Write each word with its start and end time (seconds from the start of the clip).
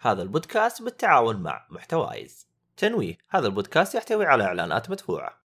هذا 0.00 0.22
البودكاست 0.22 0.82
بالتعاون 0.82 1.36
مع 1.36 1.66
محتوايز. 1.70 2.48
تنويه 2.76 3.18
هذا 3.28 3.46
البودكاست 3.46 3.94
يحتوي 3.94 4.26
على 4.26 4.44
إعلانات 4.44 4.90
مدفوعة. 4.90 5.40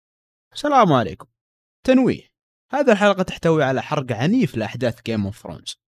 السلام 0.53 0.93
عليكم. 0.93 1.27
تنويه 1.85 2.23
هذه 2.71 2.93
الحلقة 2.93 3.23
تحتوي 3.23 3.65
على 3.65 3.83
حرق 3.83 4.13
عنيف 4.13 4.57
لأحداث 4.57 5.03
Game 5.03 5.25
of 5.25 5.39
Thrones 5.39 5.84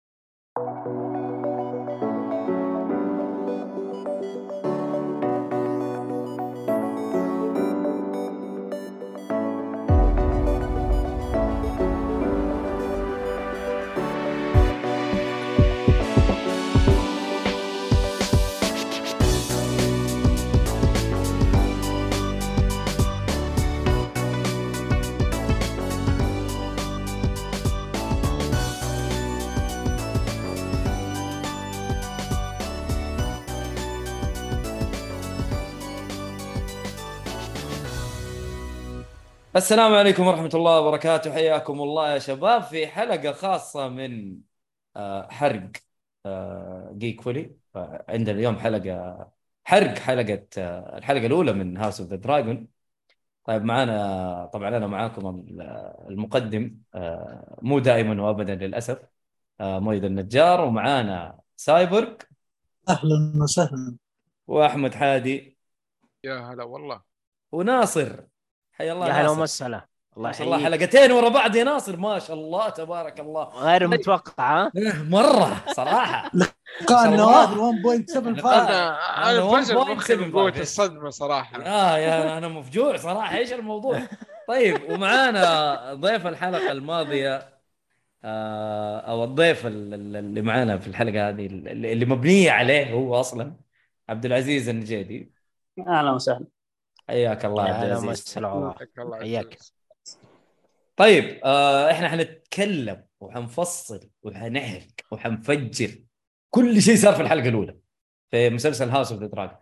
السلام 39.55 39.93
عليكم 39.93 40.27
ورحمة 40.27 40.49
الله 40.53 40.79
وبركاته. 40.81 41.33
حياكم 41.33 41.81
الله 41.81 42.13
يا 42.13 42.19
شباب 42.19 42.63
في 42.63 42.87
حلقة 42.87 43.31
خاصة 43.31 43.89
من 43.89 44.37
آه، 44.95 45.27
حرق 45.31 45.71
جيك 46.97 47.21
فولي 47.21 47.55
عندنا 48.09 48.31
اليوم 48.35 48.57
حلقة 48.57 49.31
حرق 49.65 49.97
حلقة 49.97 50.47
آه، 50.57 50.97
الحلقة 50.97 51.25
الأولى 51.25 51.53
من 51.53 51.77
House 51.77 52.01
of 52.01 52.09
the 52.09 52.15
Dragon 52.15 52.67
طيب 53.45 53.63
معانا 53.63 54.45
طبعا 54.45 54.67
أنا 54.77 54.87
معاكم 54.87 55.45
المقدم 56.09 56.77
آه، 56.95 57.59
مو 57.61 57.79
دائما 57.79 58.23
وأبدا 58.23 58.55
للأسف 58.55 58.99
مويد 59.61 60.03
النجار 60.03 60.61
ومعانا 60.61 61.39
سايبورغ 61.55 62.15
أهلا 62.89 63.33
وسهلا. 63.43 63.97
وأحمد 64.47 64.93
حادي. 64.93 65.57
يا 66.23 66.39
هلا 66.39 66.63
والله. 66.63 67.01
وناصر. 67.51 68.34
حيا 68.77 68.93
الله 68.93 69.07
يا 69.07 69.11
هلا 69.13 69.21
ناصر. 69.23 69.39
ومسهلا. 69.39 69.85
الله 70.17 70.31
شاء 70.31 70.43
الله 70.47 70.57
يحييك. 70.57 70.73
حلقتين 70.81 71.11
ورا 71.11 71.29
بعض 71.29 71.55
يا 71.55 71.63
ناصر 71.63 71.97
ما 71.97 72.19
شاء 72.19 72.35
الله 72.35 72.69
تبارك 72.69 73.19
الله. 73.19 73.43
غير 73.43 73.87
متوقع 73.87 74.63
ها؟ 74.63 74.71
مرة 75.09 75.63
صراحة. 75.73 76.31
لقاء. 76.81 77.05
النواب 77.09 77.49
1.75 77.49 78.45
أنا 78.45 79.31
أنا 79.31 79.61
فشل 79.63 79.75
1.75 79.75 79.89
مخي 79.89 80.15
من 80.15 80.31
قوه. 80.31 80.49
الصدمة 80.59 81.09
صراحة. 81.09 81.61
آه 81.65 81.97
يا 81.97 82.37
أنا 82.37 82.47
مفجوع 82.47 82.97
صراحة. 82.97 83.37
إيش 83.37 83.53
الموضوع؟ 83.53 83.99
طيب 84.47 84.91
ومعانا 84.91 85.93
ضيف 85.93 86.27
الحلقة 86.27 86.71
الماضية 86.71 87.49
آه 88.23 88.99
أو 88.99 89.23
الضيف 89.23 89.65
ال- 89.65 89.93
ال- 89.93 90.15
اللي 90.15 90.41
معانا 90.41 90.77
في 90.77 90.87
الحلقة 90.87 91.29
هذه 91.29 91.45
اللي 91.45 91.93
اللي 91.93 92.05
مبنية 92.05 92.51
عليه 92.51 92.93
هو 92.93 93.19
أصلا 93.19 93.53
عبد 94.09 94.25
العزيز 94.25 94.69
النجيدي. 94.69 95.31
أهلا 95.87 96.11
وسهلا. 96.11 96.45
حياك 97.09 97.45
الله 97.45 97.67
يا 97.67 97.73
عبد 97.73 97.85
العزيز. 97.85 98.35
حياك 98.35 98.99
الله 98.99 99.19
حياك. 99.19 99.45
يعزك. 99.45 99.75
طيب 100.95 101.39
آه 101.43 101.91
إحنا 101.91 102.09
حنتكلم 102.09 103.05
وحنفصل 103.19 104.09
وحنحرق 104.23 104.87
وحنفجر. 105.11 105.89
كل 106.49 106.81
شيء 106.81 106.95
صار 106.95 107.13
في 107.13 107.21
الحلقة 107.21 107.49
الأولى 107.49 107.77
في 108.31 108.49
مسلسل 108.49 108.89
House 108.89 109.11
of 109.11 109.21
the 109.21 109.27
Dragon 109.27 109.57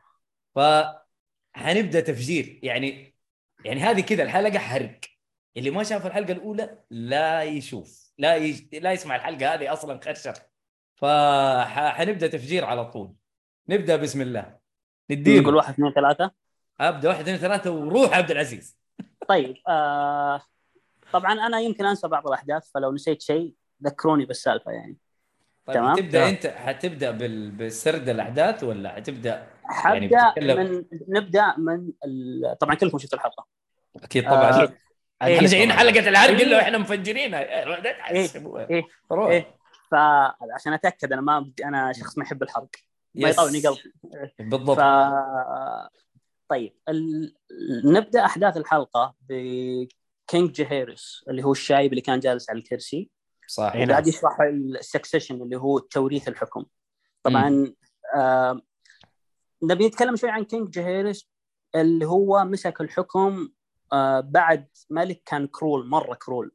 فحنبدا 0.55 1.99
تفجير. 1.99 2.59
يعني 2.63 3.15
يعني 3.65 3.81
هذه 3.81 4.01
كذا 4.01 4.23
الحلقة 4.23 4.59
حرق. 4.59 4.99
اللي 5.57 5.69
ما 5.69 5.83
شاف 5.83 6.05
الحلقة 6.05 6.31
الأولى 6.31 6.77
لا 6.89 7.43
يشوف 7.43 8.13
لا 8.17 8.35
يج... 8.35 8.75
لا 8.75 8.91
يسمع 8.91 9.15
الحلقة 9.15 9.53
هذه 9.53 9.73
أصلا 9.73 9.99
خرشر 10.03 10.33
فحنبدا 10.95 12.27
تفجير 12.27 12.65
على 12.65 12.85
طول. 12.85 13.13
نبدأ 13.69 13.95
بسم 13.95 14.21
الله. 14.21 14.57
نديله 15.09 15.41
نقول 15.41 15.55
واحد 15.55 15.73
اثنين 15.73 15.93
ثلاثة. 15.93 16.31
أبدأ 16.81 17.09
واحد 17.09 17.21
اثنين 17.21 17.37
ثلاثة 17.37 17.71
وروح 17.71 18.17
عبد 18.17 18.31
العزيز 18.31 18.77
طيب 19.27 19.55
آه 19.67 20.41
طبعا 21.13 21.33
أنا 21.33 21.59
يمكن 21.59 21.85
أنسى 21.85 22.07
بعض 22.07 22.27
الأحداث 22.27 22.71
فلو 22.71 22.91
نسيت 22.91 23.21
شيء 23.21 23.53
ذكروني 23.83 24.25
بالسالفة 24.25 24.71
يعني 24.71 24.97
طيب 25.65 25.75
تمام. 25.75 25.95
تبدأ 25.95 26.19
تمام. 26.19 26.27
أنت 26.33 26.47
حتبدأ 26.47 27.11
بال... 27.11 27.51
بسرد 27.51 28.09
الأحداث 28.09 28.63
ولا 28.63 28.89
حتبدأ 28.89 29.47
يعني 29.85 30.07
بتتكلم- 30.07 30.57
من 30.59 30.85
نبدأ 31.07 31.53
من 31.57 31.89
ال... 32.05 32.55
طبعا 32.59 32.75
كلكم 32.75 32.97
شفتوا 32.97 33.17
الحلقة 33.17 33.45
أكيد 34.03 34.23
طبعا 34.25 34.49
آه، 34.49 34.73
إحنا 35.21 35.27
إيه 35.27 35.39
جايين. 35.47 35.71
حلقة 35.73 36.09
العرق 36.09 36.29
إيه. 36.37 36.43
الا 36.43 36.57
وإحنا 36.57 36.77
مفجرينها 36.77 37.65
لا 37.65 37.91
تحسبوا. 37.91 38.69
إيه. 38.69 38.83
روح. 39.11 39.29
إيه. 39.29 39.45
فعشان 39.91 40.73
أتأكد 40.73 41.13
أنا 41.13 41.21
ما 41.21 41.39
بدي 41.39 41.65
أنا 41.65 41.93
شخص 41.93 42.17
ما 42.17 42.23
يحب 42.23 42.43
الحرق 42.43 42.67
ما. 43.15 43.29
يطولني 43.29 43.59
قلبي 43.67 43.93
بالضبط 44.39 44.77
ف 44.77 44.81
طيب 46.53 46.73
ال... 46.89 47.33
نبدأ 47.85 48.25
أحداث 48.25 48.57
الحلقة 48.57 49.15
ب 49.29 49.54
King 49.54 50.51
Jaehaerys 50.51 51.25
اللي 51.29 51.43
هو 51.43 51.51
الشايب 51.51 51.91
اللي 51.91 52.01
كان 52.01 52.19
جالس 52.19 52.49
على 52.49 52.59
الكرسي. 52.59 53.09
صح 53.47 53.71
إيه. 53.75 53.85
وقاعد 53.85 54.07
يشرح 54.07 54.41
ال 54.41 54.50
succession 54.50 55.41
اللي 55.41 55.57
هو 55.57 55.79
توريث 55.79 56.27
الحكم. 56.27 56.65
طبعا 57.23 57.73
آه 58.15 58.61
نبي 59.63 59.87
نتكلم 59.87 60.15
شوي 60.15 60.29
عن 60.29 60.43
King 60.43 60.69
Jaehaerys 60.69 61.29
اللي 61.75 62.05
هو 62.05 62.45
مسك 62.45 62.81
الحكم 62.81 63.49
آه 63.93 64.19
بعد 64.19 64.67
ملك 64.89 65.21
كان 65.25 65.47
cruel 65.47 65.87
مرة 65.87 66.15
cruel. 66.15 66.51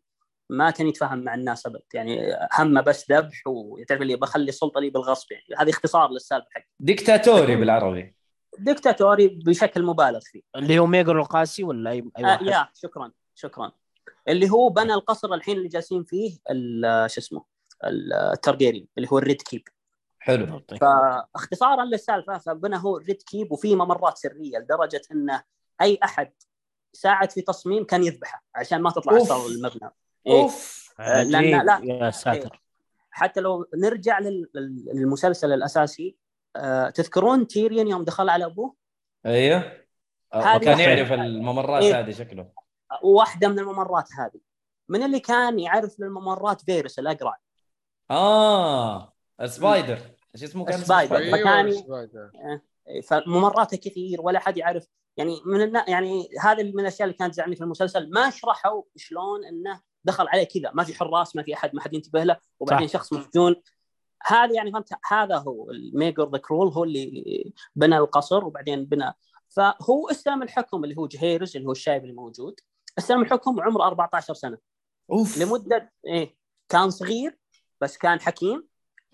ما 0.50 0.70
كان 0.70 0.88
يتفاهم 0.88 1.18
مع 1.24 1.34
الناس 1.34 1.66
أبد. 1.66 1.82
يعني 1.94 2.36
همه 2.58 2.80
بس 2.80 3.10
ذبح 3.10 3.42
وتعرف 3.46 4.02
اللي 4.02 4.16
بخلي 4.16 4.48
السلطة 4.48 4.80
لي 4.80 4.90
بالغصب 4.90 5.32
يعني. 5.32 5.44
هذه 5.58 5.70
اختصار 5.70 6.10
للسالفة 6.10 6.48
حق. 6.50 6.64
ديكتاتوري 6.80 7.56
بالعربي. 7.56 8.17
ديكتاتوري 8.58 9.28
بشكل 9.28 9.82
مبالغ 9.82 10.20
فيه 10.20 10.40
اللي 10.56 10.78
هو 10.78 10.86
ميجور 10.86 11.18
القاسي 11.20 11.64
ولا 11.64 11.90
اي 11.90 11.98
آه 12.18 12.22
واحد 12.22 12.46
يا 12.46 12.68
شكرا 12.74 13.12
شكرا 13.34 13.72
اللي 14.28 14.50
هو 14.50 14.68
بنى 14.68 14.94
القصر 14.94 15.34
الحين 15.34 15.56
اللي 15.56 15.68
جالسين 15.68 16.04
فيه 16.04 16.38
ال- 16.50 17.10
شو 17.10 17.20
اسمه 17.20 17.44
التارجيريان 17.84 18.86
اللي 18.98 19.08
هو 19.12 19.18
ال 19.18 19.24
Red 19.24 19.42
Keep 19.42 19.68
حلو. 20.18 20.60
فاختصارا 20.80 21.84
للسالفة 21.84 22.38
فبنى 22.38 22.76
هو 22.76 22.96
Red 22.96 23.22
Keep 23.22 23.52
وفي 23.52 23.74
ممرات 23.76 24.18
سرية 24.18 24.58
لدرجة 24.58 25.02
انه 25.12 25.42
أي 25.80 25.98
أحد 26.04 26.32
ساعد 26.92 27.30
في 27.30 27.40
تصميم 27.42 27.84
كان 27.84 28.04
يذبحه 28.04 28.44
عشان 28.54 28.82
ما 28.82 28.90
تطلع. 28.90 29.16
اسرار 29.16 29.46
المبنى 29.46 29.90
إيه. 30.26 30.42
أوف 30.42 30.88
آه،. 31.00 31.22
لا. 31.22 31.80
يا 31.84 32.10
ساتر 32.10 32.62
حتى 33.10 33.40
لو 33.40 33.66
نرجع 33.74 34.18
لل- 34.18 34.48
لل- 34.54 34.84
للمسلسل 34.94 35.52
الأساسي 35.52 36.16
آه، 36.56 36.90
تذكرون 36.90 37.46
تيريون 37.46 37.88
يوم 37.88 38.04
دخل 38.04 38.28
على 38.28 38.44
أبوه 38.44 38.74
أيوه 39.26 39.72
هذه 40.34 40.56
وكان. 40.56 40.78
يعرف 40.78 41.12
الممرات 41.12 41.82
إيه. 41.82 42.00
هذه 42.00 42.10
شكله 42.10 42.50
واحدة 43.02 43.48
من 43.48 43.58
الممرات 43.58 44.08
هذه 44.18 44.40
من 44.88 45.02
اللي 45.02 45.20
كان 45.20 45.58
يعرف 45.58 46.00
للممرات 46.00 46.60
فيروس 46.60 46.98
الأقرع 46.98 47.36
آه 48.10 49.12
Spider 49.44 49.98
إيش 50.34 50.42
اسمه 50.44 50.64
كان 50.64 50.78
Spider. 50.78 51.16
Spider. 51.16 51.38
فكان- 51.38 51.72
Spider. 51.72 52.30
فممراته 53.02 53.76
كثير 53.76 54.20
ولا 54.20 54.38
حد 54.38 54.56
يعرف 54.56 54.86
يعني 55.16 55.40
من 55.46 55.62
النا... 55.62 55.84
يعني 55.90 56.28
هذا 56.40 56.62
من 56.62 56.80
الأشياء 56.80 57.02
اللي 57.08 57.18
كانت 57.18 57.34
تزعلني 57.34 57.56
في 57.56 57.64
المسلسل 57.64 58.10
ما 58.10 58.30
شرحوا 58.30 58.82
شلون 58.96 59.44
إنه 59.44 59.80
دخل 60.04 60.28
عليه 60.28 60.44
كذا 60.44 60.70
ما 60.74 60.84
في 60.84 60.94
حراس 60.94 61.36
ما 61.36 61.42
في 61.42 61.54
أحد 61.54 61.74
ما 61.74 61.80
حد 61.80 61.94
ينتبه 61.94 62.24
له 62.24 62.36
وبعدين 62.60 62.86
صح. 62.88 62.92
شخص 62.92 63.12
مسجون 63.12 63.56
هذا 64.26 64.54
يعني 64.54 64.72
فهمت؟ 64.72 64.88
هذا 65.10 65.36
هو 65.38 65.70
الميجور 65.70 66.30
the 66.30 66.38
cruel 66.38 66.68
هو 66.68 66.84
اللي 66.84 67.52
بنى 67.76 67.98
القصر 67.98 68.44
وبعدين 68.44 68.84
بنى. 68.84 69.12
فهو 69.48 70.08
استلم 70.10 70.42
الحكم 70.42 70.84
اللي 70.84 70.96
هو 70.98 71.06
جهيرز 71.06 71.56
اللي 71.56 71.68
هو 71.68 71.72
الشايب 71.72 72.02
اللي 72.02 72.14
موجود 72.14 72.60
استلم 72.98 73.22
الحكم 73.22 73.58
وعمره 73.58 73.84
14 73.86 74.34
سنة. 74.34 74.58
أوف. 75.12 75.38
لمدة 75.38 75.92
إيه 76.06 76.36
كان 76.68 76.90
صغير 76.90 77.38
بس 77.80 77.96
كان 77.98 78.20
حكيم 78.20 78.68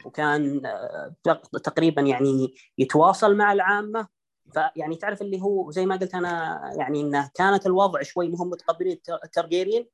وكان 0.05 0.67
آه، 0.67 1.15
تق- 1.23 1.59
تقريبا 1.59 2.03
يعني 2.03 2.55
يتواصل 2.79 3.37
مع 3.37 3.53
العامة. 3.53 4.09
فيعني 4.53 4.97
تعرف 4.97 5.23
اللي 5.23 5.41
هو 5.43 5.71
زي 5.71 5.87
ما 5.87 5.97
قلت 5.97 6.15
أنا 6.15 6.61
يعني 6.79 7.01
إنه 7.01 7.31
كانت 7.35 7.67
الوضع 7.67 8.03
شوي 8.03 8.29
مهم 8.29 8.49
متقبلين 8.51 8.93
الت- 8.93 9.21
الترجيريان 9.25 9.87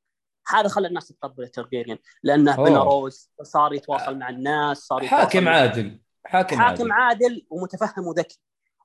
هذا 0.55 0.69
خلى 0.69 0.89
الناس 0.89 1.09
تتقبل 1.09 1.43
الترجيريان 1.43 1.99
لأنه 2.23 2.55
أوه. 2.55 2.65
بنى 2.69 2.77
روز 2.79 3.31
صار 3.43 3.73
يتواصل 3.75 4.19
مع 4.19 4.29
الناس 4.29 4.79
صار 4.79 5.03
يتواصل 5.03 5.17
حاكم 5.25 5.43
مع- 5.45 5.51
عادل 5.51 6.01
حاكم, 6.25 6.57
حاكم 6.59 6.63
عادل 6.63 6.93
عادل 6.93 7.47
ومتفهم 7.51 8.07
وذكي 8.07 8.39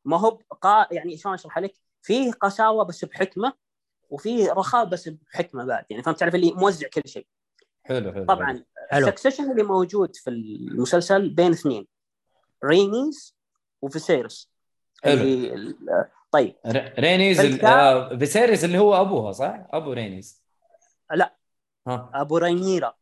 ما 0.06 0.20
هو 0.20 0.40
بقا 0.52 0.88
يعني 0.92 1.18
شلون 1.18 1.34
أشرح 1.34 1.60
لك؟ 1.60 1.74
فيه 2.02 2.32
قساوة 2.32 2.84
بس 2.86 3.06
بحكمة 3.06 3.54
وفيه 4.10 4.52
رخاء 4.52 4.86
بس 4.86 5.10
بحكمة 5.10 5.66
بعد 5.66 5.86
يعني 5.90 6.04
فهمت 6.04 6.20
تعرف 6.20 6.36
اللي 6.36 6.52
موزع 6.54 6.88
كل 6.94 7.02
شيء 7.06 7.28
حلو 7.84 8.14
حلو 8.14 8.26
طبعا 8.26 8.64
حلو. 8.92 9.08
ال 9.08 9.12
succession 9.12 9.52
اللي 9.52 9.64
موجود 9.64 10.16
في 10.16 10.30
المسلسل 10.30 11.30
بين 11.30 11.52
اثنين 11.52 11.88
رينيز 12.66 13.36
وفيسيرس 13.82 14.52
حلو. 15.04 15.14
اللي 15.22 15.54
ال- 15.54 16.06
طيب 16.32 16.56
رينيز 17.00 17.64
آه، 17.64 18.18
فيسيريس 18.18 18.64
اللي 18.66 18.78
هو 18.78 19.02
أبوها 19.02 19.32
صح؟ 19.32 19.68
أبو 19.72 19.94
رينيز 19.94 20.44
لا. 21.14 21.35
ها. 21.88 22.12
أبو 22.14 22.38
رينيرا 22.38 22.94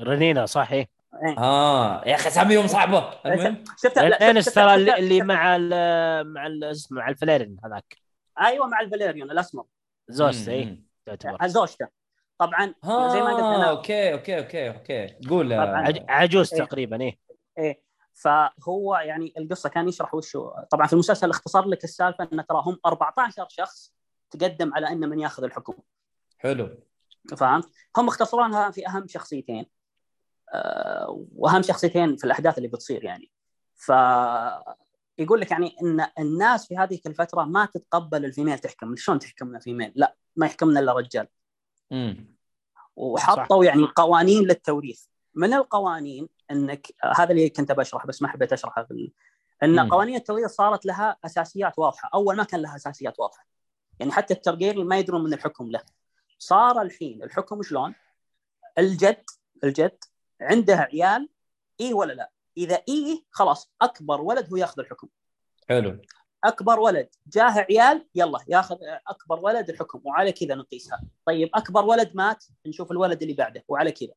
رنينا 0.00 0.46
صح 0.46 0.72
إيه. 0.72 0.88
إيه. 1.26 1.38
آه 1.38 2.04
يا 2.06 2.14
أخي 2.14 2.28
اساميهم 2.28 2.66
صعبه 2.66 2.98
المهم. 3.26 3.64
شفت 3.82 3.98
شفت- 4.40 4.54
ترى 4.54 4.74
اللي, 4.74 5.20
مع 5.22 5.56
ال 5.56 6.32
مع 6.32 6.46
ال- 6.46 6.64
اسمه 6.64 6.98
مع 6.98 7.08
الفاليريون 7.08 7.56
هذاك. 7.64 7.96
أيوه 8.40 8.66
مع 8.66 8.80
الفاليريون 8.80 9.30
الأسمر. 9.30 9.64
إيه. 10.48 10.64
مم. 10.64 10.86
تعتبر 11.06 11.46
زوجته. 11.46 11.88
طبعا 12.38 12.74
ها 12.84 13.08
زي 13.08 13.20
ما 13.22 13.30
قلت 13.32 13.42
أنا. 13.42 13.70
okay 13.70 14.12
okay 14.12 14.38
okay 14.38 14.68
okay. 14.68 15.28
قول. 15.28 15.52
آه، 15.52 15.94
عجوز 16.08 16.54
إيه. 16.54 16.64
تقريبا 16.64 17.00
إيه. 17.00 17.18
إيه. 17.58 17.82
فهو 18.14 18.96
يعني 18.96 19.34
القصة 19.38 19.68
كان 19.68 19.88
يشرح 19.88 20.14
وش 20.14 20.36
هو. 20.36 20.66
طبعا 20.70 20.86
في 20.86 20.92
المسلسل 20.92 21.30
اختصر 21.30 21.64
لك 21.68 21.84
السالفة 21.84 22.28
إن 22.32 22.46
ترى 22.46 22.62
هم 22.66 22.78
14 22.86 23.46
شخص 23.48 23.92
تقدم 24.30 24.74
على 24.74 24.88
ان 24.88 25.08
من 25.08 25.20
ياخذ 25.20 25.44
الحكم. 25.44 25.74
حلو. 26.38 26.78
فهمت؟ 27.34 27.68
هم 27.96 28.08
اختصرونها 28.08 28.70
في 28.70 28.88
أهم 28.88 29.08
شخصيتين. 29.08 29.66
آه، 30.54 31.26
وأهم 31.36 31.62
شخصيتين 31.62 32.16
في 32.16 32.24
الأحداث 32.24 32.58
اللي 32.58 32.68
بتصير 32.68 33.04
يعني. 33.04 33.30
ف 33.74 33.92
يقول 35.18 35.40
لك 35.40 35.50
يعني 35.50 35.76
إن 35.82 36.06
الناس 36.18 36.66
في 36.66 36.76
هذه 36.76 37.00
الفترة 37.06 37.44
ما 37.44 37.64
تتقبل 37.64 38.24
ال 38.24 38.29
female 38.29 38.58
تحكم. 38.58 38.96
شلون 38.96 39.18
تحكمنا 39.18 39.58
female 39.58 39.92
لا 39.94 40.16
ما 40.36 40.46
يحكمنا 40.46 40.80
إلا 40.80 40.92
رجال 40.92 41.28
امم 41.92 42.36
وحطوا 42.96 43.64
يعني 43.64 43.84
قوانين 43.96 44.42
للتوريث. 44.42 45.04
من 45.34 45.54
القوانين؟ 45.54 46.28
إنك 46.50 46.86
هذا 47.16 47.30
اللي 47.30 47.48
كنت 47.48 47.72
بشرح 47.72 48.06
بس 48.06 48.22
ما 48.22 48.28
حبيت 48.28 48.52
أشرحه 48.52 48.84
في. 48.84 49.12
إن 49.62 49.82
مم. 49.82 49.90
قوانين 49.90 50.16
التوريث 50.16 50.50
صارت 50.50 50.86
لها 50.86 51.16
أساسيات 51.24 51.78
واضحة. 51.78 52.10
أول 52.14 52.36
ما 52.36 52.44
كان 52.44 52.60
لها 52.62 52.76
أساسيات 52.76 53.20
واضحة. 53.20 53.46
يعني 54.00 54.12
حتى 54.12 54.34
الترجيري 54.34 54.84
ما 54.84 54.98
يدرون 54.98 55.24
من 55.24 55.32
الحكم 55.32 55.70
له. 55.70 55.80
صار 56.38 56.82
الحين 56.82 57.22
الحكم 57.22 57.62
شلون؟ 57.62 57.94
الجد 58.78 59.24
الجد 59.64 59.98
عنده 60.40 60.74
عيال 60.76 61.28
اي 61.80 61.92
ولا 61.92 62.12
لا؟ 62.12 62.30
إذا 62.56 62.82
اي 62.88 63.24
خلاص 63.30 63.72
أكبر 63.82 64.20
ولد 64.20 64.52
هو 64.52 64.56
ياخذ 64.56 64.80
الحكم. 64.80 65.08
حلو. 65.68 66.00
أكبر 66.44 66.80
ولد 66.80 67.08
جاه 67.26 67.66
عيال 67.70 68.06
يلا 68.14 68.38
ياخذ 68.48 68.76
أكبر 69.06 69.40
ولد 69.40 69.70
الحكم 69.70 70.00
وعلى 70.04 70.32
كذا 70.32 70.54
نقيسها. 70.54 71.00
طيب 71.26 71.50
أكبر 71.54 71.84
ولد 71.84 72.10
مات 72.14 72.44
نشوف 72.66 72.92
الولد 72.92 73.22
اللي 73.22 73.34
بعده 73.34 73.64
وعلى 73.68 73.92
كذا. 73.92 74.12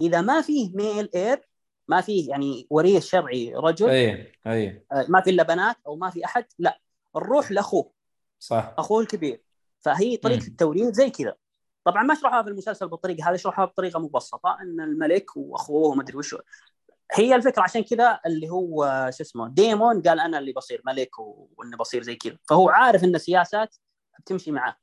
إذا 0.00 0.20
ما 0.20 0.40
فيه 0.40 0.76
male 0.76 1.10
heir 1.14 1.48
ما 1.88 2.00
فيه 2.00 2.30
يعني 2.30 2.66
وريث 2.70 3.04
شرعي 3.04 3.54
رجل 3.54 3.88
أي 3.88 4.32
أي. 4.46 4.86
آه، 4.92 5.06
ما 5.08 5.20
في 5.20 5.30
إلا 5.30 5.42
بنات 5.42 5.76
أو 5.86 5.96
ما 5.96 6.10
في 6.10 6.24
أحد 6.24 6.44
لا. 6.58 6.80
نروح 7.16 7.52
لأخوه. 7.52 7.92
صح. 8.38 8.74
أخوه 8.78 9.00
الكبير. 9.00 9.42
فهي 9.80 10.16
طريقة. 10.16 10.46
التوريث 10.46 10.94
زي 10.94 11.10
كذا. 11.10 11.34
طبعا 11.84 12.02
ما 12.02 12.14
شرحوها 12.14 12.42
في 12.42 12.48
المسلسل 12.48 12.88
بالطريقة 12.88 13.30
هذه 13.30 13.36
شرحوها 13.36 13.66
بطريقة 13.66 14.00
مبسطة 14.00 14.56
إن 14.62 14.80
الملك 14.80 15.36
وأخوه 15.36 15.88
وما 15.88 16.02
أدري 16.02 16.16
وشو. 16.16 16.38
هي 17.12 17.34
الفكرة 17.34 17.62
عشان 17.62 17.82
كذا 17.82 18.20
اللي 18.26 18.48
هو 18.50 18.84
شو 19.12 19.22
اسمه 19.22 19.48
ديمون 19.48 20.02
قال 20.02 20.20
أنا 20.20 20.38
اللي 20.38 20.52
بصير 20.52 20.82
ملك 20.86 21.18
واني 21.18 21.76
بصير 21.76 22.02
زي 22.02 22.16
كذا. 22.16 22.38
فهو 22.48 22.68
عارف 22.68 23.04
إن 23.04 23.14
السياسات 23.14 23.76
بتمشي 24.20 24.50
معاه. 24.52 24.76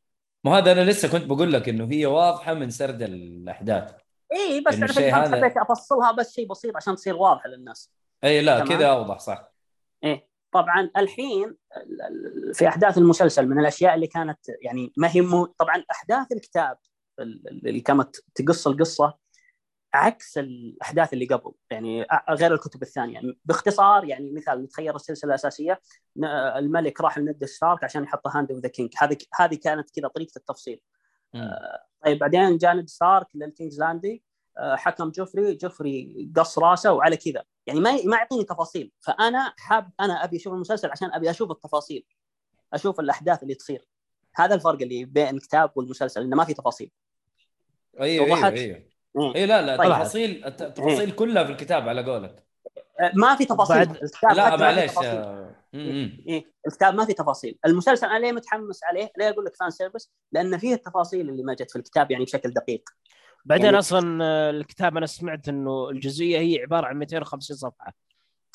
ما 0.43 0.57
هذا 0.57 0.71
أنا 0.71 0.81
لسه 0.91 1.11
كنت 1.11 1.25
بقول 1.25 1.53
لك 1.53 1.69
إنه 1.69 1.87
هي 1.91 2.05
واضحة 2.05 2.53
من 2.53 2.69
سرد 2.69 3.01
الأحداث. 3.01 3.91
إي 4.33 4.61
بس 4.61 4.73
الشيء 4.73 5.05
الفهم 5.07 5.21
هذا- 5.21 5.37
حبيت 5.37 5.57
أفصلها 5.57 6.11
بس 6.11 6.35
شيء 6.35 6.47
بسيط 6.47 6.75
عشان 6.75 6.95
تصير 6.95 7.15
واضحة 7.15 7.49
للناس. 7.49 7.91
إي 8.23 8.41
لا. 8.41 8.65
كذا 8.65 8.87
أوضح 8.87 9.19
صح. 9.19 9.51
إيه 10.03 10.29
طبعا 10.51 10.89
الحين 10.97 11.55
ال- 11.77 12.01
ال- 12.01 12.53
في 12.53 12.67
أحداث 12.67 12.97
المسلسل 12.97 13.47
من 13.47 13.59
الأشياء 13.59 13.95
اللي 13.95 14.07
كانت 14.07 14.39
يعني 14.61 14.93
ما 14.97 15.09
هي 15.15 15.21
مو 15.21 15.45
طبعا 15.45 15.83
أحداث 15.91 16.31
الكتاب 16.31 16.71
ال- 16.71 16.77
ال- 16.77 16.88
اللي 17.19 17.79
كانت 17.79 18.15
تقص 18.35 18.67
القصة 18.67 19.17
عكس 19.93 20.37
الأحداث 20.37 21.13
اللي 21.13 21.25
قبل. 21.25 21.51
يعني 21.71 22.05
غير 22.29 22.53
الكتب 22.53 22.81
الثانية. 22.81 23.21
باختصار 23.45 24.03
يعني 24.05 24.31
مثال 24.31 24.63
نتخيل 24.63 24.95
السلسلة 24.95 25.29
الأساسية 25.29 25.81
الملك 26.55 27.01
راح 27.01 27.17
لنيد 27.17 27.45
ستارك 27.45 27.83
عشان 27.83 28.03
يحط 28.03 28.27
Hand 28.27 28.51
of 28.51 28.59
the 28.59 28.69
King 28.69 28.93
هذه 28.97 29.17
هذه 29.39 29.55
كانت 29.55 29.89
كذا 29.95 30.07
طريقة 30.07 30.31
التفصيل. 30.37 30.81
مم. 31.33 31.51
طيب 32.05 32.19
بعدين 32.19 32.57
جاء 32.57 32.73
نيد 32.73 32.89
ستارك 32.89 33.27
لل 33.35 33.46
King's 33.46 33.79
Landing 33.79 34.23
آه، 34.57 34.75
حكم 34.75 35.09
جوفري 35.09 35.55
جوفري 35.55 36.31
قص 36.35 36.59
راسه 36.59 36.93
وعلى 36.93 37.17
كذا. 37.17 37.43
يعني 37.67 37.79
ما 37.79 37.91
ما 38.05 38.17
يعطيني 38.17 38.43
تفاصيل. 38.43 38.91
فأنا 38.99 39.53
حاب 39.57 39.91
أنا 39.99 40.23
أبي 40.23 40.37
أشوف 40.37 40.53
المسلسل 40.53 40.91
عشان 40.91 41.13
أبي 41.13 41.29
أشوف 41.29 41.51
التفاصيل. 41.51 42.05
أشوف 42.73 42.99
الأحداث 42.99 43.43
اللي 43.43 43.55
تصير. 43.55 43.85
هذا 44.35 44.55
الفرق 44.55 44.81
اللي 44.81 45.05
بين 45.05 45.35
الكتاب 45.35 45.71
والمسلسل 45.75 46.21
إنه 46.21 46.35
ما 46.35 46.45
في 46.45 46.53
تفاصيل. 46.53 46.91
أيوه 48.01 48.25
أيوه 48.25 48.37
وضحت؟ 48.37 48.53
أيوه 48.53 48.75
إيه. 48.75 49.35
اي 49.35 49.45
لا 49.45 49.61
لا 49.61 49.77
طيب. 49.77 49.91
التفاصيل 49.91 50.45
الت- 50.45 50.61
التفاصيل 50.61 51.11
كلها 51.11 51.43
في 51.43 51.51
الكتاب 51.51 51.89
على 51.89 52.03
قولك 52.03 52.43
آه، 52.99 53.11
ما 53.15 53.35
في 53.35 53.45
تفاصيل 53.45 53.75
بعد- 53.77 54.03
الكتاب 54.03 54.31
لا 54.31 54.55
معليش 54.55 54.91
تفاصيل. 54.91 55.09
آه، 55.09 55.55
مم. 55.73 56.23
إيه 56.27 56.45
الكتاب 56.67 56.95
ما 56.95 57.05
في 57.05 57.13
تفاصيل 57.13 57.57
المسلسل 57.65 58.07
أنا 58.07 58.19
ليه 58.19 58.31
متحمس 58.31 58.83
عليه 58.83 59.11
ليه 59.17 59.29
أقول 59.29 59.45
لك 59.45 59.55
fan 59.55 59.69
service 59.69 60.11
لأن 60.31 60.57
فيه 60.57 60.73
التفاصيل 60.73 61.29
اللي 61.29 61.43
ما 61.43 61.53
جت 61.53 61.71
في 61.71 61.75
الكتاب 61.75 62.11
يعني 62.11 62.23
بشكل 62.25 62.49
دقيق 62.53 62.89
بعدين 63.45 63.65
يعني- 63.65 63.79
أصلا 63.79 64.23
آه، 64.25 64.49
الكتاب 64.49 64.97
أنا 64.97 65.05
سمعت 65.05 65.49
إنه 65.49 65.89
الجزئية 65.89 66.39
هي 66.39 66.61
عبارة 66.61 66.85
عن 66.87 66.97
250 66.97 67.55
صفحة 67.57 67.93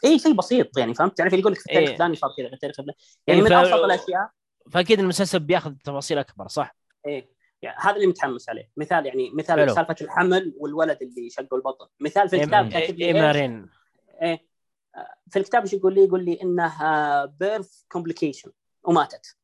اي 0.04 0.19
شيء 0.19 0.32
بسيط 0.32 0.78
يعني 0.78 0.94
فهمت 0.94 1.19
تعرف 1.19 1.32
يقول 1.32 1.52
لك 1.52 1.58
في 1.58 1.66
التاريخ 1.66 1.88
إيه. 1.88 1.92
الفلاني 1.94 2.16
صار 2.16 2.31
كذا 2.38 2.48
في 2.48 2.54
التاريخ 2.54 2.81
الفلاني 2.81 2.98
يعني 3.26 3.40
إيه، 3.40 3.44
من 3.44 3.50
ف- 3.50 3.52
أبسط 3.52 3.84
الأشياء 3.84 4.31
فأكيد 4.70 4.98
المسلسل 5.00 5.38
بياخذ 5.40 5.72
تفاصيل 5.84 6.19
أكبر 6.19 6.48
صح؟ 6.48 6.76
إيه 7.06 7.33
يعني 7.64 7.76
هذا 7.81 7.96
اللي 7.96 8.06
متحمس 8.06 8.49
عليه 8.49 8.70
مثال 8.76 9.06
يعني 9.06 9.31
مثال. 9.31 9.70
سالفة 9.75 9.96
الحمل 10.00 10.55
والولد 10.58 10.99
اللي 11.02 11.31
شقوا 11.31 11.58
البطن 11.58 11.87
مثال 12.00 12.28
في 12.28 12.37
إيه- 12.37 12.40
الكتاب 12.40 12.70
إيه- 12.70 12.72
كاتب 12.72 12.99
لي؟ 12.99 13.12
مارين 13.12 13.66
إيه 14.22 14.46
في 15.31 15.38
الكتاب 15.38 15.62
إيش 15.62 15.72
يقول 15.72 15.94
لي؟ 15.94 16.05
يقول 16.05 16.25
لي 16.25 16.43
إنها 16.43 17.25
birth 17.25 17.82
complication 17.93 18.50
وماتت 18.84 19.37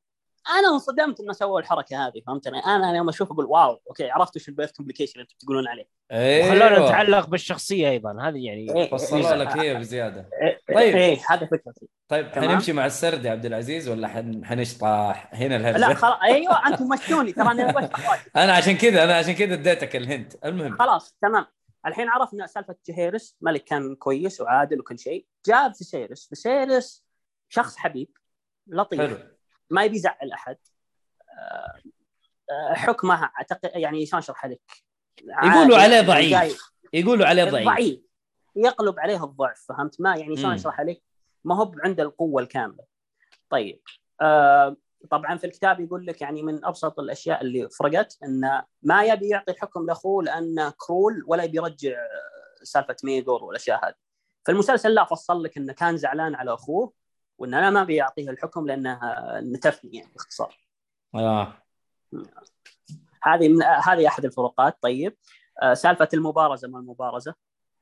أنا 0.48 0.68
انصدمت 0.68 1.20
إنه 1.20 1.32
سووا 1.32 1.60
الحركة 1.60 2.06
هذه 2.06 2.22
فهمتني؟ 2.26 2.58
أنا 2.58 2.96
يوم 2.96 3.08
أشوف 3.08 3.32
أقول 3.32 3.44
wow 3.44 3.80
okay 3.88 4.10
عرفت 4.10 4.36
وش 4.36 4.48
ال 4.48 4.52
birth 4.52 4.72
complication 4.72 5.12
اللي 5.12 5.22
أنتم 5.22 5.36
تقولون 5.38 5.68
عليه. 5.68 5.88
وخلونا 6.12 6.76
أيوه 6.76 6.86
نتعلق 6.86 7.26
بالشخصية 7.26 7.90
أيضا 7.90 8.22
هذه 8.22 8.46
يعني 8.46 8.76
إيه. 8.76 8.90
فصلوا 8.90 9.34
لك 9.36 9.56
هي 9.56 9.74
بزيادة. 9.74 10.28
إيه 10.42 10.60
طيب. 10.74 10.96
إيه 10.96 11.18
هذا 11.30 11.46
فكرتي. 11.46 11.88
طيب. 12.08 12.26
حنمشي 12.26 12.72
مع 12.72 12.86
السرد 12.86 13.24
يا 13.24 13.30
عبد 13.30 13.46
العزيز 13.46 13.88
ولا 13.88 14.08
حن... 14.08 14.44
حنشطح 14.44 15.30
هنا 15.32 15.56
الهرجة؟ 15.56 15.78
لا 15.78 15.94
خلاص. 15.94 16.18
أيوه 16.22 16.66
أنتم 16.66 16.88
مشوني 16.88 17.32
ترى 17.32 17.50
أنا. 17.50 17.90
أنا 18.44 18.52
عشان 18.52 18.76
كذا 18.76 19.04
أنا 19.04 19.16
عشان 19.16 19.34
كذا 19.34 19.54
اديتك 19.54 19.96
ال 19.96 20.04
hint. 20.04 20.44
المهم. 20.44 20.78
خلاص 20.78 21.16
تمام. 21.22 21.46
الحين 21.86 22.08
عرفنا 22.08 22.46
سالفة 22.46 22.76
جهيرس 22.88 23.36
ملك 23.40 23.64
كان 23.64 23.94
كويس 23.94 24.40
وعادل 24.40 24.80
وكل 24.80 24.98
شيء. 24.98 25.26
جاء 25.46 25.72
فيسيرس. 25.72 26.28
فيسيرس 26.28 27.04
شخص 27.48 27.76
حبيب 27.76 28.08
لطيف. 28.66 29.00
حلو. 29.00 29.18
ما 29.70 29.84
يبي 29.84 29.96
يزعل 29.96 30.32
احد 30.32 30.56
آه، 31.30 31.80
آه، 32.50 32.74
حكمه 32.74 33.24
أعتقد 33.24 33.70
يعني 33.74 34.06
شلون 34.06 34.22
اشرح 34.22 34.46
لك؟ 34.46 34.60
يقولوا 35.44 35.78
عليه 35.78 36.00
ضعيف. 36.00 36.72
يقولوا 36.92 37.26
عليه 37.26 37.44
ضعيف. 37.44 37.66
ضعيف. 37.66 38.00
يقلب 38.56 39.00
عليه 39.00 39.24
الضعف 39.24 39.64
فهمت؟ 39.68 40.00
ما 40.00 40.16
يعني 40.16 40.36
شلون. 40.36 40.52
اشرح 40.52 40.80
لك؟ 40.80 41.02
ما 41.44 41.56
هو 41.56 41.72
عنده 41.84 42.02
القوة 42.02 42.42
الكاملة. 42.42 42.84
طيب 43.50 43.80
آه 44.20 44.76
طبعا 45.10 45.36
في 45.36 45.46
الكتاب 45.46 45.80
يقول 45.80 46.06
لك 46.06 46.20
يعني 46.20 46.42
من 46.42 46.64
أبسط 46.64 46.98
الأشياء 46.98 47.42
اللي 47.42 47.68
فرقت 47.68 48.18
انه 48.24 48.64
ما 48.82 49.04
يبي 49.04 49.28
يعطي 49.28 49.52
الحكم 49.52 49.86
لأخوه 49.86 50.22
لأنه 50.22 50.72
cruel 50.76 51.24
ولا 51.26 51.44
يبي 51.44 51.56
يرجع 51.56 51.96
سالفة 52.62 52.96
ميدور 53.04 53.44
والأشياء 53.44 53.86
هذه. 53.86 53.94
في 54.44 54.52
المسلسل 54.52 54.94
لا 54.94 55.04
فصل 55.04 55.42
لك 55.42 55.56
إنه 55.56 55.72
كان 55.72 55.96
زعلان 55.96 56.34
على 56.34 56.54
أخوه 56.54 56.92
وإن 57.40 57.54
أنا 57.54 57.70
ما 57.70 57.82
ابي 57.82 57.94
يعطيه 57.94 58.30
الحكم 58.30 58.66
لأنه 58.66 58.92
آه، 58.92 59.40
نتفني 59.40 59.96
يعني 59.96 60.10
باختصار. 60.12 60.58
آه. 61.14 61.52
هذه 63.22 63.48
من 63.48 63.62
آه، 63.62 63.80
هذه 63.84 64.06
أحد 64.08 64.24
الفروقات. 64.24 64.78
طيب 64.82 65.16
آه، 65.62 65.74
سالفة 65.74 66.08
المبارزة 66.14 66.68
ما 66.68 66.78
المبارزة؟ 66.78 67.34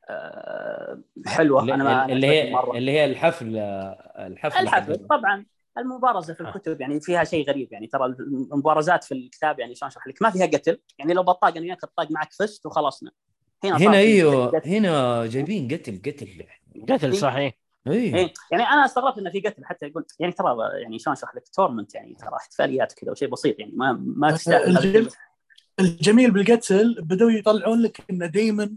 آه، 0.09 1.03
حلوة. 1.27 1.61
اللي, 1.61 1.75
أنا 1.75 1.85
ما 1.85 2.05
اللي 2.07 2.27
هي 2.27 2.51
مرة. 2.53 2.77
اللي 2.79 2.91
هي 2.93 3.05
الحفل 3.05 3.57
الحفل 3.57 4.59
الحفل 4.63 4.93
حق- 4.93 5.07
طبعا. 5.19 5.47
المبارزة 5.79 6.35
في 6.35 6.41
الكتب 6.41 6.81
يعني 6.81 7.01
فيها 7.01 7.25
شيء 7.25 7.49
غريب 7.49 7.73
يعني. 7.73 7.87
ترى 7.87 8.05
المبارزات 8.53 9.05
في 9.05 9.15
الكتاب 9.15 9.59
يعني 9.61 9.75
شلون 9.75 9.91
أشرح 9.91 10.07
لك؟ 10.07 10.23
ما 10.23 10.31
فيها 10.31 10.47
قتل. 10.47 10.81
يعني 10.99 11.15
لو 11.15 11.23
بطاق 11.23 11.51
أنا 11.51 11.61
وياك 11.61 11.85
الطاق 11.85 12.11
معك 12.11 12.33
فزت 12.33 12.67
وخلصنا. 12.67 13.11
هنا 13.65 13.77
هنا 13.77 13.97
أيوه. 13.97 14.63
هنا 14.67 15.27
جايبين 15.27 15.69
قتل 15.69 16.01
قتل. 16.07 16.45
قتل 16.89 17.17
صحيح. 17.17 17.53
اي 17.87 17.93
إيه. 17.93 18.33
يعني 18.51 18.63
أنا 18.65 18.85
استغربت 18.85 19.19
إنه 19.19 19.31
في 19.31 19.41
قتل 19.41 19.65
حتى 19.65 19.87
يقول 19.87 20.05
يعني 20.19 20.33
ترى 20.33 20.57
يعني 20.83 20.99
شلون 20.99 21.17
أشرح 21.17 21.35
لك؟ 21.35 21.49
تورمنت 21.49 21.95
يعني 21.95 22.15
ترى 22.15 22.37
احتفاليات 22.37 22.93
كذا 22.93 23.11
وشيء 23.11 23.29
بسيط 23.29 23.59
يعني 23.59 23.73
ما 23.77 23.93
ما 24.17 24.31
تستاهل. 24.31 24.79
هذا 24.79 25.09
الجميل, 25.81 26.31
بالقتل 26.31 26.97
بدأوا 27.03 27.31
يطلعون 27.31 27.83
لك 27.83 28.05
إنه 28.11 28.27
دائما 28.27 28.77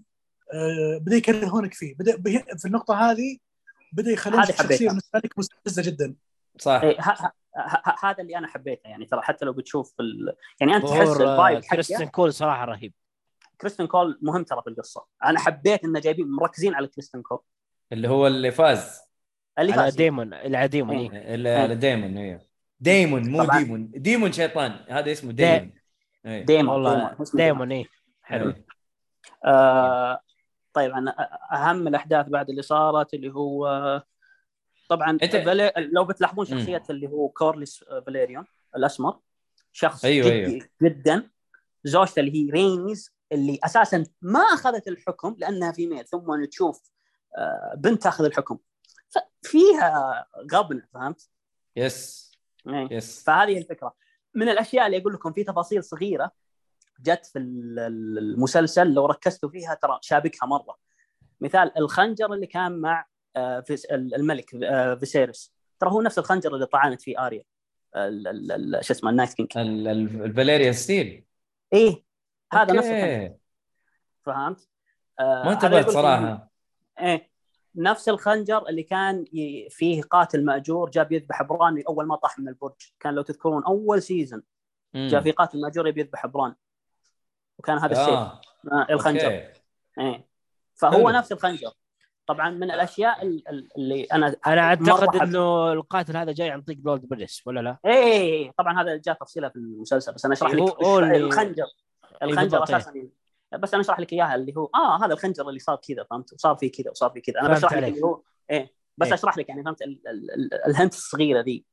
آه، 0.54 0.98
بدأ 1.02 1.16
يكرهونك 1.16 1.74
فيه. 1.74 1.96
بدأ 1.96 2.16
به- 2.18 2.44
في 2.58 2.66
النقطة 2.66 3.12
هذه 3.12 3.38
بدأ 3.94 4.12
يخلون 4.12 4.40
هذه 4.40 4.50
الشخصية. 4.50 4.88
بالنسبة 4.88 5.20
لك 5.20 5.40
مستفزة 5.40 5.82
جدا. 5.84 6.16
صح. 6.60 6.82
إيه، 6.84 6.98
هذا 8.04 8.16
اللي 8.20 8.38
أنا 8.38 8.48
حبيته 8.48 8.88
يعني 8.88 9.06
ترى 9.06 9.22
حتى 9.22 9.46
لو 9.46 9.54
بتشوف 9.54 9.94
ال... 10.00 10.36
يعني 10.62 10.76
أنت 10.76 10.86
تحس 10.88 11.08
آه، 11.08 11.34
ال 11.34 11.39
vibe 11.39 11.60
كريستن 11.64 12.00
حقه 12.02 12.10
كول 12.10 12.34
صراحة 12.34 12.66
رهيب. 12.66 12.94
كريستن 13.62 13.86
كول 13.88 14.20
مهم 14.22 14.44
ترى 14.44 14.62
في 14.62 14.70
القصة 14.70 15.06
أنا 15.24 15.40
حبيت 15.40 15.84
إنه 15.84 16.00
جايبين 16.00 16.32
مركزين 16.32 16.74
على 16.74 16.88
كريستن 16.88 17.22
كول. 17.22 17.40
اللي 17.92 18.08
هو 18.10 18.28
اللي 18.28 18.52
فاز. 18.52 19.02
اللي 19.60 19.74
على 19.74 19.82
فاز. 19.84 19.96
ديمون 19.96 20.34
اللي 20.34 20.58
على 20.58 20.68
ديمون 20.68 20.96
إيه. 20.98 21.34
اللي 21.36 21.50
على 21.50 21.76
ديمون 21.76 22.18
أيوه 22.18 22.42
ديمون 22.80 23.30
مو 23.30 23.44
طبعاً. 23.44 23.60
ديمون. 23.60 23.92
ديمون 23.92 24.32
شيطان. 24.32 24.80
هذا 24.90 25.12
اسمه 25.12 25.32
دي- 25.32 25.60
ديمون. 26.26 26.46
ديمون 26.46 26.68
والله 26.70 27.18
ديمون. 27.34 27.72
إيه. 27.72 27.86
حلو. 28.22 28.54
آه 29.46 30.20
طيب 30.74 30.92
أنا 30.92 31.16
أهم 31.54 31.88
الأحداث 31.88 32.28
بعد 32.28 32.50
اللي 32.50 32.62
صارت 32.62 33.14
اللي 33.14 33.34
هو 33.34 34.04
طبعا 34.90 35.18
فالي... 35.18 35.74
لو 35.78 36.06
بتلاحظون. 36.06 36.46
شخصية 36.46 36.84
اللي 36.90 37.08
هو 37.08 37.30
كورليس 37.30 37.84
فاليريون 38.06 38.46
الأسمر 38.76 39.20
شخص 39.72 40.06
أيوه، 40.06 40.28
جدي 40.28 40.36
أيوه. 40.46 40.68
جدا. 40.84 41.30
زوجته 41.84 42.20
اللي 42.20 42.34
هي 42.36 42.50
رينيز 42.50 43.14
اللي 43.32 43.60
أساسا 43.64 44.04
ما 44.22 44.40
أخذت 44.40 44.88
الحكم 44.88 45.36
لأنها 45.40 45.72
female 45.72 46.06
ثم 46.08 46.46
تشوف 46.46 46.82
آه، 46.82 46.92
بنت 47.76 48.04
تاخذ 48.04 48.26
الحكم. 48.26 48.58
فيها 49.42 50.26
غبنة 50.54 50.84
فهمت؟ 50.94 51.30
yes 51.76 52.32
إيه. 52.68 52.88
yes 52.92 53.24
فهذه 53.24 53.58
الفكرة. 53.58 53.96
من 54.36 54.50
الأشياء 54.50 54.86
اللي 54.86 54.98
أقول 54.98 55.14
لكم 55.14 55.34
في 55.34 55.44
تفاصيل 55.44 55.84
صغيرة 55.84 56.32
جت 57.00 57.26
في 57.26 57.40
ال- 57.40 57.80
ال- 57.80 58.18
المسلسل 58.18 58.94
لو 58.94 59.06
ركزتوا 59.06 59.50
فيها 59.50 59.74
ترى 59.74 60.00
شابكها 60.02 60.46
مرة. 60.46 60.78
مثال 61.42 61.78
الخنجر 61.78 62.34
اللي 62.34 62.48
كان 62.48 62.72
مع 62.82 63.06
آه، 63.36 63.64
الملك 63.92 64.56
آه، 64.64 64.96
فيسيريس 64.96 65.54
ترى 65.80 65.90
هو 65.92 66.02
نفس 66.02 66.20
الخنجر 66.20 66.56
اللي 66.56 66.66
طعنت 66.66 67.02
فيه 67.02 67.26
آريا. 67.28 67.44
شو 68.82 68.94
اسمه 68.94 69.10
ال 69.10 69.14
Night 69.14 69.34
King. 69.34 69.58
ال- 69.58 69.88
ال- 69.88 70.24
ال 70.24 70.29
Valyrian 70.29 70.74
steel. 70.74 71.26
إيه 71.74 72.04
هذا 72.54 72.74
نفس. 72.74 72.88
الخنجر. 72.88 73.36
فهمت؟ 74.26 74.68
آه، 75.20 75.44
ما 75.46 75.54
انتبهت 75.54 75.90
صراحة. 75.90 76.51
إيه 77.00 77.32
نفس 77.76 78.10
الخنجر 78.10 78.68
اللي 78.70 78.84
كان 78.84 79.26
ي- 79.34 79.68
فيه 79.70 80.02
قاتل 80.02 80.46
مأجور 80.46 80.90
جاب 80.90 81.12
يذبح 81.12 81.44
بران 81.44 81.84
أول 81.88 82.06
ما 82.08 82.16
طاح 82.16 82.40
من 82.40 82.48
البرج 82.48 82.92
كان 83.00 83.14
لو 83.14 83.22
تذكرون 83.22 83.64
أول 83.64 84.02
season. 84.02 84.44
جاء 84.96 85.22
في 85.22 85.32
قاتل 85.32 85.62
مأجور 85.62 85.88
يبي 85.88 86.02
يذبح 86.02 86.26
بران 86.26 86.56
وكان 87.60 87.78
هذا 87.78 87.92
السيف 87.92 88.10
آه. 88.10 88.42
الخنجر 88.90 89.26
أوكي. 89.26 89.52
إيه 90.00 90.28
فهو 90.76 90.92
حلو. 90.92 91.10
نفس 91.10 91.32
الخنجر 91.32 91.72
طبعا 92.28 92.50
من 92.50 92.72
الأشياء 92.72 93.24
ال- 93.24 93.48
ال- 93.48 93.70
اللي 93.78 94.04
أنا 94.04 94.36
أنا 94.48 94.62
أعتقد 94.62 95.16
إنه 95.16 95.72
القاتل 95.74 96.18
هذا 96.18 96.32
جاي 96.32 96.50
عن 96.50 96.62
طريق 96.62 96.78
لورد 96.86 97.06
بريس 97.08 97.48
ولا 97.48 97.60
لا؟ 97.60 97.78
إيه 97.86 97.92
إيه، 97.94 98.22
إيه، 98.22 98.52
طبعا 98.58 98.82
هذا 98.82 98.96
جاء 98.98 99.16
تفصيله 99.16 99.50
في 99.50 99.56
المسلسل 99.56 100.14
بس 100.14 100.26
أنا 100.26 100.34
أشرح 100.34 100.52
لك 100.52 100.82
اللي- 100.82 101.18
الخنجر 101.18 101.66
الخنجر 102.24 102.58
إيه. 102.58 102.64
أساسا 102.64 102.94
بس 103.54 103.74
أنا 103.74 103.82
أشرح 103.82 104.00
لك 104.00 104.14
إياها 104.14 104.36
اللي 104.36 104.54
هو 104.58 104.70
آه 104.76 105.06
هذا 105.06 105.14
الخنجر 105.14 105.50
اللي 105.50 105.60
صار 105.60 105.76
كذا 105.76 106.04
فهمت 106.04 106.34
وصار 106.34 106.56
فيه 106.56 106.72
كذا 106.72 106.92
وصار 106.92 107.10
فيه 107.10 107.22
كذا 107.22 107.42
أنا 107.42 107.50
بشرح 107.54 107.74
لك. 107.74 107.84
اللي 107.84 108.02
هو 108.02 108.22
إيه 108.50 108.74
بس 108.98 109.08
إيه. 109.08 109.14
أشرح 109.14 109.38
لك 109.38 109.50
يعني 109.50 109.64
فهمت 109.64 109.82
ال- 109.82 110.08
ال- 110.08 110.32
ال- 110.32 110.66
الهنت 110.68 110.94
الصغيرة 110.94 111.42
ذي 111.42 111.66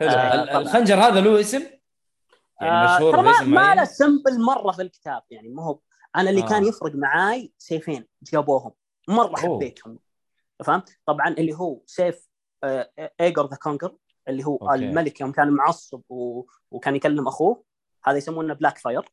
آه،. 0.00 0.58
الخنجر 0.58 0.94
هذا 0.94 1.20
له 1.20 1.40
اسم؟ 1.40 1.62
يعني 2.60 2.86
آه، 2.88 2.96
مشهور 2.96 3.12
ترى 3.12 3.22
ما, 3.22 3.30
باسم 3.30 3.50
ما 3.50 3.60
معين؟ 3.62 3.76
له 3.76 3.84
سمبل 3.84 4.40
مره 4.40 4.72
في 4.72 4.82
الكتاب 4.82 5.22
يعني 5.30 5.48
ما 5.48 5.64
هو 5.64 5.78
أنا 6.16 6.30
اللي 6.30 6.42
آه. 6.42 6.48
كان 6.48 6.64
يفرق 6.64 6.94
معاي 6.94 7.52
سيفين 7.58 8.06
جابوهم 8.22 8.72
مرة 9.08 9.26
أوه. 9.26 9.56
حبيتهم 9.56 9.98
فهمت 10.64 10.98
طبعا 11.06 11.28
اللي 11.28 11.54
هو 11.54 11.80
سيف 11.86 12.28
آه، 12.64 12.90
Aegon 13.20 13.46
the 13.46 13.56
Conqueror 13.56 13.96
اللي 14.28 14.44
هو 14.44 14.56
أوكي. 14.56 14.74
الملك 14.74 15.20
يوم 15.20 15.32
كان 15.32 15.50
معصب 15.50 16.02
و... 16.08 16.44
وكان 16.70 16.96
يكلم 16.96 17.28
أخوه 17.28 17.64
هذا 18.04 18.16
يسمونه 18.16 18.54
Blackfyre 18.54 19.04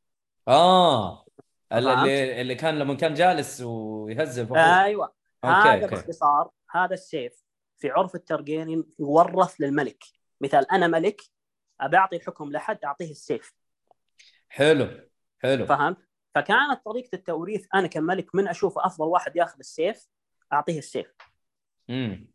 آه؟ 0.47 1.22
اللي 1.73 2.41
اللي 2.41 2.55
كان 2.55 2.79
لما 2.79 2.93
كان 2.93 3.13
جالس 3.13 3.61
أخوه. 3.61 4.83
أيوه. 4.83 5.13
أوكي 5.43 5.69
هذا 5.69 5.87
باختصار 5.87 6.49
هذا 6.71 6.93
السيف 6.93 7.43
في 7.77 7.89
عرف 7.89 8.15
التارجيريان 8.15 8.83
يورث 8.99 9.55
للملك. 9.59 10.03
مثال 10.41 10.71
أنا 10.71 10.87
ملك 10.87 11.21
ابى 11.81 11.97
أعطي 11.97 12.15
الحكم 12.15 12.51
لحد 12.51 12.85
أعطيه 12.85 13.11
السيف. 13.11 13.53
حلو 14.49 15.09
حلو. 15.39 15.65
فهمت؟ 15.65 15.97
فكانت 16.35 16.81
طريقة 16.85 17.09
التوريث 17.13 17.65
أنا 17.73 17.87
كملك 17.87 18.35
من 18.35 18.47
أشوف 18.47 18.79
أفضل 18.79 19.05
واحد 19.05 19.35
ياخذ 19.35 19.59
السيف 19.59 20.07
أعطيه 20.53 20.77
السيف. 20.77 21.15
امم 21.89 22.27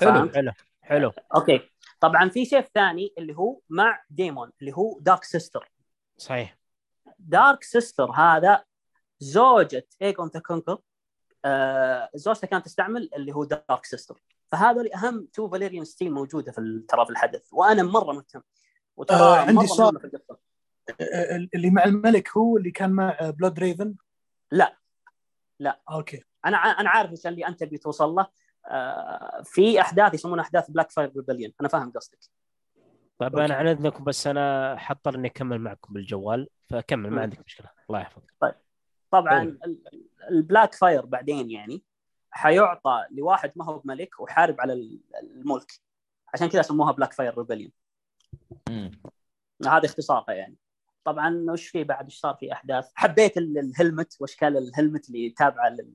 فهمت؟ 0.00 0.34
حلو 0.34 0.52
حلو. 0.82 1.12
أوكي. 1.34 1.70
طبعا 2.00 2.28
في 2.28 2.44
سيف 2.44 2.68
ثاني 2.74 3.14
اللي 3.18 3.36
هو 3.36 3.60
مع 3.68 4.02
ديمون 4.10 4.52
اللي 4.60 4.72
هو 4.72 4.98
Dark 5.00 5.24
Sister. 5.24 5.72
صحيح. 6.16 6.58
Dark 7.18 7.62
Sister 7.62 8.10
هذا 8.10 8.64
زوجة 9.18 9.86
Aegon 10.02 10.28
the 10.34 10.40
Conqueror 10.40 10.78
آه 11.44 12.10
زوجته 12.14 12.46
كانت 12.46 12.64
تستعمل 12.64 13.10
اللي 13.16 13.32
هو 13.32 13.44
Dark 13.44 13.84
Sister 13.84 14.22
فهذا 14.52 14.80
اللي 14.80 14.94
أهم 14.94 15.28
two 15.32 15.48
Valyrian 15.48 15.84
steel 15.84 16.12
موجودة 16.12 16.52
في 16.52 16.84
ترى 16.88 17.04
في 17.04 17.10
الحدث 17.10 17.48
وأنا 17.52 17.82
مرة 17.82 18.12
مهتم 18.12 18.40
وترى 18.96 19.16
آه، 19.16 19.36
عندي 19.36 19.52
مرة 19.52 19.66
سؤال. 19.66 19.96
القصة. 20.04 20.38
آه، 21.00 21.48
اللي 21.54 21.70
مع 21.70 21.84
الملك 21.84 22.36
هو 22.36 22.56
اللي 22.56 22.70
كان 22.70 22.90
مع 22.90 23.16
آه، 23.20 23.30
Bloodraven 23.30 23.94
لا. 24.52 24.76
لا. 25.60 25.80
أوكي. 25.90 26.24
أنا 26.46 26.56
أنا 26.56 26.90
عارف 26.90 27.10
إيش 27.10 27.26
اللي 27.26 27.46
أنت 27.46 27.64
بتوصل 27.64 28.08
له. 28.08 28.26
آه 28.66 29.42
في 29.44 29.80
أحداث 29.80 30.14
يسمونها 30.14 30.44
أحداث 30.44 30.70
Blackfyre 30.70 31.12
Rebellion 31.16 31.52
أنا 31.60 31.68
فاهم 31.68 31.92
قصدك. 31.92 32.18
طيب 33.18 33.38
أنا 33.38 33.54
عن 33.54 33.68
اذنكم 33.68 34.04
بس 34.04 34.26
أنا 34.26 34.76
حضر 34.78 35.14
إني 35.14 35.28
أكمل 35.28 35.58
معكم 35.60 35.94
بالجوال 35.94 36.48
فكمل 36.70 37.10
ما. 37.10 37.22
عندك 37.22 37.44
مشكلة. 37.46 37.70
الله 37.90 38.00
يحفظك. 38.00 38.34
طبعا 39.20 39.58
ال 40.30 40.74
Blackfyre 40.74 41.04
بعدين 41.06 41.50
يعني 41.50 41.82
حيعطى 42.30 43.04
لواحد 43.10 43.52
ما 43.56 43.64
هو 43.64 43.78
بملك 43.78 44.20
وحارب 44.20 44.60
على 44.60 44.72
ال- 44.72 45.00
الملك. 45.22 45.72
عشان 46.34 46.48
كذا 46.48 46.62
سموها 46.62 46.92
Blackfyre 46.92 47.38
Rebellion. 47.38 47.70
هذا 49.66 49.84
اختصارها 49.86 50.32
يعني. 50.32 50.56
طبعا 51.04 51.46
وش 51.50 51.68
في 51.68 51.84
بعد؟ 51.84 52.04
إيش 52.04 52.18
صار 52.20 52.34
في 52.34 52.52
أحداث؟ 52.52 52.90
حبيت 52.94 53.36
ال- 53.38 53.58
ال 53.58 53.66
helmet 53.66 54.16
وأشكال 54.20 54.56
ال 54.56 54.63
helmet 54.63 55.08
اللي 55.08 55.30
تابعة 55.30 55.68
لل 55.68 55.94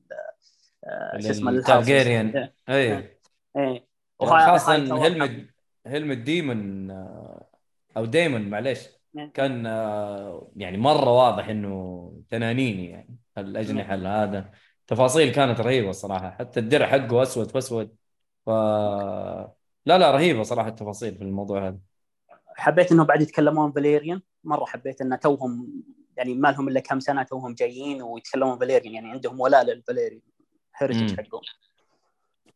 آه، 0.83 1.19
شو 1.19 1.29
اسمه. 1.29 1.51
التارجيريان 1.51 2.49
اي 2.69 3.09
إيه. 3.57 3.87
وهاي- 4.19 4.45
خاصة 4.45 4.73
Hightower 4.73 5.07
helmet 5.07 5.45
helmet 5.87 6.17
ديمون 6.17 6.91
آه، 6.91 7.47
أو 7.97 8.05
ديمون 8.05 8.49
معليش. 8.49 8.79
إيه. 8.79 8.98
كان 9.27 9.65
آه، 9.65 10.51
يعني 10.55 10.77
مرة 10.77 11.09
واضح 11.09 11.47
إنه 11.47 12.13
تنانيني 12.29 12.89
يعني 12.89 13.17
الأجنحة 13.37 13.95
هذا. 13.95 14.51
تفاصيل 14.87 15.31
كانت 15.31 15.59
رهيبة 15.59 15.89
الصراحة 15.89 16.31
حتى 16.31 16.59
الدرع 16.59 16.87
حقه 16.87 17.23
أسود 17.23 17.51
فأسود. 17.51 17.95
ف 18.45 18.49
لا 19.85 19.97
لا 19.97 20.11
رهيبة 20.11 20.43
صراحة 20.43 20.69
التفاصيل 20.69 21.15
في 21.15 21.21
الموضوع 21.21 21.67
هذا. 21.67 21.79
حبيت 22.47 22.91
إنهم 22.91 23.05
بعد 23.05 23.21
يتكلمون 23.21 23.71
Valyrian؟ 23.71 24.21
مرة 24.43 24.65
حبيت 24.65 25.01
إن 25.01 25.19
توهم 25.19 25.83
يعني 26.17 26.35
ما 26.35 26.51
لهم 26.51 26.67
إلا 26.67 26.79
كم 26.79 26.99
سنة 26.99 27.23
توهم 27.23 27.53
جايين 27.53 28.01
ويتكلمون 28.01 28.59
Valyrian 28.59 28.93
يعني 28.93 29.11
عندهم 29.11 29.39
ولاء 29.39 29.63
لل 29.63 29.75
Valyrian 29.75 30.21
heritage. 30.77 31.17
حقهم. 31.17 31.41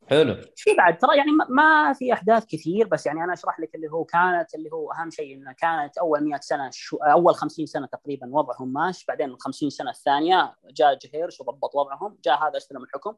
حلو. 0.10 0.36
في 0.55 0.75
بعد 0.77 0.98
ترى 0.98 1.17
يعني 1.17 1.31
ما- 1.50 1.93
في 1.93 2.13
أحداث 2.13 2.45
كثير 2.45 2.88
بس 2.88 3.05
يعني 3.05 3.24
أنا 3.24 3.33
أشرح 3.33 3.60
لك 3.60 3.75
اللي 3.75 3.91
هو 3.91 4.03
كانت 4.03 4.55
اللي 4.55 4.69
هو 4.74 4.91
أهم 4.91 5.10
شيء 5.10 5.36
إنه 5.38 5.51
كانت 5.51 5.98
أول 5.98 6.24
100 6.24 6.39
سنة 6.39 6.69
شو 6.74 6.98
أول 6.98 7.36
50 7.36 7.65
سنة 7.65 7.88
تقريبا 7.88 8.27
وضعهم 8.31 8.74
ماشي 8.74 9.05
بعدين 9.07 9.29
ال 9.29 9.39
50 9.41 9.69
سنة 9.69 9.89
الثانية 9.89 10.55
جاء 10.72 10.98
جهيرش 10.98 11.41
وضبط 11.41 11.75
وضعهم 11.75 12.17
جاء 12.25 12.48
هذا 12.50 12.57
استلم 12.57 12.83
الحكم. 12.83 13.15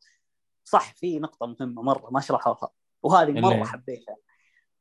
صح 0.63 0.93
في 0.95 1.19
نقطة 1.19 1.45
مهمة 1.47 1.81
مرة 1.81 2.09
ما 2.11 2.19
شرحوها 2.19 2.69
وهذه 3.03 3.31
مرة 3.31 3.63
حبيتها. 3.63 4.15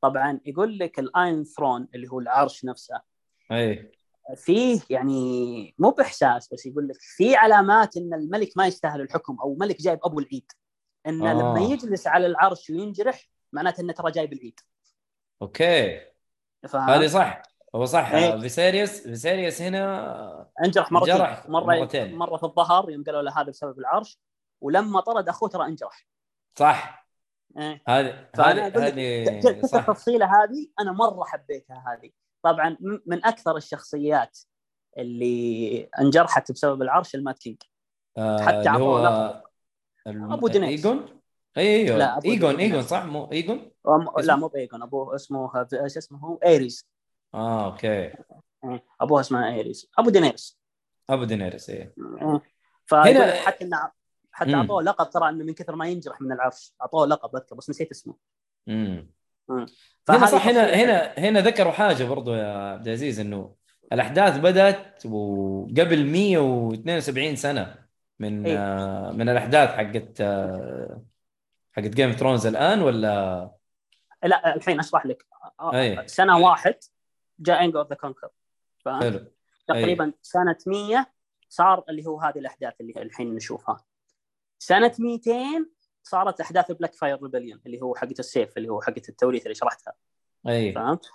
طبعا 0.00 0.40
يقول 0.46 0.78
لك 0.78 0.98
ال 0.98 1.07
Iron 1.07 1.44
Throne 1.44 1.88
اللي 1.94 2.08
هو 2.08 2.20
العرش 2.20 2.64
نفسه. 2.64 3.00
اي 3.52 3.92
فيه 4.36 4.80
يعني 4.90 5.74
مو 5.78 5.90
بإحساس 5.90 6.52
بس 6.52 6.66
يقول 6.66 6.88
لك 6.88 6.96
في 7.00 7.36
علامات 7.36 7.96
إن 7.96 8.14
الملك 8.14 8.48
ما 8.56 8.66
يستاهل 8.66 9.00
الحكم 9.00 9.36
أو 9.40 9.56
ملك 9.60 9.80
جايب 9.80 9.98
أبو 10.04 10.18
العيد. 10.18 10.52
انه 11.06 11.30
آه. 11.30 11.34
لما 11.34 11.60
يجلس 11.60 12.06
على 12.06 12.26
العرش 12.26 12.70
وينجرح 12.70 13.28
معناته 13.52 13.80
إنه 13.80 13.92
ترى 13.92 14.10
جايب 14.10 14.32
العيد 14.32 14.60
أوكي؟ 15.42 16.00
هذه 16.74 17.06
صح. 17.06 17.42
هو 17.74 17.84
صح. 17.84 18.10
إيه. 18.10 18.40
فيسيريوس 18.40 19.00
فيسيريوس 19.00 19.62
هنا 19.62 20.50
انجرح 20.64 20.92
مرتين 20.92 21.12
انجرح 21.12 21.48
مره 21.48 21.64
مرتين. 21.64 22.14
مرة 22.14 22.36
في 22.36 22.44
الظهر 22.44 22.90
يوم 22.90 23.04
قالوا 23.04 23.22
له 23.22 23.40
هذا 23.40 23.50
بسبب 23.50 23.78
العرش. 23.78 24.20
ولما 24.60 25.00
طرد 25.00 25.28
أخوه 25.28 25.48
ترى 25.48 25.66
انجرح. 25.66 26.06
صح. 26.58 27.08
إيه. 27.58 27.82
هذه 27.88 28.28
هذه 28.38 28.66
هذه 28.66 29.38
التفصيله 29.74 30.26
هذه 30.26 30.68
أنا 30.80 30.92
مرة 30.92 31.24
حبيتها 31.24 31.84
هذه. 31.88 32.10
طبعا 32.42 32.76
من 33.06 33.24
أكثر 33.24 33.56
الشخصيات 33.56 34.38
اللي 34.98 35.88
انجرحت 36.00 36.52
بسبب 36.52 36.82
العرش 36.82 37.14
ال 37.14 37.20
Mad 37.20 37.38
King. 37.38 37.62
آه، 38.18 38.40
حتى 38.40 38.58
اللي 38.58 38.70
هو 38.70 39.42
الم- 40.06 40.32
أبو 40.32 40.48
دينيرس. 40.48 40.68
ايجون 40.68 41.06
اي 41.56 41.76
أيوه 41.76 41.98
لا، 41.98 42.16
أبو 42.18 42.30
ايجون. 42.30 42.56
ايجون 42.56 42.82
صح 42.82 43.04
مو 43.04 43.32
ايجون؟ 43.32 43.58
أم- 43.88 43.90
اسمه؟ 44.18 44.22
لا 44.22 44.36
مو 44.36 44.48
بايجون 44.48 44.82
ابوه 44.82 45.14
اسمه 45.14 45.66
إيش 45.82 45.96
اسمه 45.96 46.18
هو 46.18 46.36
ايريز 46.36 46.88
آه 47.34 47.66
أوكي 47.66 47.88
إيه، 47.88 48.84
ابوها 49.00 49.20
اسمها 49.20 49.54
ايريز 49.54 49.90
أبو 49.98 50.10
دينيرس 50.10 50.58
أبو 51.10 51.24
دينيرس 51.24 51.70
إيه 51.70 51.94
إيه. 52.22 52.42
فيقول 52.86 53.08
هنا- 53.08 53.26
لك 53.26 53.34
حتى 53.34 53.64
إنه 53.64 53.90
حتى. 54.32 54.54
أعطوه 54.54 54.82
لقب 54.82 55.10
ترى 55.10 55.28
إنه 55.28 55.44
من 55.44 55.54
كثر 55.54 55.76
ما 55.76 55.86
ينجرح 55.88 56.20
من 56.20 56.32
العرش 56.32 56.74
أعطوه 56.82 57.06
لقب 57.06 57.36
أذكر 57.36 57.54
بس 57.54 57.70
نسيت 57.70 57.90
اسمه 57.90 58.14
امم 58.68 59.10
هنا 60.08 60.26
صح 60.26 60.46
هنا. 60.48 60.74
هنا 60.74 61.02
هنا 61.18 61.40
ذكروا 61.40 61.72
حاجة 61.72 62.04
برضو 62.04 62.34
يا 62.34 62.46
عبد 62.72 62.86
العزيز 62.86 63.20
إنه 63.20 63.54
الأحداث 63.92 64.38
بدأت 64.38 65.06
وقبل 65.06 66.06
172 66.06 67.36
سنة 67.36 67.83
من 68.18 68.46
إيه. 68.46 68.58
آه 68.58 69.12
من 69.12 69.28
الأحداث 69.28 69.68
حقت 69.68 70.20
آه 70.20 71.02
حقت 71.72 71.88
Game 71.88 72.12
of 72.12 72.20
Thrones 72.20 72.46
الآن 72.46 72.82
ولا؟ 72.82 73.50
لا 74.22 74.54
الحين 74.56 74.78
أشرح 74.80 75.06
لك. 75.06 75.26
آه، 75.60 75.74
أي. 75.80 76.08
سنة 76.08 76.38
واحد 76.38 76.76
جاء 77.38 77.64
Aegon 77.64 77.76
the 77.76 77.94
Conqueror 77.94 78.28
تقريبا 79.68 80.12
سنة 80.22 80.56
100 80.66 81.06
صار 81.48 81.84
اللي 81.88 82.06
هو 82.06 82.20
هذه 82.20 82.38
الأحداث 82.38 82.74
اللي 82.80 82.92
الحين 82.96 83.34
نشوفها. 83.34 83.84
سنة 84.58 84.92
200 84.98 85.66
صارت 86.02 86.40
أحداث 86.40 86.72
Blackfyre 86.72 87.22
Rebellion 87.22 87.60
اللي 87.66 87.82
هو 87.82 87.94
حقت 87.94 88.18
السيف 88.18 88.56
اللي 88.56 88.68
هو 88.68 88.82
حقت 88.82 89.08
التوريث 89.08 89.42
اللي 89.42 89.54
شرحتها. 89.54 89.92
اي 90.48 90.72
فهمت؟ 90.72 91.06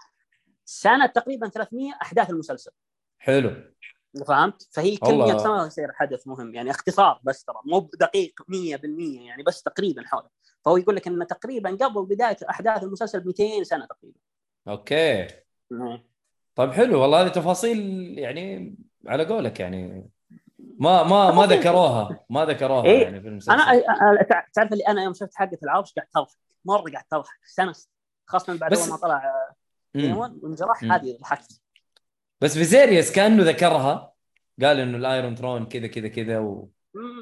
سنة 0.65 1.05
تقريبا 1.05 1.49
300 1.49 1.93
أحداث 2.01 2.29
المسلسل. 2.29 2.71
حلو. 3.19 3.55
فهمت؟ 4.27 4.67
فهي 4.71 4.97
كل 4.97 5.07
والله. 5.07 5.25
100 5.25 5.37
سنه 5.37 5.65
يصير 5.65 5.91
حدث 5.93 6.27
مهم. 6.27 6.55
يعني 6.55 6.71
اختصار 6.71 7.19
بس 7.23 7.43
ترى 7.43 7.55
مو 7.65 7.79
بدقيق 7.79 8.33
100% 8.47 8.55
يعني 9.27 9.43
بس 9.43 9.63
تقريبا 9.63 10.03
حوله 10.05 10.29
فهو 10.65 10.77
يقول 10.77 10.95
لك 10.95 11.07
انه 11.07 11.25
تقريبا 11.25 11.69
قبل 11.69 12.05
بداية 12.05 12.37
أحداث 12.49 12.83
المسلسل 12.83 13.19
ب 13.19 13.25
200 13.27 13.63
سنة 13.63 13.85
تقريبا. 13.85 14.17
أوكي. 14.67 15.27
طيب 16.55 16.71
حلو 16.71 17.01
والله 17.01 17.21
هذه 17.21 17.27
تفاصيل 17.27 17.79
يعني 18.19 18.75
على 19.07 19.25
قولك 19.25 19.59
يعني. 19.59 20.09
ما 20.59 21.03
ما 21.03 21.31
ما. 21.31 21.45
ذكروها 21.45 22.25
ما 22.29 22.45
ذكروها 22.45 22.85
إيه. 22.85 23.03
يعني 23.03 23.21
في 23.21 23.27
المسلسل. 23.27 23.51
أنا 23.51 24.23
تعرف 24.53 24.73
اللي 24.73 24.83
أنا 24.87 25.03
يوم 25.03 25.13
شفت 25.13 25.35
حقه 25.35 25.57
العرش 25.63 25.93
قاعد 25.93 26.07
اضحك 26.15 26.37
مرة 26.65 26.91
قاعد 26.91 27.03
اضحك 27.13 27.39
استانست 27.45 27.89
خاصة 28.25 28.57
بعد 28.57 28.71
بس- 28.71 28.89
ما 28.89 28.97
طلع. 28.97 29.33
ديمون 29.95 30.39
وانجرح. 30.43 30.83
هذه 30.83 31.17
ضحكت. 31.21 31.61
بس 32.41 32.57
فيزيريوس 32.57 33.11
كأنه 33.11 33.43
ذكرها 33.43 34.13
قال 34.61 34.79
إنه 34.79 34.97
ال 34.97 35.05
Iron 35.05 35.35
Throne 35.35 35.65
كذا 35.65 35.87
كذا 35.87 36.07
كذا 36.07 36.39
و... 36.39 36.69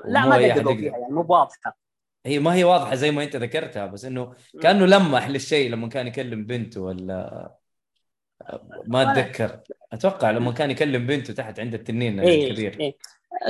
لا 0.05 0.25
ما 0.25 0.37
دققوا 0.37 0.41
يقدر. 0.47 0.75
فيها 0.75 0.97
يعني 0.97 1.13
مو 1.13 1.25
واضحة 1.29 1.77
هي 2.25 2.39
ما 2.39 2.53
هي 2.53 2.63
واضحة 2.63 2.95
زي 2.95 3.11
ما 3.11 3.23
أنت 3.23 3.35
ذكرتها 3.35 3.85
بس 3.85 4.05
إنه 4.05 4.33
كأنه 4.61 4.85
لمح 4.85 5.29
للشيء 5.29 5.71
لما 5.71 5.89
كان 5.89 6.07
يكلم 6.07 6.45
بنته 6.45 6.81
ولا 6.81 7.51
ما 8.87 9.11
أتذكر 9.11 9.59
أتوقع 9.93 10.31
لما 10.31 10.51
كان 10.51 10.71
يكلم 10.71 11.07
بنته 11.07 11.33
تحت 11.33 11.59
عند 11.59 11.73
التنين 11.73 12.19
إيه 12.19 12.47
الكبير 12.47 12.79
إيه. 12.79 12.97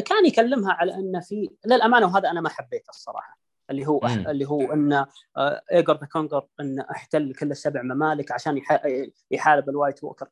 كان 0.06 0.26
يكلمها 0.26 0.74
على 0.74 0.94
أن 0.96 1.22
في 1.22 1.50
للأمانة 1.66 2.06
وهذا 2.06 2.32
أنا 2.32 2.42
ما 2.42 2.50
حبيته 2.50 2.90
الصراحة 2.90 3.38
اللي 3.70 3.88
هو 3.88 4.00
مم. 4.04 4.28
اللي 4.28 4.46
هو 4.46 4.74
إن 4.74 4.94
آه، 5.38 5.62
Aegon 5.72 5.98
the 5.98 6.06
Conqueror 6.06 6.46
انه 6.60 6.86
احتل 6.92 7.34
كل 7.34 7.52
السبع 7.52 7.82
ممالك 7.82 8.32
عشان 8.32 8.58
يح- 8.58 8.84
يحارب 9.32 9.70
ال 9.70 9.75
White 9.75 10.04
Walker 10.04 10.28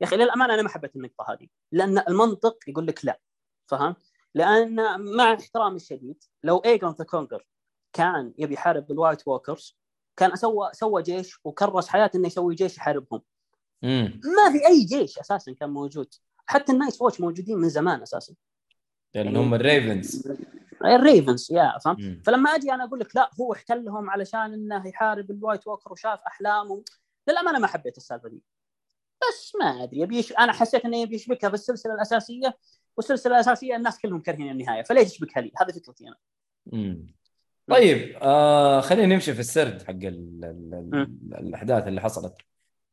يا 0.00 0.06
أخي 0.06 0.16
للأمانة 0.16 0.54
أنا 0.54 0.62
ما 0.62 0.68
حبيت 0.68 0.96
النقطة 0.96 1.32
هذه 1.32 1.48
لأن 1.72 1.98
المنطق 1.98 2.58
يقول 2.68 2.86
لك 2.86 3.04
لا 3.04 3.20
فهم؟ 3.70 3.96
لأن 4.34 5.00
مع 5.16 5.34
احترامي 5.34 5.76
الشديد 5.76 6.24
لو 6.42 6.58
Aegon 6.58 6.90
the 6.90 7.04
Conqueror 7.04 7.46
كان 7.92 8.34
يبي 8.38 8.54
يحارب 8.54 8.90
ال 8.90 8.96
White 8.96 9.28
Walkers 9.28 9.78
كان 10.16 10.36
سوى 10.36 10.70
سوى 10.72 11.02
جيش 11.02 11.38
وكرس 11.44 11.88
حياته 11.88 12.16
إنه 12.16 12.26
يسوي 12.26 12.54
جيش 12.54 12.76
يحاربهم. 12.76 13.22
ما 14.24 14.52
في 14.52 14.66
أي 14.66 14.84
جيش 14.84 15.18
أساسا 15.18 15.52
كان 15.52 15.70
موجود. 15.70 16.14
حتى 16.46 16.72
ال 16.72 16.76
Night's 16.76 17.02
Watch 17.02 17.20
موجودين 17.20 17.58
من 17.58 17.68
زمان 17.68 18.02
أساسا. 18.02 18.34
اللي 19.16 19.38
هم 19.38 19.54
ال 19.54 19.64
ravens. 19.64 20.32
ال 20.84 20.94
ravens 20.94 21.52
يا 21.52 21.78
فهمت. 21.84 22.26
فلما 22.26 22.50
أجي 22.50 22.72
أنا 22.72 22.84
أقول 22.84 23.00
لك 23.00 23.16
لا 23.16 23.30
هو 23.40 23.52
احتلهم 23.52 24.10
علشان 24.10 24.52
إنه 24.52 24.88
يحارب 24.88 25.30
ال 25.30 25.36
White 25.36 25.66
Walker 25.66 25.92
وشاف 25.92 26.20
أحلامه. 26.26 26.84
للأمانة 27.28 27.58
ما 27.58 27.66
حبيت 27.66 27.96
السالفة 27.96 28.28
دي. 28.28 28.42
بس 29.28 29.52
ما 29.60 29.84
أدري 29.84 30.00
يبي 30.00 30.18
يش... 30.18 30.32
أنا 30.32 30.52
حسيت 30.52 30.84
إنه 30.84 30.96
يبي 30.96 31.14
يشبكها 31.14 31.48
في 31.48 31.54
السلسله 31.54 31.94
الأساسية 31.94 32.58
والسلسلة 32.96 33.34
الأساسية 33.34 33.76
الناس 33.76 33.98
كلهم 33.98 34.20
كارهين 34.20 34.50
النهاية 34.50 34.82
فليش 34.82 35.12
يشبكها 35.12 35.40
لي؟ 35.40 35.52
هذه 35.60 35.72
فكرتي 35.72 36.08
أنا. 36.08 36.16
مم. 36.66 37.06
طيب 37.68 38.16
آه 38.22 38.80
خلينا 38.80 39.14
نمشي 39.14 39.34
في 39.34 39.40
السرد 39.40 39.82
حق 39.82 39.90
ال 39.90 40.04
ال 40.44 40.74
ال 40.74 40.90
مم. 40.92 41.18
الأحداث 41.38 41.88
اللي 41.88 42.00
حصلت 42.00 42.34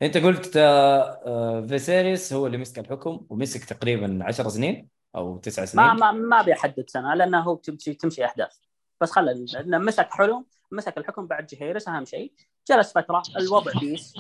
أنت 0.02 0.18
قلت 0.18 0.58
آه 0.58 1.02
آه 1.26 1.66
فيسيريس 1.68 2.34
هو 2.34 2.48
اللي 2.48 2.58
مسك 2.58 2.80
الحكم 2.80 3.26
ومسك 3.30 3.66
تقريبا 3.66 4.20
10 4.22 4.50
سنين 4.50 4.88
أو 5.16 5.38
9 5.38 5.66
سنين 5.66 5.86
ما 5.86 5.94
ما 5.94 6.12
ما 6.12 6.40
ابي 6.40 6.54
احدد 6.54 6.90
سنة 6.90 7.14
لأنه 7.14 7.40
هو 7.40 7.56
تمشي 7.56 7.94
تمشي 7.94 8.26
أحداث 8.26 8.58
بس 9.02 9.12
خلى 9.12 9.46
لأنه 9.54 9.78
مسك 9.78 10.08
حلم 10.12 10.46
مسك 10.72 10.98
الحكم 10.98 11.28
بعد 11.28 11.46
جهيرس 11.46 11.88
اهم 11.88 12.06
شيء. 12.06 12.32
جلس 12.70 12.94
فترة 12.94 13.24
الوضع 13.38 13.72
peace. 13.80 14.14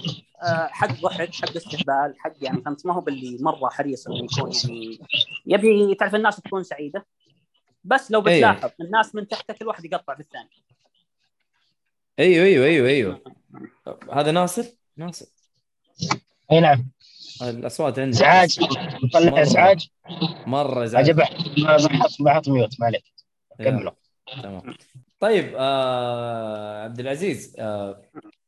آه، 0.44 0.68
حق 0.68 1.02
ضحك 1.02 1.34
حق 1.34 1.56
استهبال 1.56 2.16
حق 2.20 2.34
يعني 2.42 2.62
فهمت؟ 2.62 2.86
ما 2.86 2.94
هو 2.94 3.02
باللي 3.02 3.38
مرة 3.44 3.70
حريص 3.70 4.08
إنه 4.08 4.18
يكون 4.18 4.52
يعني 4.70 5.00
يبي 5.46 5.96
تعرف 5.96 6.16
الناس 6.16 6.36
تكون 6.36 6.64
سعيدة. 6.64 7.06
بس 7.84 8.12
لو 8.12 8.28
إيه. 8.28 8.36
بتلاحظ 8.38 8.70
الناس 8.82 9.16
من 9.16 9.28
تحت 9.28 9.52
كل 9.52 9.68
واحد 9.68 9.86
يقطع 9.86 10.14
في 10.16 10.20
الثاني 10.20 10.50
أيوه 12.20 12.46
أيوه 12.46 12.66
أيوه 12.66 12.88
أيوه. 12.88 13.22
هذا 14.14 14.32
ناصر؟ 14.32 14.64
ناصر. 14.98 15.26
أي 16.52 16.60
نعم. 16.60 16.90
الأصوات 17.42 18.00
عندك 18.00 18.16
إزعاج. 18.18 18.60
طلع 19.14 19.32
مرة- 19.32 19.40
إزعاج. 19.40 19.90
مرة 20.48 20.84
إزعاج. 20.84 21.10
عجب 21.10 21.22
بحط 22.20 22.50
ميوت 22.50 22.80
ما 22.80 22.86
عليك. 22.86 23.04
كملوا. 23.60 23.92
تمام. 24.44 24.76
طيب 25.22 25.54
آه 25.58 26.84
عبد 26.84 27.00
العزيز 27.00 27.56
آه 27.60 28.02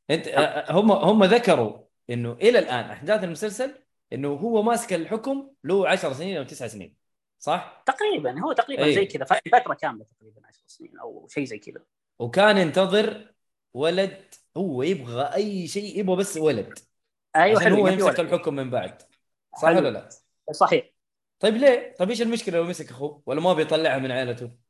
أنت 0.09 0.27
آه 0.27 0.71
هم 0.71 0.91
هم 0.91 1.23
ذكروا 1.23 1.79
إنه 2.09 2.31
إلى 2.31 2.59
الآن 2.59 2.85
أحداث 2.85 3.23
المسلسل 3.23 3.75
إنه 4.13 4.27
هو 4.33 4.61
ماسك 4.63 4.93
الحكم 4.93 5.51
له 5.63 5.87
10 5.89 6.13
سنين 6.13 6.37
أو 6.37 6.43
9 6.43 6.67
سنين 6.67 6.95
صح؟ 7.39 7.83
تقريبا 7.85 8.41
هو 8.41 8.53
تقريبا 8.53 8.83
إيه. 8.83 8.95
زي 8.95 9.05
كذا 9.05 9.25
فترة 9.25 9.73
كاملة 9.73 10.05
تقريبا 10.19 10.41
10 10.47 10.63
سنين 10.67 10.99
أو 10.99 11.27
شيء 11.29 11.43
زي 11.45 11.59
كذا 11.59 11.81
وكان 12.19 12.57
ينتظر 12.57 13.33
ولد 13.73 14.33
هو 14.57 14.83
يبغى 14.83 15.23
أي 15.23 15.67
شيء 15.67 15.99
يبغى 15.99 16.15
بس 16.15 16.37
ولد 16.37 16.79
أيوه 17.35 17.59
عشان 17.59 17.71
حلو 17.71 17.81
هو 17.81 17.87
يمسك 17.87 18.05
ولد. 18.05 18.19
الحكم 18.19 18.55
من 18.55 18.69
بعد 18.69 19.01
صح. 19.61 19.67
ولا 19.67 19.89
لا؟ 19.89 20.09
صحيح 20.51 20.93
طيب 21.39 21.57
ليه؟ 21.57 21.95
طيب 21.99 22.09
إيش 22.09 22.21
المشكلة 22.21 22.57
لو 22.57 22.63
مسك 22.63 22.89
أخوه 22.89 23.23
ولا 23.25 23.41
ما 23.41 23.53
بيطلعها 23.53 23.97
من 23.97 24.11
عائلته؟ 24.11 24.62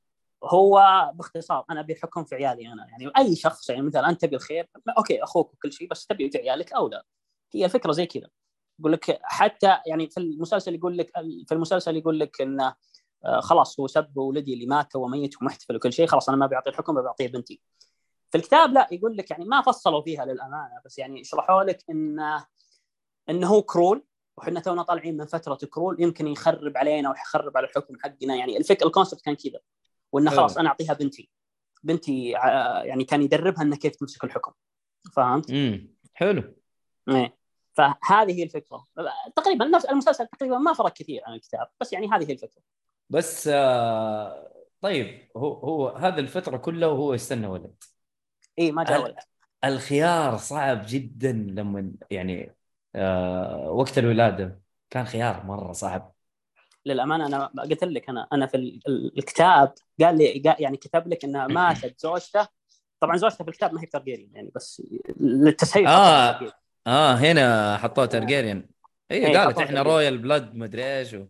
هو 0.44 1.12
باختصار 1.16 1.66
أنا 1.70 1.80
أبي 1.80 1.94
الحكم 1.94 2.24
في 2.24 2.36
عيالي 2.36 2.68
أنا. 2.74 2.88
يعني 2.90 3.12
أي 3.18 3.36
شخص 3.36 3.70
يعني 3.70 3.82
مثلا 3.82 4.10
أنت 4.10 4.22
تبي 4.22 4.36
الخير 4.36 4.70
okay 4.98 5.24
أخوك 5.24 5.54
وكل 5.54 5.74
شيء 5.74 5.88
بس 5.88 6.06
تبي 6.06 6.32
عيالك 6.36 6.74
أو 6.74 6.88
لا. 6.88 7.06
هي 7.54 7.66
الفكرة 7.66 7.92
زي 7.92 8.06
كذا. 8.06 8.28
يقول 8.80 8.92
لك 8.92 9.20
حتى 9.24 9.78
يعني 9.88 10.10
في 10.10 10.20
المسلسل 10.20 10.76
يقول 10.76 10.98
لك 10.98 11.12
في 11.48 11.52
المسلسل 11.52 11.98
يقول 11.98 12.20
لك 12.20 12.42
انه 12.42 12.76
آه، 13.26 13.40
خلاص 13.40 13.80
هو 13.80 13.88
سب 13.88 14.18
ولدي 14.18 14.54
اللي 14.54 14.66
مات 14.66 14.96
وميت 14.96 15.42
ومحتفل 15.42 15.76
وكل 15.76 15.94
شيء 15.94 16.08
خلاص 16.08 16.30
أنا 16.30 16.38
ما 16.38 16.48
بيعطي 16.48 16.70
الحكم 16.70 17.02
بعطيه 17.02 17.28
بنتي. 17.28 17.62
في 18.32 18.38
الكتاب 18.38 18.74
لا 18.74 18.88
يقول 18.92 19.18
لك 19.18 19.32
يعني 19.32 19.46
ما 19.46 19.62
فصلوا 19.62 20.02
فيها 20.02 20.26
للأمانة 20.26 20.82
بس 20.86 20.98
يعني 20.98 21.24
شرحوا 21.24 21.64
لك 21.64 21.84
انه 21.90 22.46
انه 23.30 23.48
هو 23.48 23.62
cruel 23.62 24.04
وحنا 24.38 24.60
تونا 24.60 24.84
طالعين 24.84 25.18
من 25.18 25.26
فترة 25.26 25.56
cruel 25.56 26.02
يمكن 26.02 26.28
يخرب 26.28 26.78
علينا 26.78 27.10
ويخرب 27.10 27.58
على 27.58 27.68
الحكم 27.68 27.96
حقنا. 28.00 28.36
يعني 28.36 28.58
الفكرة 28.58 28.88
ال 28.88 28.92
concept 28.92 29.22
كان 29.22 29.36
كذا. 29.36 29.60
وإنه. 30.14 30.32
خلاص 30.32 30.58
أنا 30.58 30.70
أعطيها 30.70 30.94
بنتي. 30.94 31.30
بنتي 31.84 32.36
ع- 32.36 32.84
يعني 32.84 33.04
كان 33.04 33.22
يدربها 33.22 33.62
انها 33.64 33.78
كيف 33.78 33.96
تمسك 33.96 34.24
الحكم. 34.24 34.52
فهمت؟ 35.14 35.52
امم 35.52 35.94
حلو. 36.14 36.54
إيه. 37.10 37.38
فهذه 37.74 38.32
هي 38.32 38.44
الفكرة. 38.44 38.88
تقريبا 39.36 39.66
نفس 39.66 39.86
المسلسل 39.86 40.28
تقريبا 40.28 40.58
ما 40.58 40.74
فرق 40.74 40.94
كثير 40.94 41.22
عن 41.26 41.34
الكتاب 41.34 41.68
بس 41.82 41.94
يعني 41.94 42.08
هذه 42.12 42.30
هي 42.30 42.34
الفكرة. 42.34 42.62
بس 43.10 43.50
آه 43.54 44.52
طيب 44.82 45.28
هو 45.38 45.54
هو 45.54 45.90
هذه 45.90 46.20
الفترة 46.20 46.58
كلها 46.58 46.90
وهو 46.90 47.14
يستنى 47.14 47.48
ولد. 47.48 47.84
اي 48.60 48.72
ما 48.72 48.84
جاء 48.84 49.04
ولد. 49.04 49.16
الخيار 49.66 50.38
صعب 50.38 50.84
جدا 50.88 51.32
لما 51.32 51.92
يعني 52.12 52.56
آه 52.96 53.72
وقت 53.72 53.98
الولادة 53.98 54.62
كان 54.90 55.06
خيار 55.06 55.46
مرة 55.46 55.72
صعب. 55.72 56.14
للأمانة 56.86 57.26
أنا 57.26 57.46
قلت 57.46 57.84
لك 57.84 58.10
أنا 58.10 58.28
أنا 58.34 58.46
في 58.48 58.58
ال- 58.58 58.80
ال- 58.88 59.18
الكتاب 59.18 59.74
قال 60.02 60.18
لي 60.18 60.42
يعني 60.60 60.78
كتب 60.78 61.08
لك 61.08 61.24
إنها 61.26 61.48
ماتت 61.48 62.00
زوجته. 62.00 62.48
طبعا 63.00 63.18
زوجته 63.18 63.44
في 63.44 63.50
الكتاب 63.50 63.74
ما 63.74 63.82
هي 63.82 63.86
Targaryen 63.86 64.30
يعني 64.34 64.52
بس 64.56 64.84
للتسهيل 65.20 65.88
آه. 65.88 66.40
Targaryen. 66.40 66.52
آه 66.88 67.14
هنا 67.14 67.78
حطوه 67.78 68.06
Targaryen 68.06 68.70
اي 69.12 69.28
إيه، 69.28 69.38
قالت 69.38 69.58
إحنا. 69.58 69.82
royal 69.82 70.18
blood 70.18 70.56
مدري 70.56 70.84
إيش 71.00 71.14
و... 71.14 71.26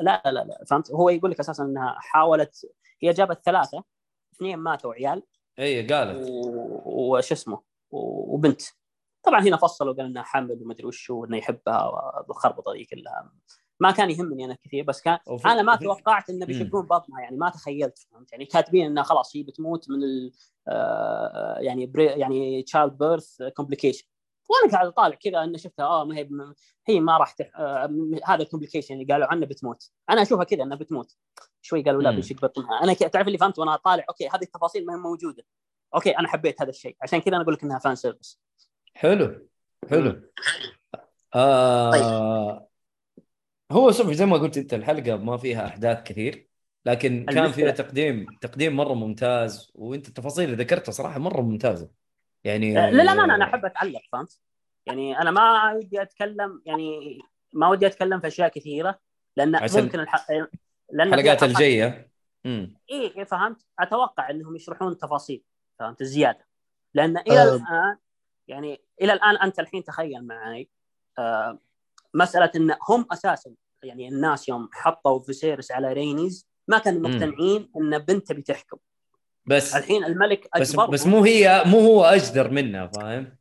لا 0.00 0.22
لا 0.26 0.30
لا 0.44 0.64
فهمت؟ 0.70 0.90
هو 0.90 1.08
يقول 1.10 1.30
لك 1.30 1.40
أساسا 1.40 1.62
إنها 1.64 1.96
حاولت 1.98 2.66
هي 3.02 3.12
جابت 3.12 3.40
ثلاثة 3.44 3.84
اثنين 4.36 4.58
ماتوا 4.58 4.94
عيال. 4.94 5.22
اي 5.58 5.86
قالت. 5.86 6.28
و- 6.30 7.16
وش 7.16 7.32
اسمه؟ 7.32 7.62
وبنت. 7.90 8.62
طبعا 9.22 9.40
هنا 9.40 9.56
فصلوا 9.56 9.94
قال 9.94 10.06
إنها 10.06 10.22
حامل 10.22 10.62
ومدري 10.62 10.86
وش 10.86 11.10
وانه 11.10 11.36
يحبها 11.36 11.84
والخربطه 12.28 12.72
ذي 12.72 12.84
كلها. 12.84 13.30
ما 13.80 13.90
كان 13.90 14.10
يهمني 14.10 14.44
أنا 14.44 14.56
كثير 14.64 14.84
بس 14.84 15.00
كان 15.02 15.18
أنا 15.46 15.62
ما 15.62 15.76
توقعت 15.76 16.30
انه 16.30 16.46
بيشقون 16.46 16.86
بطنها 16.86 17.20
يعني 17.20 17.36
ما 17.36 17.48
تخيلت 17.50 17.98
فهمت؟ 17.98 18.32
يعني 18.32 18.44
كاتبين 18.44 18.86
انها 18.86 19.02
خلاص 19.02 19.36
هي 19.36 19.42
بتموت 19.42 19.90
من 19.90 20.02
ال 20.02 20.32
آه، 20.68 21.56
يعني 21.58 21.86
بري 21.86 22.04
يعني 22.06 22.62
childbirth 22.62 23.42
complication 23.56 24.06
وأنا 24.50 24.72
قاعد 24.72 24.86
أطالع 24.86 25.14
كذا 25.14 25.44
إنه 25.44 25.58
شفتها 25.58 25.84
آه 25.86 26.04
ما 26.04 26.16
هي 26.16 26.28
هي 26.88 27.00
ما 27.00 27.18
راح 27.18 27.32
تح... 27.32 27.50
آه، 27.56 27.90
هذا 28.24 28.42
ال 28.42 28.46
complication 28.46 28.94
اللي 28.94 29.12
قالوا 29.12 29.26
عنه 29.26 29.46
بتموت. 29.46 29.90
أنا 30.10 30.22
أشوفها 30.22 30.44
كذا 30.44 30.62
انها 30.62 30.76
بتموت. 30.76 31.16
شوي 31.62 31.82
قالوا 31.82 32.02
لا. 32.02 32.10
بيشق 32.10 32.36
بطنها. 32.42 32.82
أنا 32.84 32.92
ك- 32.92 32.98
تعرف 32.98 33.26
اللي 33.26 33.38
فهمت 33.38 33.58
وأنا 33.58 33.74
أطالع 33.74 34.04
okay 34.08 34.28
هذه 34.28 34.42
التفاصيل 34.42 34.86
ما 34.86 34.94
هي 34.94 34.98
موجودة. 34.98 35.44
okay 35.94 36.18
أنا 36.18 36.28
حبيت 36.28 36.62
هذا 36.62 36.70
الشيء. 36.70 36.96
عشان 37.02 37.20
كذا 37.20 37.34
أنا 37.34 37.42
أقول 37.42 37.54
لك 37.54 37.62
إنها 37.64 37.78
fan 37.78 37.94
service 37.94 38.40
حلو. 38.94 39.48
حلو. 39.90 40.22
آه 41.34 42.69
هو 43.72 43.92
شوف 43.92 44.10
زي 44.10 44.26
ما 44.26 44.36
قلت 44.36 44.58
أنت 44.58 44.74
الحلقة 44.74 45.16
ما 45.16 45.36
فيها 45.36 45.66
أحداث 45.66 46.02
كثير 46.02 46.48
لكن 46.86 47.26
كان 47.26 47.52
فيها 47.52 47.70
تقديم 47.70 48.26
تقديم 48.40 48.76
مرة 48.76 48.94
ممتاز 48.94 49.72
وأنت 49.74 50.08
التفاصيل 50.08 50.44
اللي 50.44 50.64
ذكرتها 50.64 50.92
صراحة 50.92 51.18
مرة 51.18 51.40
ممتازة 51.40 51.90
يعني 52.44 52.78
آه، 52.78 52.90
للامانه 52.90 53.34
أنا 53.34 53.44
أحب 53.44 53.64
أتعلق 53.64 54.00
فهمت؟ 54.12 54.40
يعني 54.86 55.18
أنا 55.18 55.30
ما 55.30 55.72
ودي 55.72 56.02
أتكلم 56.02 56.62
يعني 56.66 57.18
ما 57.52 57.68
ودي 57.68 57.86
أتكلم 57.86 58.20
في 58.20 58.26
أشياء 58.26 58.48
كثيرة 58.48 58.98
لأن 59.36 59.56
عشان 59.56 59.82
ممكن 59.82 60.00
الح... 60.00 60.30
لأن 60.92 61.14
الحلقات 61.14 61.42
الجاية 61.42 62.10
امم 62.46 62.74
إيه 62.90 63.16
إيه، 63.16 63.24
فهمت؟ 63.24 63.66
أتوقع 63.78 64.30
إنهم 64.30 64.56
يشرحون 64.56 64.98
تفاصيل 64.98 65.44
فهمت 65.78 66.00
الزياده 66.00 66.46
لأن 66.94 67.18
إلى 67.18 67.42
أه. 67.42 67.56
الآن 67.56 67.96
يعني 68.48 68.80
إلى 69.02 69.12
الآن 69.12 69.36
أنت 69.36 69.58
الحين 69.60 69.84
تخيل 69.84 70.26
معي 70.26 70.70
آه 71.18 71.58
مسألة 72.14 72.50
إن 72.56 72.76
هم 72.88 73.06
أساسا 73.12 73.54
يعني 73.82 74.08
الناس 74.08 74.48
يوم 74.48 74.68
حطوا 74.72 75.22
فيسيرس 75.22 75.72
على 75.72 75.92
رينيز 75.92 76.48
ما 76.68 76.78
كانوا. 76.78 77.10
مقتنعين 77.10 77.70
إن 77.76 77.98
بنته 77.98 78.34
بتحكم 78.34 78.76
بس 79.46 79.76
الحين 79.76 80.04
الملك 80.04 80.48
بس 80.60 80.70
اجبرهم 80.70 80.90
بس 80.90 81.06
مو 81.06 81.24
هي 81.24 81.62
مو 81.66 81.80
هو 81.80 82.04
أجدر 82.04 82.50
منها 82.50 82.86
فاهم؟ 82.86 83.36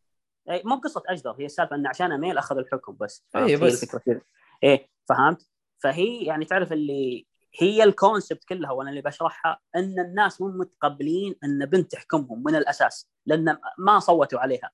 إيه، 0.50 0.62
مو 0.66 0.76
قصه 0.76 1.04
اجدر 1.08 1.36
هي 1.40 1.46
السالفة 1.46 1.76
إن 1.76 1.88
عشان 1.88 2.12
a 2.12 2.17
male 2.17 2.38
أخذ 2.38 2.58
الحكم 2.58 2.98
بس؟ 3.00 3.26
هي 3.36 3.58
بس. 3.58 3.84
الفكرة 3.84 4.00
كذا 4.00 4.22
إيه 4.64 4.88
فهمت 5.10 5.48
فهي 5.78 6.24
يعني 6.24 6.46
تعرف 6.46 6.74
اللي 6.74 7.26
هي 7.60 7.84
الكونسبت 7.84 8.44
كلها 8.44 8.72
وأنا 8.72 8.90
اللي 8.90 9.02
بشرحها 9.02 9.60
إن 9.76 10.00
الناس 10.00 10.42
مو 10.42 10.48
متقبلين 10.48 11.36
إن 11.44 11.66
بنت 11.66 11.92
تحكمهم 11.92 12.44
من 12.44 12.56
الأساس 12.56 13.10
لأن 13.26 13.58
ما 13.78 14.00
صوتوا 14.00 14.40
عليها 14.40 14.72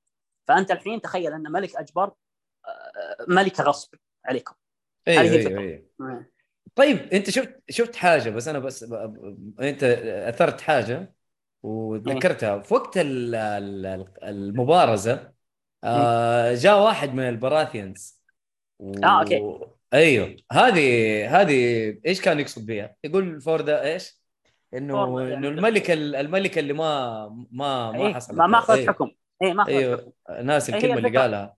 فأنت 0.47 0.71
الحين 0.71 1.01
تخيل 1.01 1.33
إن 1.33 1.51
ملك 1.51 1.75
أجبر 1.75 2.11
ملكه 3.27 3.63
غصب 3.63 3.95
عليكم 4.25 4.55
هذه 5.07 5.15
هي 5.15 5.19
أيوه 5.21 5.35
الفكرة. 5.35 5.59
أيوه 5.59 6.25
طيب 6.75 6.97
أنت 7.13 7.29
شفت 7.29 7.59
شفت 7.69 7.95
حاجة 7.95 8.29
بس 8.29 8.47
أنا 8.47 8.59
بس. 8.59 8.83
أنت 9.59 9.83
أثرت 10.27 10.61
حاجة 10.61 11.15
وتذكرتها 11.63 12.59
في 12.59 12.73
وقت 12.73 12.97
ال- 12.97 13.35
ال- 13.35 14.05
المبارزة 14.23 15.31
آه 15.83 16.53
جاء 16.53 16.83
واحد 16.83 17.13
من 17.13 17.29
البراثيانز 17.29 18.21
و... 18.79 18.91
آه، 19.03 19.19
okay. 19.19 19.59
أيوه 19.93 20.35
هذه 20.51 21.41
هذه 21.41 21.53
إيش 22.05 22.21
كان 22.21 22.39
يقصد 22.39 22.65
بها؟ 22.65 22.95
يقول 23.03 23.41
for 23.41 23.61
the 23.61 23.81
إيش؟ 23.83 24.21
إنه 24.73 25.21
يعني- 25.21 25.33
انه 25.33 25.47
الملكه 25.47 25.93
الملكه 25.93 26.59
اللي 26.59 26.73
ما 26.73 27.27
ما 27.51 27.91
ما 27.91 28.07
إيه، 28.07 28.13
حصلت 28.13 28.37
ما 28.37 28.47
ما 28.47 28.57
اخذت 28.57 28.77
أيوه. 28.77 28.93
حكم 28.93 29.11
إيه 29.41 29.53
ما 29.53 29.63
اخذت 29.63 29.75
أيوه 29.75 29.97
حكم 30.27 30.45
ناس 30.45 30.69
الكلمة 30.69 30.97
اللي. 30.97 31.19
قالها 31.19 31.43
إيه، 31.43 31.55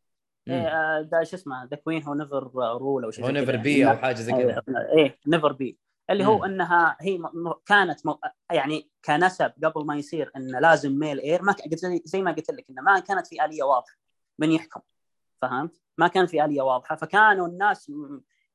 ده 1.01 1.23
شو 1.23 1.35
اسمه 1.35 1.63
the 1.65 1.75
queen 1.77 2.03
who 2.03 2.13
never 2.13 2.51
rule 2.55 3.03
أو 3.03 3.11
شيء 3.11 3.25
who 3.25 3.29
never. 3.29 3.55
be 3.55 3.89
أو 3.89 3.97
حاجة 3.97 4.15
زي 4.15 4.31
كذا 4.31 4.61
إيه 4.97 5.17
never 5.27 5.53
be 5.53 5.77
اللي 6.09 6.25
هو 6.25 6.37
مم. 6.37 6.43
إنها 6.43 6.97
هي 7.01 7.19
كانت 7.65 8.05
م... 8.07 8.13
يعني 8.51 8.89
concept 9.05 9.51
قبل 9.63 9.85
ما 9.85 9.95
يصير 9.95 10.31
انه 10.35 10.59
لازم 10.59 10.99
male 10.99 11.19
heir 11.19 11.41
ما. 11.41 11.55
زي- 12.05 12.21
ما 12.21 12.31
قلت 12.31 12.51
لك 12.51 12.65
إنه 12.69 12.81
ما 12.81 12.99
كانت 12.99 13.27
في 13.27 13.45
آلية 13.45 13.63
واضحة 13.63 13.97
من 14.39 14.51
يحكم 14.51 14.81
فهمت؟ 15.41 15.81
ما 15.97 16.07
كان 16.07 16.25
في 16.25 16.45
آلية 16.45 16.61
واضحة 16.61 16.95
فكانوا 16.95 17.47
الناس 17.47 17.91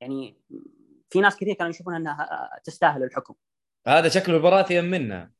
يعني 0.00 0.36
في 1.10 1.20
ناس 1.20 1.36
كثير 1.36 1.54
كانوا 1.54 1.70
يشوفون 1.70 1.94
إنها 1.94 2.50
تستاهل 2.64 3.02
الحكم 3.02 3.34
هذا 3.86 4.08
شكله 4.08 4.36
البراثيان 4.36 4.90
منها 4.90 5.30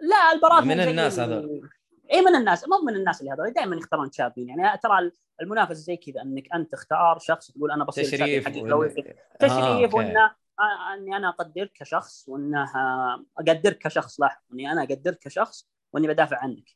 لا 0.00 0.32
البراثيم 0.32 0.68
من 0.68 0.80
الناس 0.80 1.18
ال- 1.18 1.32
هذول. 1.32 1.70
اي 2.12 2.20
من 2.20 2.34
الناس 2.36 2.68
مو 2.68 2.78
من 2.86 2.94
الناس 2.96 3.20
اللي 3.20 3.32
هذول 3.32 3.52
دائما 3.52 3.76
يختارون 3.76 4.12
شابين. 4.12 4.48
يعني 4.48 4.78
ترى 4.82 5.10
المنافسه 5.42 5.74
زي 5.74 5.96
كذا 5.96 6.22
إنك 6.22 6.52
أنت 6.54 6.72
تختار 6.72 7.18
شخص 7.18 7.50
تقول 7.50 7.70
أنا 7.70 7.84
بصير 7.84 8.04
تشريف 8.04 8.46
وال- 8.56 8.72
آه، 8.72 9.36
تشريف 9.38 9.94
أوكي. 9.94 9.96
وإنه 9.96 10.24
آه، 10.60 10.94
إني 10.94 11.16
أنا 11.16 11.28
اقدرك 11.28 11.72
كشخص 11.74 12.28
وإنه 12.28 12.62
آه، 12.76 13.24
اقدرك 13.38 13.78
كشخص 13.78 14.20
لاحظ 14.20 14.40
إني 14.52 14.72
أنا 14.72 14.82
اقدرك 14.82 15.18
كشخص 15.18 15.68
وإني 15.92 16.08
بدافع 16.08 16.36
عنك. 16.38 16.70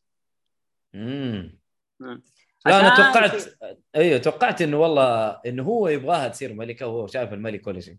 امم 0.94 1.58
مم. 2.00 2.22
لا 2.66 2.80
أنا 2.80 2.96
توقعت 2.96 3.36
شيء- 3.36 3.52
أيوه 3.96 4.18
توقعت 4.18 4.62
إنه 4.62 4.76
والله 4.76 5.30
إنه 5.46 5.62
هو 5.62 5.88
يبغاها 5.88 6.28
تصير 6.28 6.52
ملكه 6.54 6.86
وهو 6.86 7.06
شايف 7.06 7.32
الملك 7.32 7.66
ولا 7.66 7.80
شيء. 7.80 7.96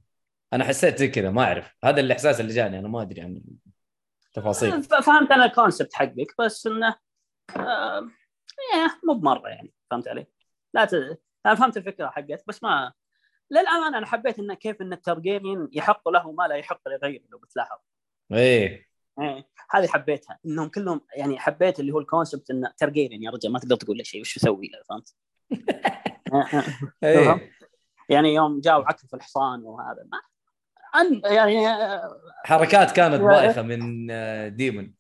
أنا 0.54 0.64
حسيت 0.64 0.98
زي 0.98 1.08
كذا 1.08 1.32
ما 1.32 1.44
أعرف. 1.44 1.76
هذا 1.84 2.00
الإحساس 2.02 2.40
اللي 2.40 2.54
جاني 2.54 2.80
أنا 2.80 2.88
ما 2.88 3.02
أدري 3.02 3.22
عن 3.22 3.42
التفاصيل. 4.28 4.84
ف- 4.84 4.94
فهمت 4.94 5.32
أنا 5.32 5.46
الكونسبت 5.46 5.94
حقك 5.94 6.36
بس 6.40 6.68
إنه 6.68 6.96
آه، 7.58 8.00
إيه، 8.74 9.00
مو 9.08 9.14
بمرة 9.14 9.50
يعني 9.50 9.74
فهمت 9.92 10.08
علي؟ 10.08 10.28
لا 10.74 10.86
ت... 10.86 10.94
أنا 11.46 11.56
فهمت 11.56 11.78
الفكرة 11.78 12.08
حقت 12.08 12.44
بس 12.48 12.64
ما 12.64 12.94
للامانه 13.52 13.98
أنا 13.98 14.06
حبيت 14.06 14.40
انه 14.40 14.54
كيف 14.54 14.82
إن 14.82 14.94
الترجيريان 14.94 15.70
يحق 15.74 16.10
له 16.10 16.32
ما 16.32 16.48
لا 16.48 16.56
يحق 16.56 16.88
لغيره 16.88 17.24
لو 17.30 17.38
بتلاحظ. 17.38 17.78
إيه. 18.32 18.86
إيه 19.22 19.48
هذه 19.72 19.88
حبيتها 19.88 20.40
إنهم 20.46 20.70
كلهم 20.70 21.02
يعني 21.16 21.40
حبيت 21.40 21.80
اللي 21.80 21.92
هو 21.92 22.00
ال 22.00 22.06
concept 22.06 22.52
انه 22.52 22.72
Targaryen 22.78 23.24
يا 23.24 23.32
رجال 23.32 23.52
ما 23.52 23.60
تقدر 23.60 23.76
تقول 23.76 23.98
له 23.98 24.04
شيء 24.04 24.22
وش 24.22 24.38
يسوي 24.38 24.68
له 24.68 24.82
فهمت؟ 24.90 25.16
إيه 27.04 27.52
يعني 28.10 28.34
يوم 28.34 28.60
جاوا 28.60 28.86
عكف 28.86 29.16
الحصان 29.16 29.64
وهذا 29.64 30.08
ما 30.12 30.22
أن 31.02 31.22
يعني 31.34 31.68
آه، 31.68 32.22
حركات 32.46 32.92
كانت 32.92 33.22
بايخة 33.22 33.62
من 33.62 34.12
آه، 34.12 34.48
ديمون 34.48 34.94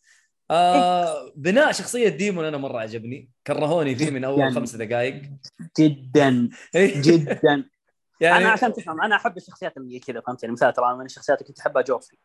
آه 0.52 1.32
بناء 1.36 1.72
شخصية 1.72 2.10
ديمون 2.10 2.46
أنا 2.46 2.58
مرة 2.58 2.80
عجبني. 2.80 3.30
كرهوني 3.48 3.96
فيه 3.96 4.10
من 4.12 4.24
أول 4.24 4.40
يعني- 4.40 4.56
خمس 4.56 4.76
دقائق 4.76 5.22
جدا. 5.80 6.50
جدا. 6.76 7.64
يعني 8.22 8.38
أنا 8.46 8.50
عشان 8.52 8.74
تفهم 8.74 9.02
أنا 9.02 9.16
أحب 9.16 9.38
الشخصيات 9.38 9.78
اللي 9.78 10.00
كذا 10.00 10.22
فهمت 10.22 10.44
يعني؟ 10.44 10.54
مثلا 10.54 10.72
ترى 10.72 10.96
من 10.96 11.06
الشخصيات 11.06 11.38
اللي 11.42 11.48
كنت 11.48 11.60
أحبها 11.60 11.82
جوفري. 11.82 12.18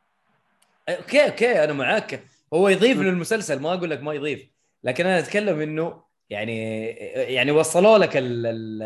okay 0.89 1.25
okay 1.27 1.65
أنا 1.65 1.73
معاك. 1.73 2.25
هو 2.55 2.69
يضيف 2.69 2.99
للمسلسل 2.99 3.61
ما 3.61 3.75
أقول 3.75 3.91
لك 3.91 4.03
ما 4.03 4.15
يضيف. 4.15 4.51
لكن 4.85 5.07
أنا 5.07 5.19
أتكلم 5.19 5.61
إنه 5.61 6.03
يعني 6.31 6.87
يعني 7.15 7.51
وصلوا 7.51 7.99
لك 7.99 8.17
ال 8.17 8.47
ال 8.47 8.83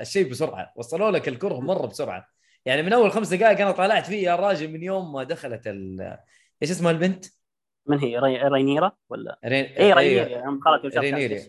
الشيء 0.00 0.30
بسرعة. 0.30 0.72
وصلوا 0.76 1.10
لك 1.10 1.28
الكره 1.28 1.60
مرة 1.60 1.86
بسرعة. 1.86 2.26
يعني 2.66 2.82
من 2.82 2.92
أول 2.92 3.12
خمس 3.12 3.28
دقائق 3.28 3.60
أنا 3.60 3.70
طالعت 3.70 4.06
فيه 4.06 4.24
يا 4.24 4.36
راجل 4.36 4.72
من 4.72 4.82
يوم 4.82 5.12
ما 5.12 5.22
دخلت 5.24 5.66
إيش 6.62 6.70
اسمها 6.70 6.90
البنت؟ 6.90 7.24
من 7.90 7.98
هي؟ 7.98 8.18
ري... 8.18 8.42
رينيرا 8.42 8.92
ولا؟ 9.08 9.38
رين... 9.44 9.64
اي 9.64 9.92
رينيرا 9.92 10.28
يوم 10.44 10.60
وشافت 10.84 10.96
رينيرا. 10.96 11.40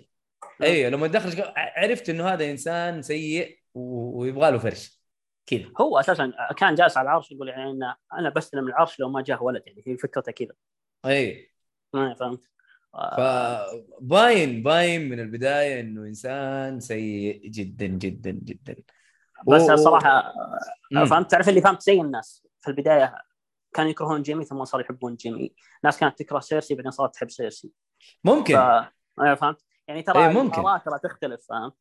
أيوه 0.62 0.90
لما 0.90 1.08
دخل 1.08 1.44
عرفت 1.56 2.10
إنه 2.10 2.28
هذا 2.28 2.52
إنسان 2.52 3.02
سيء 3.02 3.60
ويبغى 3.74 4.52
له 4.52 4.58
فرش. 4.58 5.02
كذا. 5.46 5.66
هو 5.82 6.00
أساسا 6.00 6.34
كان 6.58 6.76
جالس 6.76 6.98
على 6.98 7.06
العرش 7.06 7.32
يقول 7.32 7.50
يعني 7.50 7.72
إن 7.72 7.94
أنا 8.14 8.30
بستلم 8.30 8.68
العرش 8.68 9.00
لو 9.00 9.10
ما 9.10 9.22
جاه 9.22 9.44
ولد 9.44 9.64
يعني 9.66 9.84
هي 9.88 9.98
فكرته 9.98 10.32
كذا. 10.32 10.54
اي 11.06 11.52
ما 11.94 12.14
فهمت. 12.14 12.52
آه، 12.96 13.66
فباين 14.00 14.64
باين 14.64 15.10
من 15.10 15.20
البداية 15.20 15.80
إنه 15.80 16.02
إنسان 16.02 16.80
سيء 16.80 17.42
جدا 17.48 17.86
جدا 17.86 18.32
جدا. 18.32 18.76
بس 19.48 19.62
و- 19.62 19.76
صراحة 19.76 20.34
مم. 20.92 21.06
فهمت؟ 21.06 21.32
تعرف 21.32 21.50
اللي 21.50 21.62
فهمت 21.62 21.82
زي 21.82 22.02
الناس 22.02 22.48
في 22.62 22.68
البداية 22.68 23.16
كانوا 23.74 23.92
يكرهون 23.92 24.22
جيمي 24.22 24.46
ثم 24.46 24.64
صاروا 24.64 24.86
يحبون 24.86 25.16
جيمي. 25.16 25.56
ناس 25.84 26.00
كانت 26.00 26.20
تكره 26.20 26.40
سيرسي 26.40 26.76
بعدين 26.76 26.92
صارت 26.92 27.14
تحب 27.14 27.30
سيرسي. 27.30 27.72
ممكن. 28.24 28.56
ف... 28.56 28.60
أيوة 29.22 29.36
فهمت؟ 29.36 29.62
يعني 29.88 30.04
ترى 30.04 30.26
إيه، 30.28 30.34
ممكن. 30.34 30.62
ترى 30.62 31.00
تختلف 31.04 31.46
فهمت؟ 31.50 31.74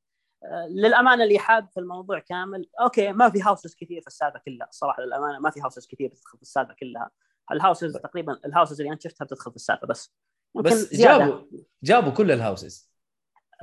آه، 0.44 0.66
للأمانة 0.70 1.24
اللي 1.24 1.38
حاب 1.38 1.68
في 1.70 1.80
الموضوع 1.80 2.18
كامل 2.18 2.68
okay 2.80 3.12
ما 3.12 3.30
في 3.30 3.42
houses 3.42 3.74
كثير 3.74 4.00
في 4.00 4.06
السالفه 4.06 4.40
كلها 4.46 4.66
الصراحه 4.68 5.02
للأمانة 5.02 5.38
ما 5.38 5.50
في 5.50 5.60
houses 5.60 5.86
كثير 5.86 6.08
بتدخل 6.08 6.36
في 6.38 6.42
السالفه 6.42 6.74
كلها. 6.80 7.10
ال 7.52 7.58
houses 7.58 7.96
تقريبا 7.96 8.38
ال 8.46 8.51
houses 8.51 8.80
اللي 8.80 8.92
أنت 8.92 9.02
شفتها 9.02 9.24
بتدخل 9.24 9.50
في 9.50 9.56
السالفه 9.56 9.86
بس. 9.86 10.14
بس 10.54 10.72
زيادة. 10.72 11.18
جابوا 11.24 11.46
جابوا 11.82 12.12
كل 12.12 12.30
ال 12.32 12.40
houses 12.40 12.90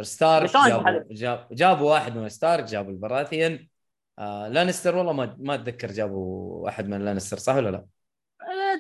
ستارك 0.02 0.50
جابوا 0.54 0.82
محل- 0.82 1.08
جاب 1.12 1.48
جابوا 1.52 1.92
واحد 1.92 2.16
من 2.16 2.30
ستارك 2.30 2.64
جابوا 2.64 2.92
ال 2.92 2.99
Baratheon. 2.99 3.68
آه 4.20 4.48
لانستر 4.48 4.96
والله 4.96 5.14
ما 5.14 5.36
ما 5.40 5.56
أتذكر 5.56 5.92
جابوا 5.92 6.54
واحد 6.64 6.88
من 6.88 7.06
لانستر 7.06 7.38
صح 7.38 7.56
ولا 7.56 7.70
لا؟ 7.70 7.86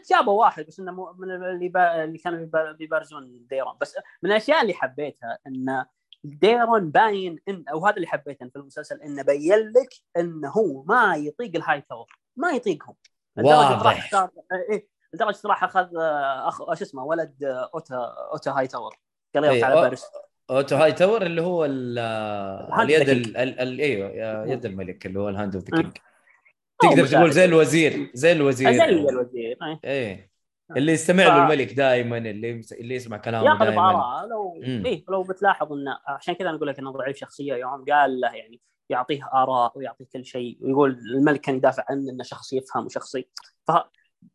جابوا 0.09 0.39
واحد 0.39 0.65
بس 0.65 0.79
إنه 0.79 1.13
من 1.17 1.31
اللي 1.31 1.69
با... 1.69 2.03
اللي 2.03 2.17
كانوا 2.17 2.39
بيبا- 2.39 2.71
بيبارزون 2.71 3.45
ديرون. 3.49 3.73
بس 3.81 3.95
من 4.23 4.29
الأشياء 4.31 4.61
اللي 4.61 4.73
حبيتها 4.73 5.37
إن 5.47 5.85
ديمون 6.23 6.91
باين 6.91 7.39
إن 7.49 7.63
أو 7.71 7.85
هذا 7.85 7.95
اللي 7.95 8.07
حبيته 8.07 8.47
في 8.49 8.55
المسلسل 8.55 9.01
إنه 9.01 9.21
بين 9.23 9.57
لك 9.57 9.89
انه 10.17 10.49
هو 10.49 10.83
ما 10.83 11.15
يطيق 11.15 11.55
الهاي 11.55 11.81
تاور 11.81 12.07
ما 12.35 12.51
يطيقهم. 12.51 12.95
واضح. 13.37 13.83
راح 13.83 13.97
اختار 14.05 14.29
إيه 14.71 14.87
لدرجة 15.13 15.39
راح 15.45 15.63
أخذ 15.63 15.87
أخ 15.97 16.57
شو 16.73 16.83
اسمه 16.83 17.03
ولد 17.03 17.43
أوتا 17.43 18.15
أوتا 18.33 18.51
هاي 18.51 18.67
تاور 18.67 18.95
قال 19.35 19.45
إيه، 19.45 19.51
يلا 19.51 19.61
تعال 19.61 19.73
أو- 19.77 19.81
بارس 19.81 20.05
اوتو 20.49 20.75
هاي 20.75 20.91
تاور 20.93 21.21
اللي 21.21 21.41
هو 21.41 21.65
ال- 21.65 21.99
اليد 22.79 23.09
ال- 23.09 23.37
ال- 23.37 23.59
ال- 23.59 23.79
إيوه 23.79 24.45
يد 24.47 24.65
الملك 24.65 25.05
اللي 25.05 25.19
هو 25.19 25.29
ال 25.29 25.35
Hand 25.35 25.55
of 25.55 25.63
the. 25.63 25.81
King 25.81 25.97
تقدر. 26.81 27.07
تقول 27.07 27.31
زي 27.31 27.45
الوزير 27.45 28.11
زي 28.13 28.31
الوزير 28.31 28.71
زي 28.71 28.83
الوزير 28.85 29.57
إيه. 29.63 29.79
إيه 29.83 30.31
اللي 30.77 30.91
يستمع 30.91 31.23
ف- 31.23 31.27
له 31.27 31.43
الملك 31.43 31.73
دائما 31.73 32.17
اللي 32.17 32.49
يمس- 32.49 32.73
اللي 32.73 32.95
يسمع 32.95 33.17
كلامه 33.17 33.45
ياخذ 33.45 33.65
دائما 33.65 33.75
باراء 33.91 34.27
لو. 34.27 34.61
إيه 34.85 35.03
لو 35.09 35.23
بتلاحظ 35.23 35.73
انه 35.73 35.97
عشان 36.07 36.33
كذا 36.33 36.49
أنا 36.49 36.57
أقول 36.57 36.67
لك 36.67 36.79
إنه 36.79 36.91
ضعيف 36.91 37.17
شخصية 37.17 37.53
يوم 37.53 37.85
قال 37.85 38.19
له 38.19 38.33
يعني 38.35 38.61
يعطيه 38.89 39.29
آراء 39.33 39.77
ويعطيه 39.77 40.05
كل 40.13 40.25
شيء 40.25 40.57
ويقول 40.61 40.99
الملك 41.15 41.41
كان 41.41 41.55
يدافع 41.55 41.83
عنه 41.89 42.11
إنه 42.11 42.23
شخص 42.23 42.53
يفهم 42.53 42.85
وشخصي 42.85 43.27
ف 43.67 43.71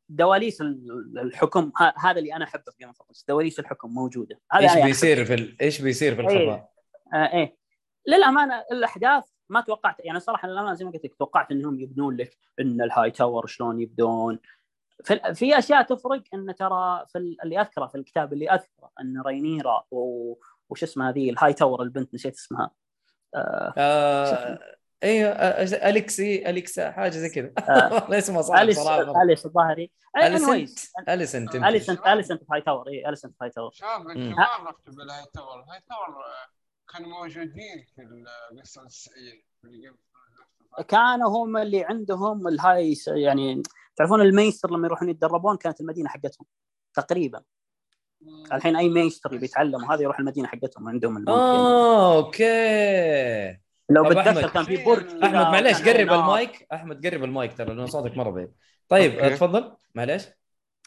دواليس 0.08 0.60
ال- 0.60 1.18
الحكم 1.18 1.72
ه- 1.80 1.94
هذا 2.06 2.18
اللي 2.18 2.36
أنا 2.36 2.44
أحبه 2.44 2.62
في 2.72 2.76
Game 2.80 2.88
of 2.88 2.96
دواليس 3.28 3.58
الحكم 3.58 3.94
موجودة 3.94 4.40
هذا 4.52 4.62
إيش 4.62 4.72
يعني 4.74 4.84
بيصير 4.86 5.24
في 5.24 5.34
ال... 5.34 5.56
إيش 5.62 5.80
بيصير 5.82 6.14
في 6.14 6.20
إيه. 6.20 6.26
الخفاء؟ 6.26 6.70
آه 7.14 7.32
إيه 7.36 7.56
للأمانة 8.06 8.64
الأحداث 8.72 9.24
ما 9.52 9.60
توقعت 9.60 9.96
يعني 9.98 10.20
صراحة 10.20 10.48
للامانه 10.48 10.74
زي 10.74 10.84
ما 10.84 10.90
قلت 10.90 11.04
لك 11.04 11.14
توقعت 11.14 11.50
إنهم 11.50 11.80
يبنون 11.80 12.16
لك 12.16 12.36
إن 12.60 12.82
الهاي 12.82 13.10
تاور 13.10 13.46
شلون 13.46 13.80
يبدون. 13.80 14.38
في, 15.04 15.34
في 15.34 15.58
أشياء 15.58 15.82
تفرق 15.82 16.22
إن 16.34 16.54
ترى 16.54 17.06
في 17.08 17.18
ال- 17.18 17.42
اللي 17.42 17.60
أذكره 17.60 17.86
في 17.86 17.94
الكتاب 17.94 18.32
اللي 18.32 18.50
أذكره 18.50 18.90
إن 19.00 19.22
رينيرا 19.26 19.84
و... 19.90 20.34
وش 20.68 20.82
اسمها 20.82 21.10
هذه 21.10 21.30
الهاي 21.30 21.52
تاور 21.52 21.82
البنت 21.82 22.14
نسيت 22.14 22.34
اسمها. 22.34 22.70
آه 23.34 23.74
آه... 23.78 24.58
أيوه 25.02 25.30
آه، 25.30 25.88
أليكسي 25.90 26.50
أليكسا 26.50 26.90
حاجة 26.90 27.10
زي 27.10 27.28
كذا. 27.28 27.52
آه. 27.58 27.92
والله 27.94 28.18
اسمها 28.18 28.42
صعب 28.42 28.70
صراحة 28.72 29.22
أليس 29.22 29.46
الظاهري. 29.46 29.90
أليسنت 30.16 30.78
أليسنت 31.08 31.54
يمكن. 31.54 31.66
أليسنت 31.66 32.06
أليسنت 32.06 32.42
هاي 32.52 32.60
تاور 32.60 32.88
اي 32.88 33.08
أليسنت 33.08 33.34
هاي 33.42 33.50
تاور. 33.50 33.72
أنتم 34.10 34.20
ما 34.30 34.44
عرفتوا 34.44 34.94
بالهاي 34.94 35.24
تاور. 35.34 35.62
الهاي 35.62 35.80
تاور 35.88 36.08
آه، 36.08 36.61
كانوا 36.92 37.08
موجودين 37.08 37.86
في 37.96 38.02
القصة 38.52 39.10
ال 39.64 39.71
Game 39.71 39.96
كانوا 40.88 41.28
هم 41.28 41.56
اللي 41.56 41.84
عندهم 41.84 42.48
الهاي 42.48 42.94
يعني 43.06 43.62
تعرفون 43.96 44.20
ال 44.20 44.26
maester 44.26 44.70
لما 44.70 44.86
يروحون 44.86 45.08
يتدربون 45.08 45.56
كانت 45.56 45.80
المدينة 45.80 46.08
حقتهم 46.08 46.46
تقريبا 46.94 47.42
الحين 48.52 48.76
أي 48.76 48.88
maester 48.88 49.34
يبي 49.34 49.44
يتعلم 49.44 49.84
وهذا 49.84 50.02
يروح 50.02 50.18
المدينة 50.18 50.48
حقتهم 50.48 50.88
عندهم. 50.88 51.28
آه 51.28 52.16
okay 52.16 53.58
لو 53.90 54.04
طب 54.04 54.10
بتذكر. 54.10 54.48
كان 54.48 54.64
في 54.64 54.84
برج 54.84 55.06
أحمد 55.24 55.34
معليش 55.34 55.82
قرب. 55.82 56.12
المايك 56.12 56.66
أحمد 56.72 57.06
قرب 57.06 57.24
المايك 57.24 57.56
ترى 57.56 57.66
لأنه 57.66 57.86
صوتك 57.86 58.16
مره 58.16 58.30
بعيد 58.30 58.52
طيب 58.88 59.18
okay. 59.18 59.34
تفضل 59.34 59.76
معليش 59.94 60.22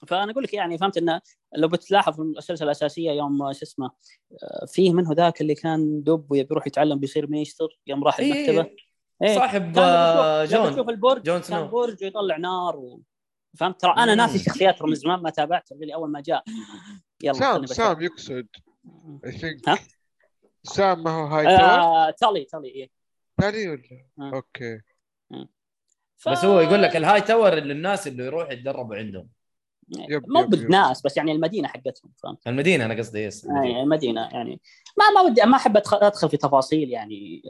فأنا 0.08 0.32
أقول 0.32 0.44
لك 0.44 0.54
يعني 0.54 0.78
فهمت 0.78 0.98
إنه 0.98 1.22
لو 1.56 1.68
بتلاحظ 1.68 2.16
في 2.16 2.22
السلسلة 2.22 2.66
الأساسية 2.66 3.12
يوم 3.12 3.54
شو 3.54 3.60
اسمه 3.64 3.92
آه، 4.44 4.66
فيه 4.66 4.94
منه 4.94 5.14
ذاك 5.14 5.42
اللي 5.42 5.56
كان 5.56 6.04
دب 6.04 6.32
ويبي 6.32 6.48
يروح 6.52 6.68
يتعلم 6.68 7.00
بيصير 7.00 7.28
maester 7.28 7.80
يوم 7.88 8.04
راح 8.04 8.20
إيه، 8.20 8.50
المكتبة. 8.50 8.76
إيه، 9.24 9.36
صاحب 9.36 9.62
كان 9.62 9.84
آه، 9.84 10.46
جون. 10.46 10.74
تشوف 10.74 10.90
البرج 10.90 11.24
جون 11.24 11.42
كان 11.42 11.68
برج 11.68 12.04
ويطلع 12.04 12.38
نار 12.38 12.78
و... 12.78 13.02
فهمت؟ 13.58 13.82
ترى 13.82 13.94
أنا. 13.98 14.16
ناسي 14.16 14.36
الشخصيات 14.36 14.82
من 14.82 14.96
زمان 14.96 15.20
ما 15.20 15.30
تابعت 15.30 15.72
اللي 15.72 15.94
أول 15.94 16.12
ما 16.12 16.22
جاء. 16.22 16.44
يلا 17.24 17.34
سام. 17.34 17.66
سام 17.66 18.02
يقصد 18.02 18.48
I 19.26 19.32
think 19.32 19.70
ها؟ 19.70 19.78
سام 20.64 21.04
ما 21.04 21.12
هو 21.12 21.26
هاي 21.26 21.46
تاور 21.46 21.80
آه، 21.80 22.12
تالي 22.12 22.46
تالي 22.46 22.68
إيه. 22.68 22.90
ثاني 23.42 23.68
ولا؟ 23.68 23.82
آه. 24.20 24.36
okay. 24.36 24.80
ف... 26.18 26.30
بس 26.30 26.46
هو 26.46 26.60
يقول 26.60 26.84
لك 26.84 26.96
الهاي 26.96 27.22
تاور 27.22 27.58
اللي 27.58 27.74
الناس 27.74 28.08
اللي 28.08 28.26
يروحوا 28.26 28.54
يتدربوا 28.54 28.96
عندهم. 28.96 29.30
yep 29.90 30.30
مو 30.30 30.40
yep 30.40 30.46
yep. 30.46 30.50
بالناس 30.60 31.02
بس 31.02 31.18
يعني 31.18 31.32
المدينة 31.32 31.68
حقتهم 31.68 32.12
فهمت؟ 32.24 32.48
المدينة 32.48 32.86
أنا 32.86 32.94
قصدي 32.98 33.20
yes 33.20 33.46
يعني 33.46 33.82
المدينة. 33.82 34.22
يعني 34.22 34.62
ما 34.98 35.10
ما 35.16 35.22
ودي 35.30 35.42
ما 35.42 35.58
أحب 35.58 35.78
أدخل, 35.78 35.98
أدخل 35.98 36.30
في 36.30 36.38
تفاصيل 36.38 36.90
يعني 36.90 37.42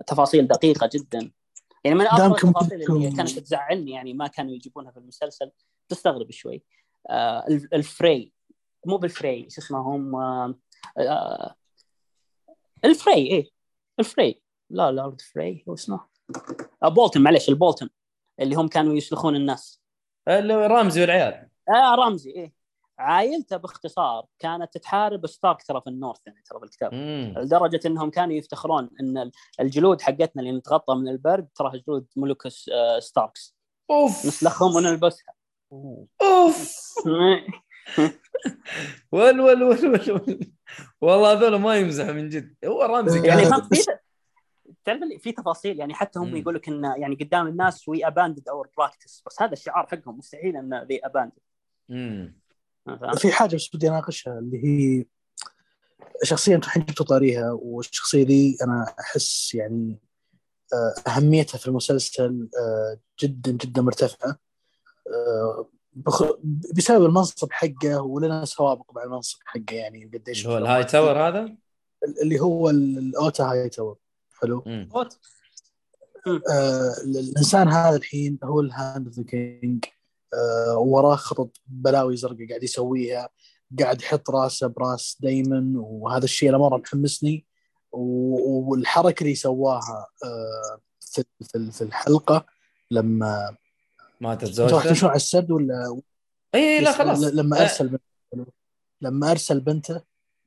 آه، 0.00 0.02
تفاصيل 0.02 0.46
دقيقة 0.46 0.90
جدا. 0.92 1.30
يعني 1.84 1.98
من 1.98 2.06
أفضل 2.06 2.32
التفاصيل 2.34 2.82
اللي 2.82 3.10
كانت 3.16 3.38
تزعلني 3.38 3.90
يعني 3.90 4.12
ما 4.14 4.26
كانوا 4.26 4.52
يجيبونها 4.54 4.90
في 4.90 4.96
المسلسل. 4.98 5.50
تستغرب 5.88 6.30
شوي. 6.30 6.62
آه 7.10 7.46
الف- 7.48 7.68
الفري 7.72 8.32
مو 8.86 8.96
بالفري 8.96 9.46
شو 9.50 9.60
اسمه 9.60 9.78
هم؟ 9.78 10.14
آه 10.14 10.54
آه 10.98 11.54
الفري 12.84 13.14
إيه 13.14 13.50
الفري. 14.00 14.40
لا 14.70 14.90
لورد 14.90 15.20
فري 15.20 15.64
هو 15.68 15.74
اسمه؟ 15.74 16.00
آه 16.82 16.88
بولتن 16.88 17.20
معلش 17.20 17.48
البولتن 17.48 17.88
اللي 18.40 18.54
هم 18.56 18.68
كانوا 18.68 18.94
يسلخون 18.94 19.36
الناس. 19.36 19.80
اللي 20.28 20.54
هو 20.54 20.60
رامزي 20.60 21.00
والعيال. 21.00 21.48
آه 21.68 21.94
رمزي 21.94 22.30
إيه. 22.30 22.52
عائلته 22.98 23.56
باختصار 23.56 24.26
كانت 24.38 24.78
تحارب 24.78 25.26
ستارك 25.26 25.62
ترى 25.62 25.80
في 25.80 25.86
ال 25.90 25.95
North 25.95 26.18
يعني 26.26 26.42
ترى 26.50 26.58
في 26.58 26.64
الكتاب. 26.64 26.94
مم. 26.94 27.34
لدرجة 27.36 27.80
إنهم 27.86 28.10
كانوا 28.10 28.34
يفتخرون 28.34 28.90
إن 29.00 29.30
الجلود 29.60 30.00
حقتنا 30.00 30.42
اللي 30.42 30.52
نتغطى 30.52 30.94
من 30.94 31.08
البرد 31.08 31.48
تراها 31.54 31.76
جلود 31.76 32.06
ملوك 32.16 32.46
آه، 32.72 32.98
ستاركس. 33.00 33.56
أوف. 33.90 34.26
نسلخهم 34.26 34.74
ونلبسها. 34.76 35.34
أوف. 36.22 36.84
ول 39.12 39.40
ول 39.40 39.62
ول 39.62 39.86
ول 39.86 40.10
ول. 40.12 40.52
والله 41.00 41.32
هذول 41.32 41.56
ما 41.60 41.76
يمزحوا 41.76 42.12
من 42.12 42.28
جد. 42.28 42.54
هو 42.64 42.82
رامزي 42.82 43.26
يعني 43.28 43.42
كان. 43.42 43.50
فهمت 43.50 43.74
في 43.74 43.84
تعرف 44.84 45.02
اللي- 45.02 45.18
في 45.18 45.32
تفاصيل؟ 45.32 45.78
يعني 45.78 45.94
حتى 45.94 46.18
هم. 46.18 46.36
يقول 46.36 46.54
لك 46.54 46.68
انه 46.68 46.94
يعني 46.96 47.14
قدام 47.14 47.46
الناس 47.46 47.88
we 47.88 48.06
abandoned 48.06 48.48
our 48.48 48.68
practice 48.78 49.22
بس 49.26 49.42
هذا 49.42 49.52
الشعار 49.52 49.86
حقهم 49.86 50.18
مستحيل 50.18 50.56
انه 50.56 50.82
they 50.82 51.06
abandoned 51.06 51.38
مم. 51.88 52.40
في 53.16 53.32
حاجة 53.32 53.56
بس 53.56 53.70
بدي 53.76 53.88
أناقشها 53.88 54.38
اللي 54.38 54.64
هي 54.64 55.04
شخصيا 56.22 56.56
أنتم 56.56 56.66
الحين 56.66 56.84
جبتوا 56.84 57.06
طاريها 57.06 57.52
والشخصية 57.52 58.22
دي 58.24 58.56
أنا 58.62 58.94
أحس 59.00 59.54
يعني 59.54 59.98
آه، 60.72 61.10
أهميتها 61.10 61.58
في 61.58 61.68
المسلسل 61.68 62.48
آه، 62.58 62.98
جدا 63.20 63.50
جدا 63.52 63.82
مرتفعة. 63.82 64.38
آه، 65.10 65.68
بخ- 65.92 66.38
بسبب 66.74 67.04
المنصب 67.04 67.52
حقه 67.52 68.00
ولنا 68.02 68.44
سوابق 68.44 68.92
مع 68.96 69.02
المنصب 69.04 69.38
حقه 69.44 69.74
يعني 69.74 70.10
قديش 70.14 70.46
هو 70.46 70.58
الهاي 70.58 70.84
تاور 70.84 71.28
هذا؟ 71.28 71.56
اللي 72.22 72.40
هو 72.40 72.70
ال- 72.70 72.98
الأوتا 72.98 73.44
هاي 73.44 73.68
تاور. 73.68 73.96
حلو. 74.40 74.64
آه 76.50 76.94
الإنسان 77.04 77.68
هذا 77.68 77.96
الحين 77.96 78.38
هو 78.44 78.60
ال 78.60 78.69
Hand 78.69 79.06
of 79.06 79.16
the 79.16 79.22
King. 79.22 79.84
وراه 80.76 81.16
خطط 81.16 81.50
بلاوي 81.66 82.16
زرقاء 82.16 82.48
قاعد 82.48 82.62
يسويها 82.62 83.28
قاعد 83.80 84.02
يحط 84.02 84.30
راسه 84.30 84.66
براس 84.66 85.16
دايمن 85.20 85.76
وهذا 85.76 86.24
الشيء 86.24 86.48
أنا 86.48 86.58
مرة 86.58 86.76
محمسني. 86.76 87.46
والحركة 87.92 89.22
اللي 89.22 89.34
سواها 89.34 90.06
آه 90.24 90.80
في 91.00 91.24
في 91.42 91.70
في 91.70 91.84
الحلقة 91.84 92.46
لما 92.90 93.56
ماتت 94.20 94.48
أنتوا 94.48 94.64
راح 94.64 94.70
زوجته؟ 94.70 94.88
تمشون 94.88 95.08
على 95.08 95.16
السد 95.16 95.50
ولا 95.50 96.00
اي 96.54 96.60
إيه، 96.60 96.80
لا 96.80 96.92
خلاص. 96.92 97.22
لما 97.22 97.58
آه، 97.58 97.62
أرسل 97.62 97.88
بنته 97.88 98.52
لما 99.00 99.30
أرسل 99.30 99.60
بنته 99.60 100.02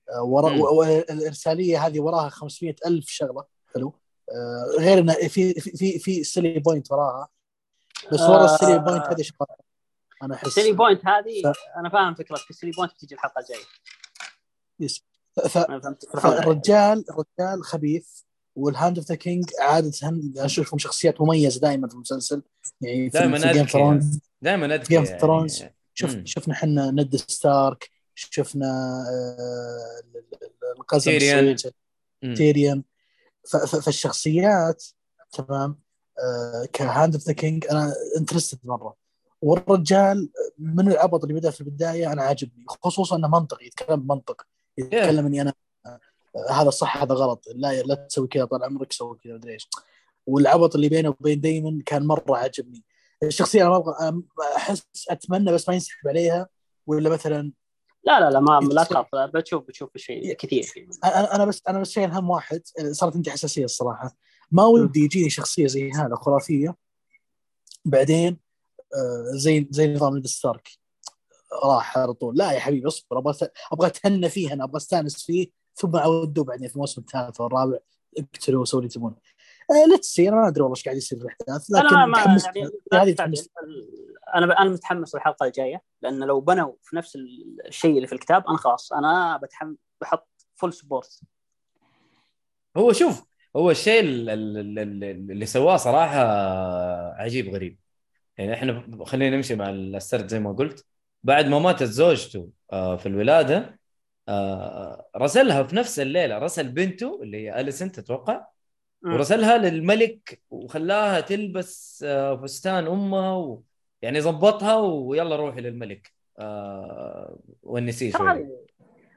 آه، 0.09 0.23
ورا 0.23 0.99
الإرسالية 0.99 1.87
هذه 1.87 1.99
وراها 1.99 2.29
500 2.29 2.75
ألف 2.85 3.09
شغلة 3.09 3.43
حلو. 3.75 3.93
آه، 4.31 4.79
غير 4.79 4.99
إنه 4.99 5.13
في 5.13 5.53
في 5.53 5.71
في 5.71 5.99
في 5.99 6.23
selling 6.23 6.59
point 6.59 6.91
وراها 6.91 7.27
بس 8.13 8.21
ورا 8.21 8.49
آه. 8.49 8.55
ال 8.55 8.58
selling 8.58 8.79
point 8.79 9.05
هذه 9.05 9.21
شغلة. 9.21 9.66
أنا 10.23 10.35
أحس 10.35 10.47
السيلي 10.47 10.71
بوينت 10.71 11.01
هذه 11.05 11.41
ف- 11.53 11.79
أنا 11.79 11.89
فاهم 11.89 12.15
فكرتك 12.15 12.49
ال 12.49 12.52
selling 12.52 12.71
point 12.71 12.91
بتجي 12.93 13.15
الحلقة 13.15 13.39
الجاية 13.41 13.65
yes. 14.79 15.03
ف-. 15.49 15.57
فالرجال 16.19 17.05
الرجال 17.09 17.63
خبيث 17.63 18.07
وال 18.55 18.69
Hand 18.69 18.97
of 18.97 19.07
the 19.07 19.15
King 19.15 19.49
عادة 19.61 19.91
أشوفهم 20.37 20.77
شخصيات 20.79 21.21
مميزة 21.21 21.59
دائما 21.59 21.87
في 21.87 21.93
المسلسل 21.93 22.43
يعني 22.81 23.09
في, 23.09 23.17
دائما 23.19 23.37
في 23.39 23.51
Game. 23.51 23.65
Thrones 23.65 24.19
دائما 24.41 24.75
أذكى 24.75 25.05
of 25.05 25.09
Thrones. 25.21 25.63
شوف 25.93 26.15
مم. 26.15 26.25
شفنا 26.25 26.53
إحنا 26.53 26.91
ند 26.91 27.15
ستارك 27.15 27.89
شفنا 28.15 29.03
القزم 30.79 31.11
ف- 33.47 33.57
ف- 33.57 33.75
فالشخصيات 33.75 34.83
تمام 35.31 35.79
ك 36.73 36.81
Hand 36.81 37.13
of 37.13 37.23
the 37.23 37.33
King 37.33 37.65
أنا 37.71 37.93
interested 38.17 38.59
مرة 38.63 38.95
والرجال 39.41 40.29
من 40.59 40.91
العبط 40.91 41.23
اللي 41.23 41.39
بدأ 41.39 41.51
في 41.51 41.61
البداية؟ 41.61 42.13
أنا 42.13 42.21
عاجبني 42.23 42.65
خصوصا 42.67 43.15
إنه 43.15 43.27
منطقي 43.27 43.65
يتكلم 43.65 43.99
بمنطق 43.99 44.41
يتكلم 44.77 45.25
اني 45.25 45.41
أنا 45.41 45.53
آه، 45.85 45.99
هذا 46.51 46.69
صح 46.69 46.97
هذا 46.97 47.15
غلط 47.15 47.45
لا 47.55 47.81
لا 47.81 47.95
تسوي 47.95 48.27
كذا 48.27 48.45
طال 48.45 48.63
عمرك 48.63 48.91
سوي 48.91 49.17
كذا 49.23 49.33
مدري 49.33 49.53
إيش. 49.53 49.69
والعبط 50.27 50.75
اللي 50.75 50.89
بينه 50.89 51.09
وبين 51.09 51.41
دايمن 51.41 51.81
كان 51.81 52.07
مرة 52.07 52.37
عاجبني. 52.37 52.83
الشخصية 53.23 53.61
أنا 53.61 53.69
ما 53.69 53.77
أبغى 53.77 53.95
أحس 54.55 54.83
أتمنى 55.09 55.51
بس 55.51 55.67
ما 55.69 55.73
ينسحب 55.73 56.07
عليها 56.07 56.47
ولا 56.87 57.09
مثلا 57.09 57.51
لا 58.03 58.19
لا 58.19 58.29
لا 58.29 58.39
ما 58.39 58.59
لا 58.71 58.83
تخاف 58.83 59.07
بتشوف 59.15 59.63
بتشوف 59.63 59.97
شيء 59.97 60.33
كثير. 60.33 60.63
فيه 60.63 60.87
أنا 61.03 61.35
أنا 61.35 61.45
بس 61.45 61.61
أنا 61.67 61.79
بس 61.79 61.91
شايل 61.91 62.11
هم 62.11 62.29
واحد 62.29 62.61
صارت 62.91 63.15
عندي 63.15 63.31
حساسية 63.31 63.65
الصراحة. 63.65 64.15
ما 64.51 64.65
ودي 64.65 64.99
يجيني 64.99 65.29
شخصية 65.29 65.67
زي 65.67 65.91
هذا 65.91 66.15
خرافية. 66.15 66.75
بعدين 67.85 68.46
زي 69.35 69.67
زي 69.71 69.93
نظام 69.93 70.15
نيد 70.15 70.27
ستارك 70.27 70.69
راح 71.65 71.97
على 71.97 72.13
طول. 72.13 72.37
لا 72.37 72.51
يا 72.51 72.59
حبيبي 72.59 72.87
اصبر. 72.87 73.17
أبغى 73.17 73.33
أبغى 73.71 73.87
أتهنى 73.87 74.29
فيه 74.29 74.53
أنا 74.53 74.63
أبغى 74.63 74.77
أستانس 74.77 75.25
فيه 75.25 75.47
ثم 75.75 75.95
اودوه 75.95 76.45
بعدين 76.45 76.67
في 76.67 76.75
الموسم 76.75 77.01
الثالث 77.01 77.41
والرابع 77.41 77.77
اقتلوا 78.17 78.61
وسووا 78.61 78.81
اللي 78.81 78.89
تبون 78.93 79.15
let's 79.89 80.07
see 80.07 80.29
أنا 80.29 80.35
ما 80.35 80.47
أدري 80.47 80.61
والله 80.61 80.75
إيش 80.77 80.83
قاعد 80.85 80.97
يصير 80.97 81.19
في 81.19 81.25
الأحداث 81.25 81.71
لكن 81.71 81.95
أنا 81.95 82.05
ما 82.05 82.19
يعني 82.19 82.37
هذه 82.63 82.71
هذه 82.93 83.13
تحمست 83.13 83.51
أنا 84.35 84.61
أنا 84.61 84.69
متحمس 84.69 85.15
للحلقة 85.15 85.45
الجاية 85.45 85.81
لأن 86.01 86.23
لو 86.23 86.41
بنوا 86.41 86.73
في 86.83 86.95
نفس 86.95 87.17
الشيء 87.67 87.95
اللي 87.95 88.07
في 88.07 88.13
الكتاب 88.13 88.47
أنا 88.47 88.57
خلاص 88.57 88.93
أنا 88.93 89.39
بتحم 89.43 89.75
بحط 90.01 90.27
full 90.55 90.73
support 90.73 91.19
هو 92.77 92.93
شوف 92.93 93.23
هو 93.55 93.71
الشيء 93.71 93.99
ال- 93.99 94.29
ال- 94.29 94.79
ال- 94.79 95.03
اللي 95.31 95.45
سواه 95.45 95.77
صراحة 95.77 96.21
عجيب 97.13 97.53
غريب. 97.55 97.79
يعني 98.37 98.53
إحنا 98.53 99.05
خلينا 99.05 99.35
نمشي 99.35 99.55
مع 99.55 99.69
السرد 99.69 100.27
زي 100.27 100.39
ما 100.39 100.51
قلت. 100.51 100.85
بعد 101.23 101.47
ما 101.47 101.59
ماتت 101.59 101.83
زوجته 101.83 102.49
آه، 102.73 102.95
في 102.95 103.05
الولادة 103.05 103.79
آه، 104.29 105.09
رسلها 105.17 105.63
في 105.63 105.75
نفس 105.75 105.99
الليلة 105.99 106.37
رسل 106.37 106.69
بنته 106.69 107.19
اللي 107.23 107.37
هي 107.37 107.59
أليسن 107.59 107.91
تتوقع؟ 107.91 108.47
ورسلها 109.05 109.57
للملك 109.57 110.41
وخلاها 110.49 111.19
تلبس 111.19 112.03
آه، 112.07 112.35
فستان 112.41 112.87
أمها 112.87 113.35
و... 113.35 113.63
يعني 114.01 114.21
ظبطها 114.21 114.75
ويلا 114.75 115.35
روحي 115.35 115.61
للملك. 115.61 116.13
ونسيه 117.63 118.11
شوي. 118.11 118.47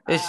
إيش؟ 0.09 0.21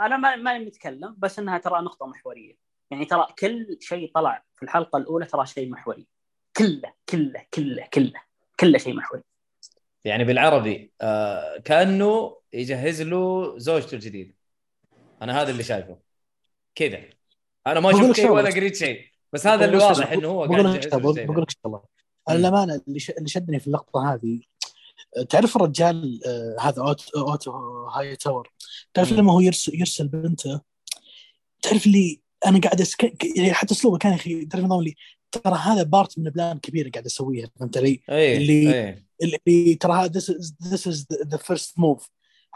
أنا 0.00 0.16
ما 0.16 0.36
ماني 0.36 0.64
متكلم 0.64 1.16
بس 1.18 1.38
إنها 1.38 1.58
ترى 1.58 1.80
نقطة 1.80 2.06
محورية. 2.06 2.56
يعني 2.90 3.04
ترى 3.04 3.26
كل 3.38 3.76
شيء 3.80 4.12
طلع 4.14 4.44
في 4.56 4.62
الحلقة 4.62 4.96
الأولى 4.96 5.26
ترى 5.26 5.46
شيء 5.46 5.70
محوري. 5.70 6.06
كله 6.56 6.92
كله 7.08 7.46
كله 7.54 7.88
كله 7.94 8.20
كله 8.60 8.78
شيء 8.78 8.94
محوري. 8.94 9.22
يعني 10.04 10.24
بالعربي 10.24 10.92
آه 11.00 11.58
كأنه 11.58 12.36
يجهز 12.52 13.02
له 13.02 13.58
زوجته 13.58 13.94
الجديده 13.94 14.34
أنا 15.22 15.42
هذا 15.42 15.50
اللي 15.50 15.62
شايفه. 15.62 15.98
كذا. 16.74 16.98
أنا 17.66 17.80
ما 17.80 17.92
شفت 17.92 18.16
شيء. 18.16 18.30
ولا 18.30 18.50
قريت 18.50 18.76
شيء. 18.76 19.06
بس 19.32 19.46
هذا 19.46 19.64
اللي 19.64 19.76
واضح 19.76 20.12
إنه 20.12 20.28
هو 20.28 20.44
قاعد 20.44 20.50
بقول 20.50 20.74
لك 20.74 21.26
بقول. 21.26 21.42
لك 21.42 21.50
شغلة. 21.50 21.82
أنا 22.28 22.38
الأمانة 22.38 22.80
اللي 22.88 23.00
شدني 23.26 23.60
في 23.60 23.66
اللقطة 23.66 24.14
هذه 24.14 24.40
تعرف 25.28 25.56
الرجال 25.56 26.20
آه، 26.26 26.56
هذا 26.60 26.82
اوتو, 26.82 27.20
أوتو 27.20 27.52
هايتاور. 27.86 28.52
تعرف. 28.94 29.12
لما 29.12 29.32
هو 29.32 29.40
يرسل 29.40 29.80
يرسل 29.80 30.08
بنته 30.08 30.60
تعرف 31.62 31.86
اللي 31.86 32.20
أنا 32.46 32.60
قاعد 32.60 32.80
أسك... 32.80 33.24
يعني 33.36 33.52
حتى 33.52 33.74
أسلوبه 33.74 33.98
كان 33.98 34.12
يا 34.12 34.16
أخي 34.16 34.44
تعرف 34.44 34.64
اللي 34.64 34.94
ترى 35.32 35.54
هذا 35.54 35.82
part 35.82 36.18
من 36.18 36.24
plan 36.30 36.58
كبيرة 36.58 36.90
قاعد 36.90 37.06
أسويها 37.06 37.50
فهمت 37.60 37.76
علي؟ 37.78 38.00
إيه 38.10 38.36
اللي- 38.36 38.74
إيه. 38.74 39.06
اللي 39.22 39.74
ترى 39.74 39.92
هذا 39.92 40.20
this 40.20 40.24
is, 40.24 40.52
this 40.64 40.92
is 40.92 40.96
the, 41.12 41.24
the 41.34 41.38
first 41.38 41.68
move. 41.78 42.08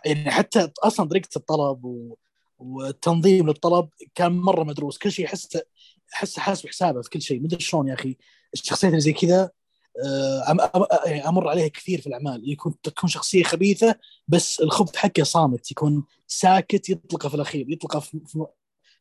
يعني 0.05 0.31
حتى 0.31 0.71
أصلا 0.83 1.09
طريقة 1.09 1.29
الطلب 1.37 1.85
و... 1.85 2.17
والتنظيم 2.59 3.47
للطلب 3.47 3.89
كان 4.15 4.33
مرة 4.33 4.65
مدروس. 4.65 4.99
كل 4.99 5.13
شيء 5.13 5.27
احس 5.27 5.59
احس 6.15 6.39
حاسب 6.39 6.69
حسابه 6.69 7.03
في 7.03 7.11
كل 7.11 7.23
شيء. 7.23 7.41
مدري 7.43 7.61
شلون 7.61 7.89
يا 7.89 7.95
أخي؟ 7.95 8.17
الشخصيات 8.55 8.91
اللي 8.93 9.01
زي 9.01 9.13
كذا 9.13 9.51
آه، 10.05 10.57
يعني 11.07 11.29
أمر 11.29 11.49
عليها 11.49 11.69
كثير 11.69 12.01
في 12.01 12.07
الأعمال. 12.07 12.53
يكون 12.53 12.75
تكون 12.83 13.11
شخصية 13.11 13.43
خبيثة 13.43 13.95
بس 14.29 14.61
الخبث 14.61 14.97
حقه 14.97 15.23
صامت. 15.23 15.71
يكون 15.71 16.05
ساكت 16.27 16.89
يطلقه 16.89 17.29
في 17.29 17.35
الأخير 17.35 17.71
يطلقه 17.71 18.01
في, 18.01 18.21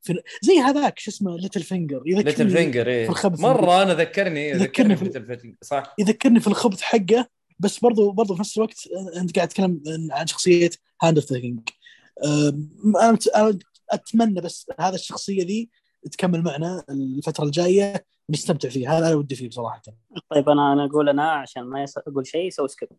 في, 0.04 0.20
زي 0.42 0.60
هذاك 0.60 1.00
شو 1.00 1.12
اسمه 1.12 1.38
ليتل 1.38 1.64
فينجر 1.64 2.04
ليتل 2.06 2.50
فينجر 2.50 2.88
إيه. 2.88 3.04
في 3.06 3.10
الخبث. 3.10 3.40
مرة 3.40 3.82
أنا 3.84 3.94
ذكرني 3.94 4.50
يذكرني 4.50 4.64
ذكرني 4.66 4.96
في- 4.96 5.04
بليتل 5.20 5.26
فينجر 5.40 5.58
صح؟ 5.62 5.96
يذكرني 6.00 6.40
في 6.40 6.48
الخبث 6.48 6.82
حقه 6.82 7.28
بس 7.60 7.80
برضو 7.80 8.12
برضو 8.12 8.34
في 8.34 8.40
نفس 8.40 8.58
الوقت 8.58 8.88
أنت 9.18 9.36
قاعد 9.36 9.48
تتكلم 9.48 9.82
عن 10.12 10.28
شخصية 10.28 10.70
Hand 11.04 11.18
of 11.18 11.32
the 11.34 11.40
King 11.40 11.70
أنا 13.02 13.18
أتمنى 13.92 14.42
بس 14.42 14.72
هذا 14.80 14.96
الشخصية 14.96 15.44
ذي 15.46 15.70
تكمل 16.12 16.42
معنا 16.42 16.84
الفترة 16.90 17.44
الجاية 17.46 18.06
ونستمتع 18.30 18.70
فيها. 18.70 18.98
هذا 19.00 19.08
أنا 19.08 19.16
ودي 19.16 19.36
فيه 19.36 19.50
بصراحة. 19.50 19.82
طيب 20.30 20.50
أنا 20.50 20.74
أنا 20.74 20.86
أقول 20.86 21.10
أنا 21.10 21.32
عشان 21.32 21.64
ما 21.64 21.84
يس- 21.84 21.98
أقول 21.98 22.28
شيء 22.28 22.50
سوي 22.50 22.68
skip 22.68 22.90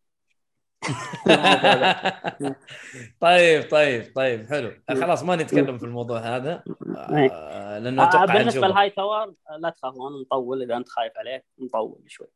طيب 3.20 3.70
طيب 3.70 4.12
طيب 4.16 4.46
حلو. 4.46 4.72
خلاص 4.88 5.22
ما 5.22 5.36
نتكلم 5.36 5.78
في 5.78 5.84
الموضوع 5.84 6.18
هذا. 6.18 6.64
آه، 6.96 7.78
لأنه 7.78 8.02
آه، 8.02 8.08
أتوقع 8.08 8.24
بالنسبة. 8.24 8.66
لهاي 8.66 8.90
تاور 8.90 9.34
آه، 9.50 9.56
لا 9.56 9.70
تخافون 9.70 10.20
نطول 10.20 10.62
إذا 10.62 10.76
أنت 10.76 10.88
خايف 10.88 11.12
عليه 11.16 11.44
نطول 11.58 12.02
شوي. 12.06 12.26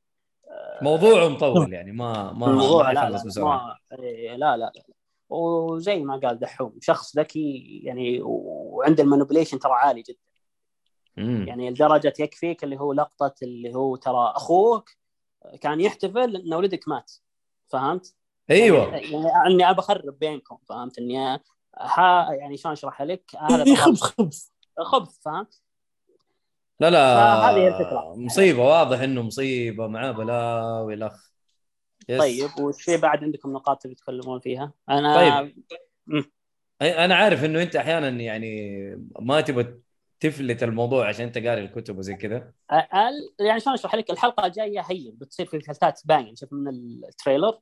موضوعه 0.83 1.29
مطول 1.29 1.73
يعني 1.73 1.93
ما 1.93 2.33
ما 2.33 2.47
الموضوع 2.47 2.91
لا 2.91 3.11
لا, 3.11 3.23
ما 3.37 3.77
إيه، 3.93 4.37
لا 4.37 4.57
لا 4.57 4.73
لا. 4.77 4.83
وزي 5.29 6.05
ما 6.05 6.17
قال 6.17 6.39
دحوم 6.39 6.79
شخص 6.81 7.19
ذكي 7.19 7.81
يعني 7.85 8.21
وعنده 8.23 9.03
المانيبيوليشن 9.03 9.59
ترى 9.59 9.73
عالي 9.73 10.03
جدا. 10.03 10.19
مم. 11.17 11.45
يعني 11.49 11.71
لدرجة 11.71 12.13
يكفيك 12.19 12.65
اللي 12.65 12.81
هو 12.81 12.93
لقطة 12.93 13.35
اللي 13.43 13.75
هو 13.75 13.97
ترى 13.97 14.33
أخوك 14.37 14.91
كان 15.61 15.81
يحتفل 15.81 16.37
إن 16.37 16.55
ولدك 16.55 16.89
مات. 16.89 17.13
فهمت؟ 17.69 18.18
أيوه 18.51 18.97
يعني, 18.97 19.13
يعني 19.13 19.47
إني 19.47 19.71
ابى 19.71 19.79
أخرب 19.79 20.19
بينكم 20.19 20.59
فهمت 20.69 20.99
إني 20.99 21.41
ها 21.79 22.33
يعني 22.33 22.57
شلون 22.57 22.73
أشرح 22.73 23.03
لك 23.03 23.31
هذا 23.51 23.75
خبث 23.75 24.01
خبث 24.01 24.49
خبث 24.79 25.19
فهمت؟ 25.21 25.63
لا 26.81 26.91
لا 26.91 27.15
فهذه 27.15 27.57
هي 27.57 27.69
الفكرة. 27.69 28.15
مصيبة 28.17 28.65
واضح 28.65 29.01
إنه 29.01 29.23
مصيبة 29.23 29.87
معاه 29.87 30.11
بلاوي 30.11 30.95
الأخ. 30.95 31.29
طيب 32.09 32.51
وش 32.61 32.83
في 32.83 32.97
بعد 32.97 33.25
عندكم 33.25 33.53
نقاط 33.53 33.83
تبي 33.83 33.95
تتكلمون 33.95 34.41
فيها؟ 34.41 34.73
أنا 34.89 35.17
طيب. 35.17 35.55
أنا 36.83 37.15
عارف 37.15 37.45
إنه 37.45 37.63
أنت 37.63 37.77
أحيانا 37.77 38.09
يعني 38.09 38.81
ما 39.21 39.41
تبغى 39.41 39.79
تفلت 40.21 40.63
الموضوع 40.63 41.09
عشان 41.09 41.27
أنت 41.27 41.39
قاري 41.39 41.61
الكتب 41.61 41.99
وزي 41.99 42.15
كذا 42.15 42.53
يعني 43.41 43.61
شلون 43.61 43.75
أشرح 43.75 43.95
لك 43.95 44.11
الحلقة 44.11 44.47
الجاية 44.47 44.81
هي 44.81 45.11
بتصير 45.15 45.47
في 45.47 45.61
فلتات 45.61 46.01
باين 46.05 46.37
شوف 46.37 46.53
من 46.53 46.69
ال 47.09 47.15
trailer 47.15 47.59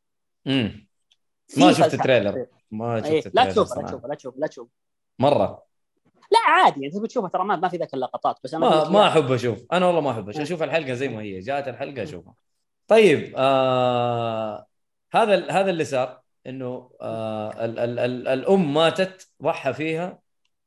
امم 0.47 0.89
ما 1.57 1.73
شفت 1.73 1.95
ال 1.95 2.01
trailer. 2.01 2.47
ما 2.71 3.01
شفت 3.01 3.11
إيه، 3.11 3.19
ال 3.19 3.22
trailer 3.22 3.47
لا 3.47 3.53
تشوفها 3.53 3.83
لا. 3.83 3.89
تشوفها 3.89 4.09
لا 4.09 4.15
تشوفها 4.15 4.41
لا 4.41 4.67
مرة. 5.19 5.67
لا 6.33 6.39
عادي 6.47 6.87
أنت 6.87 6.97
تبي 6.97 7.09
تشوفها 7.09 7.29
ترى 7.31 7.45
ما, 7.45 7.57
ما 7.57 7.69
في 7.69 7.77
ذاك 7.77 7.95
اللقطات 7.95 8.39
بس 8.45 8.55
أنا 8.55 8.71
ما 8.71 8.89
ما 8.89 9.01
إياها. 9.01 9.09
أحب 9.09 9.33
أشوف. 9.33 9.67
أنا 9.73 9.87
والله 9.87 10.01
ما 10.01 10.11
أحب 10.11 10.29
أشوف. 10.29 10.43
أشوف 10.43 10.63
الحلقة 10.63 10.95
زي 10.95 11.09
ما 11.09 11.23
هي. 11.23 11.41
جاءت 11.41 11.69
الحلقة 11.69 12.03
أشوفها. 12.03 12.35
طيب 12.89 13.35
آه 13.37 14.67
هذا 15.13 15.51
هذا 15.51 15.71
اللي 15.71 15.85
صار 15.85 16.21
إنه 16.47 16.91
آه 17.01 17.65
ال 17.65 17.79
ال 17.79 17.99
ال 17.99 18.29
الأم 18.29 18.75
ماتت 18.75 19.31
ضحى 19.43 19.73
فيها 19.73 20.19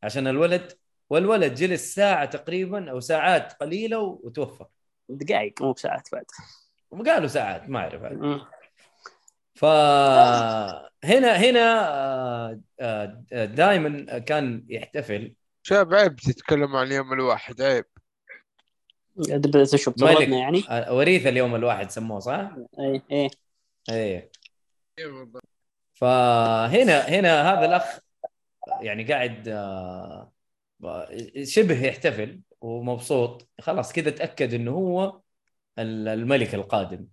عشان 0.03 0.27
الولد 0.27 0.73
والولد 1.09 1.53
جلس 1.53 1.95
ساعة 1.95 2.25
تقريبا 2.25 2.91
أو 2.91 2.99
ساعات 2.99 3.53
قليلة 3.53 3.99
وتوفى. 3.99 4.65
دقائق 5.09 5.61
مو 5.61 5.71
بساعات 5.71 6.09
بعد. 6.11 6.25
وقالوا 6.91 7.27
ساعات 7.27 7.69
ما 7.69 7.79
أعرف. 7.79 8.01
فهنا 9.59 11.35
هنا 11.43 12.61
دائما 13.45 14.19
كان 14.19 14.65
يحتفل. 14.69 15.33
شاب 15.63 15.93
عيب 15.93 16.15
تتكلم 16.15 16.75
عن 16.75 16.87
اليوم 16.87 17.13
الواحد 17.13 17.61
عيب. 17.61 17.85
ملك. 19.17 20.19
تضربنا 20.19 20.37
يعني. 20.37 20.63
آه، 20.69 20.93
وريث 20.93 21.27
اليوم 21.27 21.55
الواحد 21.55 21.89
سموه 21.91 22.19
صح؟ 22.19 22.51
إيه 22.79 23.03
إيه. 23.11 23.29
إيه. 23.89 24.31
إيه 24.99 25.07
بالضبط. 25.07 25.43
فهنا 25.93 26.99
هنا 26.99 27.53
هذا 27.53 27.65
الأخ 27.65 27.99
يعني 28.81 29.03
قاعد 29.03 29.47
آه، 29.47 30.31
شبه 31.43 31.85
يحتفل 31.85 32.41
ومبسوط. 32.62 33.49
خلاص 33.62 33.93
كذا 33.93 34.10
تأكد 34.10 34.53
إنه 34.53 34.71
هو 34.71 35.19
ال- 35.79 36.07
الملك 36.07 36.55
القادم. 36.55 37.07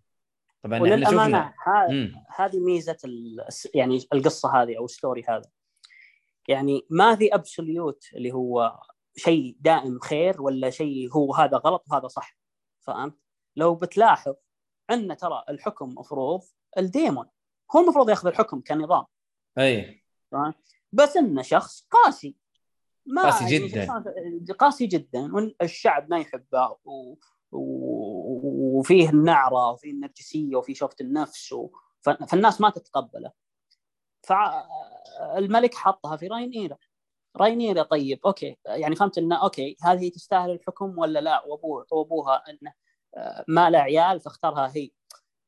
طبعا 0.63 0.81
وللأمانة 0.81 1.55
مم. 1.91 2.15
هذه 2.37 2.61
ميزة 2.61 2.97
يعني 3.75 4.09
القصة 4.13 4.63
هذه 4.63 4.79
أو 4.79 4.85
ال 4.85 4.91
story 4.91 5.25
هذا 5.29 5.51
يعني 6.49 6.87
ما 6.91 7.17
في 7.17 7.35
absolute 7.35 8.05
اللي 8.15 8.33
هو 8.33 8.81
شيء 9.17 9.57
دائم 9.61 9.99
خير 10.01 10.43
ولا 10.43 10.71
شيء 10.71 11.13
هو 11.13 11.35
هذا 11.35 11.57
غلط 11.57 11.85
وهذا 11.91 12.09
صح 12.09 12.37
فهمت؟ 12.81 13.19
لو 13.57 13.75
بتلاحظ 13.75 14.35
ان 14.91 15.17
ترى 15.17 15.45
الحكم 15.49 15.89
مفروض 15.89 16.41
الديمون 16.79 17.27
هو 17.77 17.81
المفروض 17.81 18.11
ياخذ 18.11 18.29
الحكم 18.29 18.61
كنظام 18.61 19.05
أي 19.59 20.03
بس 20.93 21.17
إنه 21.17 21.43
شخص 21.43 21.89
قاسي 21.91 22.37
ما 23.07 23.23
قاسي 23.23 23.55
يعني 23.55 23.69
جداً. 23.69 24.55
قاسي 24.55 24.87
جدا 24.87 25.35
والشعب 25.35 26.11
ما 26.11 26.19
يحبه 26.19 26.77
و... 26.85 27.15
و... 27.53 28.16
وفيه 28.77 29.09
النعرة 29.09 29.71
وفيه 29.71 29.91
النرجسية 29.91 30.57
وفيه 30.57 30.75
شوفة 30.75 30.97
النفس 31.01 31.53
و... 31.53 31.71
فالناس 32.03 32.61
ما 32.61 32.71
تتقبله. 32.71 33.33
فالملك 34.27 35.75
حطها 35.75 36.17
في 36.17 36.27
راينيرا. 36.27 36.77
راينيرا 37.37 37.83
طيب 37.83 38.21
أوكي. 38.27 38.57
يعني 38.67 38.97
فهمت 38.97 39.19
إنه 39.19 39.43
أوكي 39.43 39.77
هذه 39.83 40.11
تستاهل 40.11 40.51
الحكم 40.51 40.99
ولا 40.99 41.19
لا؟ 41.19 41.45
وابوه 41.47 41.87
وأبوها 41.93 42.43
إنه 42.51 42.73
آه، 43.17 43.45
ما 43.49 43.71
له 43.71 43.79
عيال 43.79 44.21
فاختارها 44.21 44.73
هي. 44.75 44.91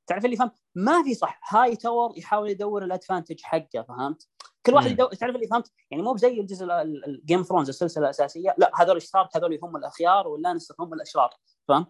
تعرف 0.07 0.25
اللي 0.25 0.37
فهمت 0.37 0.53
ما 0.75 1.03
في 1.03 1.15
صح. 1.15 1.41
هايتاور 1.55 2.19
يحاول 2.19 2.51
يدور 2.51 2.85
ال 2.85 2.90
advantage 2.90 3.41
حقه 3.43 3.83
فهمت؟ 3.89 4.29
كل 4.67 4.75
واحد. 4.75 4.91
يدور 4.91 5.15
تعرف 5.15 5.35
اللي 5.35 5.47
فهمت؟ 5.47 5.73
يعني 5.91 6.03
مو 6.03 6.13
بزي 6.13 6.41
الجزء 6.41 6.67
ال 6.83 6.95
Game 6.95 7.43
Thrones 7.43 7.69
السلسلة 7.69 8.05
الأساسية. 8.05 8.55
لا 8.59 8.71
هذول 8.75 9.03
ستارك 9.03 9.37
هذول 9.37 9.59
هم 9.63 9.77
الأخيار 9.77 10.29
واللانستر 10.29 10.75
هم 10.81 10.95
الأشرار 10.95 11.31
فاهم 11.69 11.87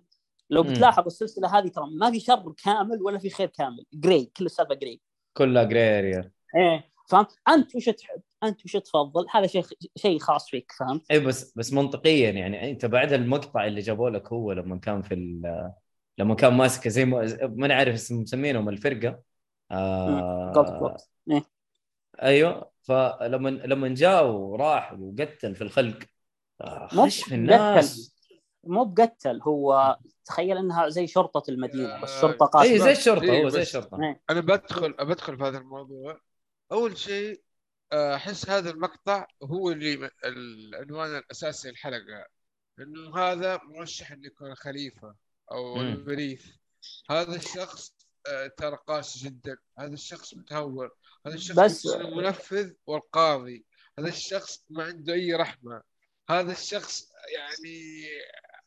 لو. 0.50 0.62
بتلاحظ 0.62 1.06
السلسلة 1.06 1.58
هذه 1.58 1.68
ترى 1.68 1.84
ما 1.90 2.10
في 2.10 2.20
شر 2.20 2.54
كامل 2.64 3.02
ولا 3.02 3.18
في 3.18 3.30
خير 3.30 3.48
كامل. 3.48 3.84
جراي 3.94 4.30
كل 4.36 4.46
السالفة 4.46 4.74
جراي 4.74 5.00
كلها 5.32 5.64
جري 5.64 5.98
اريا 5.98 6.30
إيه 6.56 6.90
فهمت؟ 7.08 7.36
أنت 7.48 7.76
وش 7.76 7.84
تحب 7.84 8.20
أنت 8.42 8.64
وش 8.64 8.72
تفضل؟ 8.72 9.26
هذا 9.30 9.46
شيء 9.46 9.64
شيء 9.96 10.18
خاص 10.18 10.50
فيك 10.50 10.72
فهمت؟ 10.78 11.10
اي 11.10 11.20
بس 11.20 11.52
بس 11.56 11.72
منطقيا 11.72 12.30
يعني. 12.30 12.70
أنت 12.70 12.86
بعد 12.86 13.12
المقطع 13.12 13.66
اللي 13.66 13.80
جابوا 13.80 14.10
لك 14.10 14.32
هو 14.32 14.52
لما 14.52 14.78
كان 14.78 15.02
في 15.02 15.14
لما 16.18 16.34
كان 16.34 16.54
ماسكه 16.54 16.90
زي 16.90 17.04
ما 17.04 17.38
ما 17.42 17.66
نعرف 17.66 17.94
اسم 17.94 18.22
مسمينهم 18.22 18.68
الفرقة. 18.68 19.20
آه 19.70 20.52
كلوبس 20.52 21.10
إيه. 21.30 21.44
أيوه. 22.22 22.70
فلما 22.82 23.48
لما 23.48 23.88
جاء 23.88 24.26
وراح 24.26 24.92
وقتل 24.92 25.54
في 25.54 25.62
الخلق 25.62 25.98
آه، 26.60 26.86
خش 26.86 27.22
في 27.22 27.34
الناس. 27.34 28.17
مو 28.68 28.84
بقتل 28.84 29.40
هو 29.42 29.98
تخيل 30.24 30.56
إنها 30.56 30.88
زي 30.88 31.06
شرطة 31.06 31.50
المدينة 31.50 32.00
بس 32.00 32.20
شرطة 32.20 32.44
اي 32.44 32.50
قاسمه 32.50 32.84
زي 32.84 32.92
الشرطة 32.92 33.32
إيه، 33.32 33.44
هو 33.44 33.48
زي 33.48 33.62
الشرطة. 33.62 34.02
إيه. 34.02 34.20
أنا 34.30 34.40
بدخل 34.40 34.92
بدخل 34.92 35.36
في 35.38 35.44
هذا 35.44 35.58
الموضوع. 35.58 36.20
أول 36.72 36.98
شيء 36.98 37.42
آه، 37.92 38.14
أحس 38.14 38.50
هذا 38.50 38.70
المقطع 38.70 39.26
هو 39.42 39.70
اللي 39.70 40.10
العنوان 40.24 41.16
الأساسي 41.16 41.70
للحلقة. 41.70 42.26
إنه 42.78 43.18
هذا 43.18 43.60
مرشح 43.64 44.12
إنه 44.12 44.26
يكون 44.26 44.54
خليفة 44.54 45.14
أو 45.52 45.74
مم. 45.74 45.80
الوريث 45.80 46.46
هذا 47.10 47.36
الشخص 47.36 47.94
آه، 48.28 48.46
ترى 48.46 48.78
قاسي 48.86 49.28
جدا. 49.28 49.56
هذا 49.78 49.92
الشخص 49.92 50.34
متهور. 50.34 50.90
هذا 51.26 51.34
الشخص 51.34 51.58
بس 51.58 51.86
المنفذ 51.86 52.72
والقاضي. 52.86 53.64
هذا 53.98 54.08
الشخص 54.08 54.64
ما 54.70 54.84
عنده 54.84 55.12
أي 55.12 55.34
رحمة. 55.34 55.82
هذا 56.30 56.52
الشخص 56.52 57.12
يعني 57.34 58.06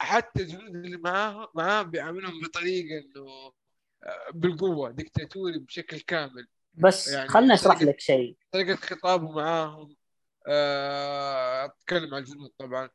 حتى 0.01 0.41
الجنود 0.43 0.75
اللي 0.75 0.97
معاه 0.97 1.51
معاه 1.55 1.81
بيعاملهم 1.81 2.41
بطريقة 2.41 2.97
إنه 3.05 3.27
آه، 4.03 4.31
بالقوة 4.33 4.91
ديكتاتوري 4.91 5.59
بشكل 5.59 5.99
كامل. 5.99 6.47
بس 6.73 7.07
يعني 7.07 7.29
خلنا 7.29 7.53
أشرح 7.53 7.81
لك 7.81 7.99
شيء. 7.99 8.37
طريقة 8.51 8.75
خطابه 8.75 9.31
معاهم 9.31 9.95
آه، 10.47 11.65
أتكلم 11.65 12.13
عن 12.15 12.21
الجنود 12.21 12.51
طبعا. 12.57 12.89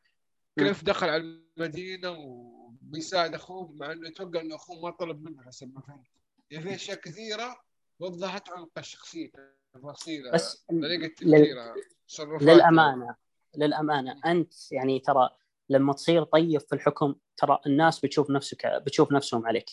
كيف 0.59 0.83
دخل 0.83 1.09
على 1.09 1.23
المدينة 1.57 2.11
وبيساعد 2.11 3.33
أخوه 3.33 3.71
مع 3.71 3.91
إنه 3.91 4.07
يتوقع 4.07 4.41
إنه 4.41 4.55
أخوه 4.55 4.81
ما 4.81 4.89
طلب 4.91 5.23
منه 5.29 5.43
حسب 5.43 5.73
ما 5.75 5.81
فهمت 5.81 6.05
يعني 6.51 6.63
في 6.63 6.75
أشياء 6.75 6.97
كثيرة 6.97 7.61
وضحت 7.99 8.49
عمق 8.49 8.71
الشخصية 8.77 9.31
تفاصيلها 9.73 10.31
بس 10.31 10.65
طريقة 10.69 11.05
لل- 11.05 11.15
تفكيرها 11.41 11.75
تصرفاتها 12.07 12.53
للأمانة 12.55 13.15
للأمانة. 13.57 14.19
أنت 14.25 14.71
يعني 14.71 14.99
ترى 14.99 15.29
لما 15.69 15.93
تصير 15.93 16.23
طيب 16.23 16.61
في 16.61 16.73
الحكم 16.75 17.15
ترى 17.37 17.59
الناس 17.65 17.99
بتشوف 17.99 18.29
نفسك 18.29 18.65
بتشوف 18.85 19.11
نفسهم 19.11 19.47
عليك. 19.47 19.65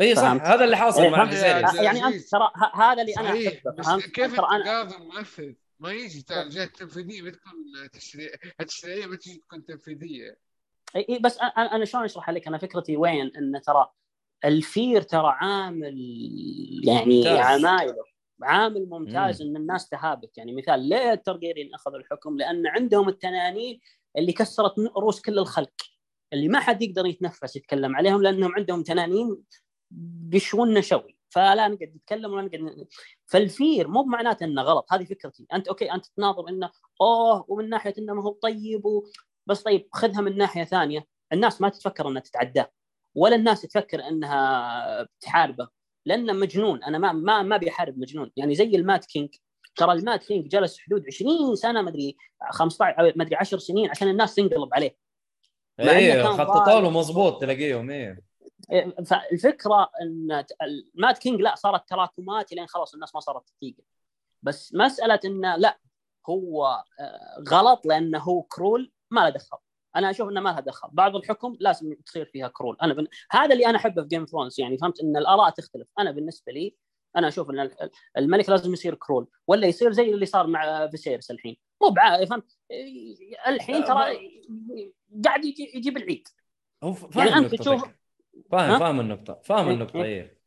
اي 0.00 0.14
صح. 0.14 0.22
فهمت. 0.22 0.40
هذا 0.42 0.64
اللي 0.64 0.76
حاصل 0.76 1.02
إيه، 1.02 1.10
مع 1.10 1.32
يا 1.32 1.82
يعني 1.82 2.04
أنت. 2.04 2.28
ترى 2.30 2.50
ه- 2.56 2.76
هذا 2.82 3.02
اللي 3.02 3.12
أنا 3.18 3.28
أحبه 3.28 3.82
فهمت؟ 3.82 4.02
كيف 4.06 4.36
ترى 4.36 4.46
أنا 4.50 4.56
القاضي 4.82 4.96
المنفذ 5.04 5.52
ما 5.80 5.92
يجي 5.92 6.22
ترى 6.22 6.42
الجهة 6.42 6.64
التنفيذية 6.64 7.22
بتكون 7.22 7.52
تشريع 7.92 8.28
التشريعية 8.60 9.06
ما 9.06 9.16
تجي 9.16 9.38
تكون 9.38 9.64
تنفيذية. 9.64 10.36
اي 10.96 11.06
إي، 11.08 11.18
بس 11.18 11.38
أنا 11.38 11.50
أنا 11.76 11.84
شلون 11.84 12.04
أشرح 12.04 12.30
لك؟ 12.30 12.46
أنا 12.48 12.58
فكرتي 12.58 12.96
وين؟ 12.96 13.32
إن 13.36 13.60
ترى 13.66 13.86
ال 14.44 14.56
fear 14.56 15.02
ترى 15.02 15.28
عامل 15.40 15.94
يعني 16.84 17.16
ممتاز. 17.18 17.64
عمايله 17.64 18.04
عامل 18.42 18.88
ممتاز 18.88 19.42
مم. 19.42 19.48
إن 19.48 19.56
الناس 19.56 19.88
تهابت 19.88 20.38
يعني 20.38 20.52
مثال 20.54 20.80
ليه 20.88 21.12
التارجيريين 21.12 21.74
أخذوا 21.74 21.98
الحكم؟ 21.98 22.36
لأن 22.38 22.66
عندهم 22.66 23.08
التنانين 23.08 23.80
اللي 24.16 24.32
كسرت 24.32 24.78
رؤوس 24.78 25.20
كل 25.20 25.38
الخلق 25.38 25.72
اللي 26.32 26.48
ما 26.48 26.60
حد 26.60 26.82
يقدر 26.82 27.06
يتنفس 27.06 27.56
يتكلم 27.56 27.96
عليهم 27.96 28.22
لأنهم 28.22 28.54
عندهم 28.54 28.82
تنانين 28.82 29.42
بيشونا 29.90 30.80
شوي 30.80 31.16
فلا 31.32 31.68
نقعد 31.68 31.92
نتكلم 31.96 32.32
ولا 32.32 32.42
نقعد 32.42 32.86
فال 33.26 33.47
fear 33.47 33.88
مو 33.88 34.02
بمعناته 34.02 34.44
إنه 34.44 34.62
غلط 34.62 34.92
هذه 34.92 35.04
فكرتي. 35.04 35.46
أنت 35.52 35.68
أوكي 35.68 35.92
أنت 35.92 36.06
تناظر 36.06 36.48
إنه 36.48 36.70
أوه 37.00 37.44
ومن 37.48 37.68
ناحية 37.68 37.94
إنه 37.98 38.14
ما 38.14 38.22
هو 38.22 38.32
طيب. 38.32 38.82
بس 39.46 39.62
طيب 39.62 39.88
خذها 39.92 40.20
من 40.20 40.36
ناحية 40.36 40.64
ثانية. 40.64 41.06
الناس 41.32 41.60
ما 41.60 41.68
تتفكر 41.68 42.08
إنها 42.08 42.20
تتعداه 42.20 42.70
ولا 43.14 43.36
الناس 43.36 43.62
تفكر 43.62 44.08
إنها 44.08 45.02
بتحاربه 45.02 45.68
لأنه 46.06 46.32
مجنون. 46.32 46.84
أنا 46.84 46.98
ما 46.98 47.12
ما 47.12 47.42
ما 47.42 47.56
بيحارب 47.56 47.98
مجنون. 47.98 48.30
يعني 48.36 48.54
زي 48.54 48.76
ال 48.76 48.83
Mad 48.83 49.04
King 49.04 49.34
ترى 49.76 49.92
ال 49.92 50.00
Mad 50.00 50.24
King 50.24 50.48
جلس 50.48 50.78
حدود 50.78 51.04
20 51.06 51.56
سنة 51.56 51.82
ما 51.82 51.90
أدري 51.90 52.16
15 52.50 53.00
أو 53.00 53.12
ما 53.16 53.24
أدري 53.24 53.36
10 53.36 53.58
سنين 53.58 53.90
عشان 53.90 54.08
الناس 54.08 54.34
تنقلب 54.34 54.74
عليه. 54.74 54.96
مع 55.78 55.84
إنه 55.84 55.98
اي 55.98 56.22
كان 56.22 56.32
خططوا. 56.32 56.80
له 56.80 56.90
مضبوط 56.90 57.40
تلاقيهم 57.40 57.90
إيه. 57.90 58.20
إيه، 58.72 58.94
فالفكرة 59.04 59.90
إن 60.02 60.44
ال 60.62 60.76
Mad 60.76 61.18
King 61.18 61.40
لا 61.40 61.54
صارت 61.54 61.88
تراكمات 61.88 62.52
لين 62.52 62.66
خلاص 62.66 62.94
الناس 62.94 63.14
ما 63.14 63.20
صارت 63.20 63.48
تطيق. 63.48 63.76
بس 64.42 64.74
مسألة 64.74 65.20
إنه 65.24 65.56
لا 65.56 65.78
هو 66.28 66.84
آه، 67.00 67.44
غلط 67.48 67.86
لأنه 67.86 68.18
هو 68.18 68.42
cruel 68.42 68.92
ما 69.10 69.20
له 69.20 69.28
دخل. 69.28 69.58
أنا 69.96 70.10
أشوف 70.10 70.28
إنه 70.28 70.40
ما 70.40 70.48
لها 70.48 70.60
دخل. 70.60 70.88
بعض 70.92 71.16
الحكم 71.16 71.56
لازم 71.60 71.94
تصير 72.06 72.24
فيها 72.24 72.48
cruel. 72.48 72.76
أنا 72.82 72.94
بن... 72.94 73.06
هذا 73.30 73.52
اللي 73.52 73.66
أنا 73.66 73.78
أحبه 73.78 74.02
في 74.02 74.08
Game 74.08 74.24
Thrones 74.24 74.60
يعني 74.60 74.78
فهمت؟ 74.78 75.00
إن 75.00 75.16
الآراء 75.16 75.50
تختلف. 75.50 75.88
أنا 75.98 76.10
بالنسبة 76.10 76.52
لي 76.52 76.76
أنا 77.16 77.28
أشوف 77.28 77.50
إن 77.50 77.60
ال- 77.60 77.90
الملك 78.18 78.48
لازم 78.48 78.72
يصير 78.72 78.94
cruel 78.94 79.28
ولا 79.46 79.66
يصير 79.66 79.92
زي 79.92 80.10
اللي 80.14 80.26
صار 80.26 80.46
مع 80.46 80.86
فيسيرس 80.88 81.30
الحين 81.30 81.56
مو 81.82 81.88
بعا 81.90 82.24
فهمت 82.24 82.56
إيه، 82.70 83.16
الحين 83.48 83.84
ترى 83.84 84.04
قاعد 85.24 85.44
يجي- 85.44 85.72
يجيب 85.74 85.96
العيد 85.96 86.28
هو 86.84 86.92
ف- 86.92 87.04
فاهم 87.14 87.26
يعني 87.26 87.40
نقطتك. 87.40 87.60
تشوف- 87.60 87.88
فاهم؟ 88.50 88.78
فاهم 88.78 89.00
النقطة 89.00 89.40
فاهم 89.44 89.66
إيه، 89.68 89.74
النقطة 89.74 89.96
إيه. 89.96 90.04
إيه 90.22 90.38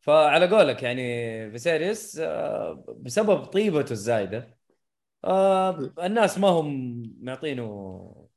فعلى 0.00 0.48
قولك 0.48 0.82
يعني 0.82 1.50
فيسيريس 1.50 2.18
آه، 2.18 2.84
بسبب 2.98 3.44
طيبته 3.44 3.92
الزايدة 3.92 4.58
آه، 5.24 5.92
الناس 6.04 6.38
ما 6.38 6.48
هم 6.48 7.02
معطينه 7.20 8.28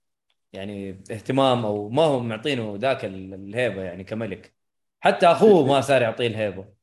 يعني 0.53 0.89
اهتمام 1.11 1.65
أو 1.65 1.89
ما 1.89 2.03
هم 2.03 2.27
معطينه 2.29 2.75
ذاك 2.77 3.05
ال- 3.05 3.33
الهيبة 3.33 3.83
يعني 3.83 4.03
كملك 4.03 4.55
حتى 4.99 5.27
أخوه 5.27 5.65
ما 5.67 5.81
صار 5.81 6.01
يعطيه 6.01 6.27
الهيبة 6.27 6.76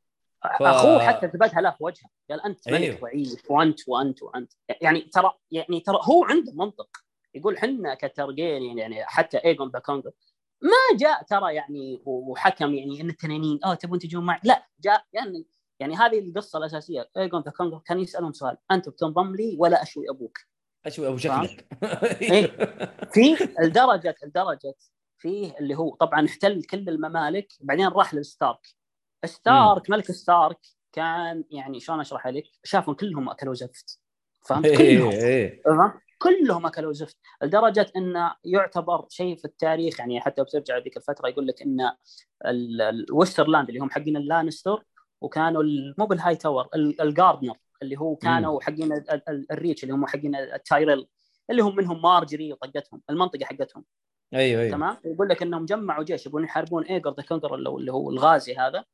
ف- 0.59 0.63
أخوه 0.63 1.07
حتى 1.07 1.29
ثبتها 1.29 1.61
له 1.61 1.71
في 1.71 1.85
وجهه. 1.85 2.09
قال 2.31 2.41
أنت 2.47 2.69
ملك 2.69 3.05
أيوه. 3.15 3.39
وانت 3.51 3.89
وانت 3.89 4.23
وانت 4.23 4.53
يعني 4.81 5.01
ترى 5.01 5.33
يعني 5.51 5.81
ترى 5.81 5.99
هو 6.03 6.25
عنده 6.25 6.53
منطق. 6.53 6.89
يقول 7.35 7.59
حنا 7.59 7.95
كتارجيريان 7.95 8.79
يعني 8.79 9.05
حتى 9.05 9.39
ايجون 9.39 9.69
the 9.71 9.79
Conqueror 9.79 10.11
ما 10.63 10.99
جاء 10.99 11.23
ترى 11.23 11.55
يعني 11.55 12.03
وحكم 12.05 12.75
يعني 12.75 13.01
إن 13.01 13.11
التنانين 13.11 13.61
آه 13.65 13.75
تبون 13.75 13.99
تجون 13.99 14.25
معي؟ 14.25 14.41
لا 14.45 14.67
جاء 14.81 15.05
يعني 15.13 15.47
يعني 15.81 15.95
هذه 15.97 16.19
القصة 16.19 16.59
الأساسية. 16.59 17.11
ايجون 17.17 17.43
the 17.43 17.51
Conqueror 17.51 17.79
كان 17.87 17.99
يسألهم 18.01 18.33
سؤال 18.33 18.57
أنت 18.71 18.89
بتنضم 18.89 19.35
لي 19.37 19.57
ولا 19.59 19.83
أشوي 19.83 20.11
أبوك؟ 20.11 20.39
أشوي 20.87 21.09
أبو 21.09 21.17
شكلك. 21.17 21.67
إيه. 22.23 22.47
في 23.13 23.37
لدرجه 23.61 24.15
لدرجه 24.25 24.75
فيه 25.19 25.59
اللي 25.61 25.75
هو 25.75 25.95
طبعا 25.95 26.27
احتل 26.27 26.63
كل 26.65 26.89
الممالك 26.89 27.53
بعدين 27.61 27.89
راح 27.89 28.15
للستارك. 28.15 28.67
ستارك 29.27 29.91
ملك 29.91 30.13
ستارك 30.13 30.59
كان 30.93 31.45
يعني 31.51 31.81
شلون 31.81 32.01
أشرح 32.01 32.27
لك 32.27 32.45
شافهم 32.65 32.95
كلهم 32.95 33.29
أكلوا 33.31 33.55
زفت. 33.55 33.99
فهمت؟ 34.47 34.67
كلهم. 34.67 35.11
إيه 35.11 35.25
إيه. 35.25 35.63
فهمت؟ 35.65 35.95
كلهم 36.19 36.67
أكلوا 36.67 36.93
زفت. 36.93 37.17
لدرجة 37.43 37.87
إنه 37.97 38.35
يعتبر 38.45 39.07
شيء 39.09 39.37
في 39.37 39.45
التاريخ 39.45 40.01
يعني 40.01 40.21
حتى 40.21 40.43
بترجع 40.43 40.79
ذيك 40.79 40.97
الفترة 40.97 41.29
يقول 41.29 41.47
لك 41.47 41.63
إن 41.63 41.81
ال- 42.47 42.83
الوسترلاند 42.83 43.69
اللي 43.69 43.81
هم 43.81 43.91
حقين 43.91 44.17
اللانستر 44.17 44.85
وكانوا 45.21 45.63
مو 45.99 46.07
بالهاي 46.07 46.37
تاور 46.37 46.69
ال- 46.75 47.01
الجاردنر 47.01 47.57
اللي 47.83 47.97
هو 47.99 48.17
كانوا 48.17 48.61
حقين 48.61 48.93
ال- 48.93 49.11
ال- 49.29 49.47
الريتش 49.53 49.83
اللي 49.83 49.95
هم 49.95 50.07
حقين 50.07 50.37
التايريل 50.37 51.07
اللي 51.51 51.63
هم 51.63 51.77
منهم 51.77 52.03
مارجري 52.03 52.53
وطقتهم 52.53 53.03
المنطقة 53.11 53.45
حقتهم. 53.45 53.85
أيوه 54.35 54.63
أيوه. 54.63 54.73
تمام؟ 54.73 54.97
يقول 55.05 55.29
لك 55.29 55.43
إنهم 55.43 55.65
جمعوا 55.65 56.05
جيش 56.05 56.27
يبون 56.27 56.45
يحاربون 56.45 56.85
ايجون 56.85 57.15
the 57.15 57.23
Conqueror 57.23 57.55
اللي 57.55 57.93
هو 57.93 58.11
الغازي 58.11 58.55
هذا 58.57 58.85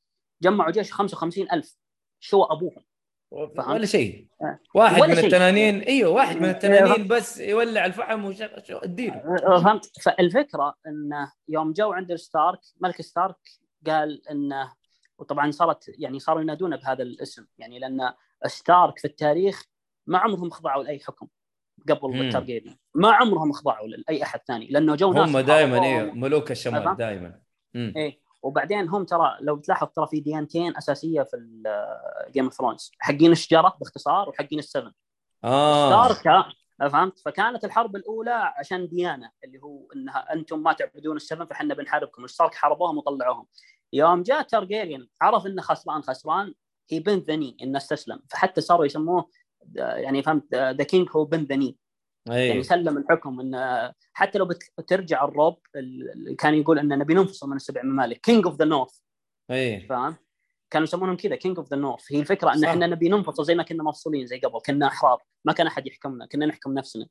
جمعوا 0.43 0.71
جيش 0.71 0.93
55000 0.93 1.77
شوى 2.21 2.43
أبوهم؟ 2.43 2.85
ولا 3.31 3.87
شيء 3.87 4.29
آه. 4.43 4.59
واحد 4.75 5.01
ولا 5.01 5.09
من 5.09 5.15
شيء. 5.15 5.25
التنانين 5.25 5.81
إيوه 5.81 6.11
واحد 6.11 6.37
من 6.37 6.49
التنانين 6.49 7.09
بس 7.09 7.41
يولع 7.41 7.85
الفحم 7.87 8.25
وش 8.25 8.37
شو- 8.63 8.77
اديله 8.79 9.37
فهمت 9.63 10.01
فالفكرة 10.03 10.75
إنه 10.87 11.33
يوم 11.49 11.73
جو 11.73 11.93
عند 11.93 12.11
الستارك 12.11 12.61
ملك 12.81 13.03
ستارك 13.03 13.37
قال 13.87 14.29
إنه 14.31 14.73
وطبعا 15.19 15.51
صارت 15.51 15.85
يعني 15.99 16.19
صاروا 16.19 16.43
ينادونه 16.43 16.77
بهذا 16.77 17.03
الاسم 17.03 17.47
يعني 17.59 17.79
لأن 17.79 18.13
ستارك 18.47 18.99
في 18.99 19.05
التاريخ 19.05 19.65
ما 20.07 20.19
عمرهم 20.19 20.51
خضعوا 20.51 20.83
لأي 20.85 20.99
حكم 21.01 21.29
قبل. 21.89 22.21
التارجيريان 22.21 22.77
ما 22.95 23.13
عمرهم 23.13 23.53
خضعوا 23.53 23.89
لأي 23.89 24.23
أحد 24.23 24.41
ثاني 24.47 24.67
لأنه 24.67 24.95
جو 24.97 25.11
هم 25.13 25.39
دائما. 25.41 25.85
إيه 25.85 26.03
ملوك 26.13 26.51
الشمال؟ 26.51 26.97
دائما. 26.97 27.41
إيه 27.77 28.21
وبعدين 28.43 28.89
هم 28.89 29.05
ترى 29.05 29.37
لو 29.41 29.57
تلاحظ 29.57 29.89
ترى 29.89 30.07
في 30.07 30.21
ديانتين 30.21 30.77
أساسية 30.77 31.23
في 31.23 31.63
Game 32.31 32.45
of 32.45 32.55
Thrones 32.55 32.91
حقين 32.99 33.33
الشجرة 33.33 33.77
باختصار 33.81 34.29
وحقين 34.29 34.59
ال 34.59 34.65
Seven 34.65 34.93
آه. 35.45 36.13
ستارك 36.13 36.45
فهمت؟ 36.81 37.19
فكانت 37.19 37.65
الحرب 37.65 37.97
الأولى 37.97 38.53
عشان 38.57 38.89
ديانه 38.89 39.31
اللي 39.45 39.63
هو 39.63 39.93
إنها 39.97 40.33
أنتم 40.33 40.63
ما 40.63 40.73
تعبدون 40.73 41.17
ال 41.17 41.22
Seven 41.22 41.45
فاحنا 41.45 41.75
بنحاربكم. 41.75 42.27
ستارك 42.27 42.55
حاربوهم 42.55 42.99
وطلعوهم. 42.99 43.47
يوم 43.93 44.23
جاء 44.23 44.43
تارجيريان 44.43 45.07
عرف 45.21 45.47
إنه 45.47 45.63
خسران 45.63 46.03
خسران 46.03 46.55
he 46.91 47.01
bent 47.01 47.19
the 47.19 47.35
knee 47.35 47.57
إنه 47.63 47.77
استسلم. 47.79 48.23
فحتى 48.31 48.61
صاروا 48.61 48.87
يسموه 48.87 49.29
يعني 49.75 50.23
فهمت 50.23 50.55
the 50.55 50.83
king 50.83 51.09
who 51.17 51.25
bent 51.25 51.45
the 51.45 51.59
knee 51.59 51.77
يعني 52.27 52.53
اي 52.53 52.63
سلم 52.63 52.99
الحكم 52.99 53.41
انه 53.41 53.93
حتى 54.13 54.39
لو 54.39 54.49
بترجع 54.79 55.25
الروب 55.25 55.59
اللي 55.77 56.35
كان 56.35 56.55
يقول 56.55 56.79
إن 56.79 56.89
نبي 56.89 57.15
ننفصل 57.15 57.49
من 57.49 57.57
السبع 57.57 57.83
ممالك. 57.83 58.21
king 58.21 58.47
of 58.47 58.57
the 58.57 58.65
north 58.65 58.99
اي 59.51 59.81
فاهم؟ 59.81 60.17
كانوا 60.71 60.85
يسمونهم 60.85 61.17
كذا 61.17 61.37
king 61.37 61.59
of 61.59 61.71
the 61.71 61.77
north 61.77 62.13
هي 62.13 62.21
الفكرة 62.21 62.55
إن. 62.55 62.65
إحنا 62.65 62.87
نبي 62.87 63.09
ننفصل 63.09 63.45
زي 63.45 63.55
ما 63.55 63.63
كنا 63.63 63.83
مفصولين 63.83 64.27
زي 64.27 64.39
قبل. 64.39 64.61
كنا 64.67 64.87
أحرار. 64.87 65.23
ما 65.45 65.53
كان 65.53 65.67
أحد 65.67 65.87
يحكمنا. 65.87 66.27
كنا 66.27 66.47
نحكم 66.47 66.75
نفسنا. 66.75 67.07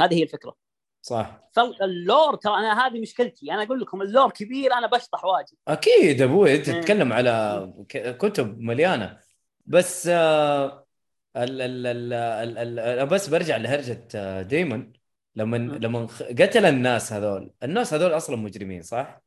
هذه 0.00 0.14
هي 0.14 0.22
الفكرة. 0.22 0.54
صح. 1.02 1.40
فال 1.52 1.79
lore 1.79 2.34
ترى 2.34 2.54
أنا 2.54 2.86
هذه 2.86 3.00
مشكلتي. 3.00 3.52
أنا 3.52 3.62
أقول 3.62 3.80
لكم 3.80 4.02
ال 4.02 4.08
lore 4.08 4.30
كبير 4.30 4.72
أنا 4.72 4.86
بشطح 4.86 5.24
واجد. 5.24 5.56
أكيد 5.68 6.22
أبوي. 6.22 6.54
أنت 6.54 6.70
مم. 6.70 6.80
تتكلم 6.80 7.12
على 7.12 7.72
كتب 7.94 8.58
مليانة. 8.58 9.18
بس 9.66 10.08
آه، 10.12 10.86
ال 11.44 11.60
ال 11.60 11.86
ال 11.86 12.12
ال 12.12 12.58
ال 12.58 12.78
أنا 12.78 13.04
بس 13.04 13.28
برجع 13.28 13.56
لهرجة 13.56 14.08
آه، 14.14 14.42
ديمون. 14.42 14.92
لما. 15.36 15.56
لما 15.56 16.06
قتل 16.40 16.64
الناس 16.66 17.12
هذول. 17.12 17.52
الناس 17.62 17.94
هذول 17.94 18.16
أصلا 18.16 18.36
مجرمين 18.36 18.82
صح؟ 18.82 19.20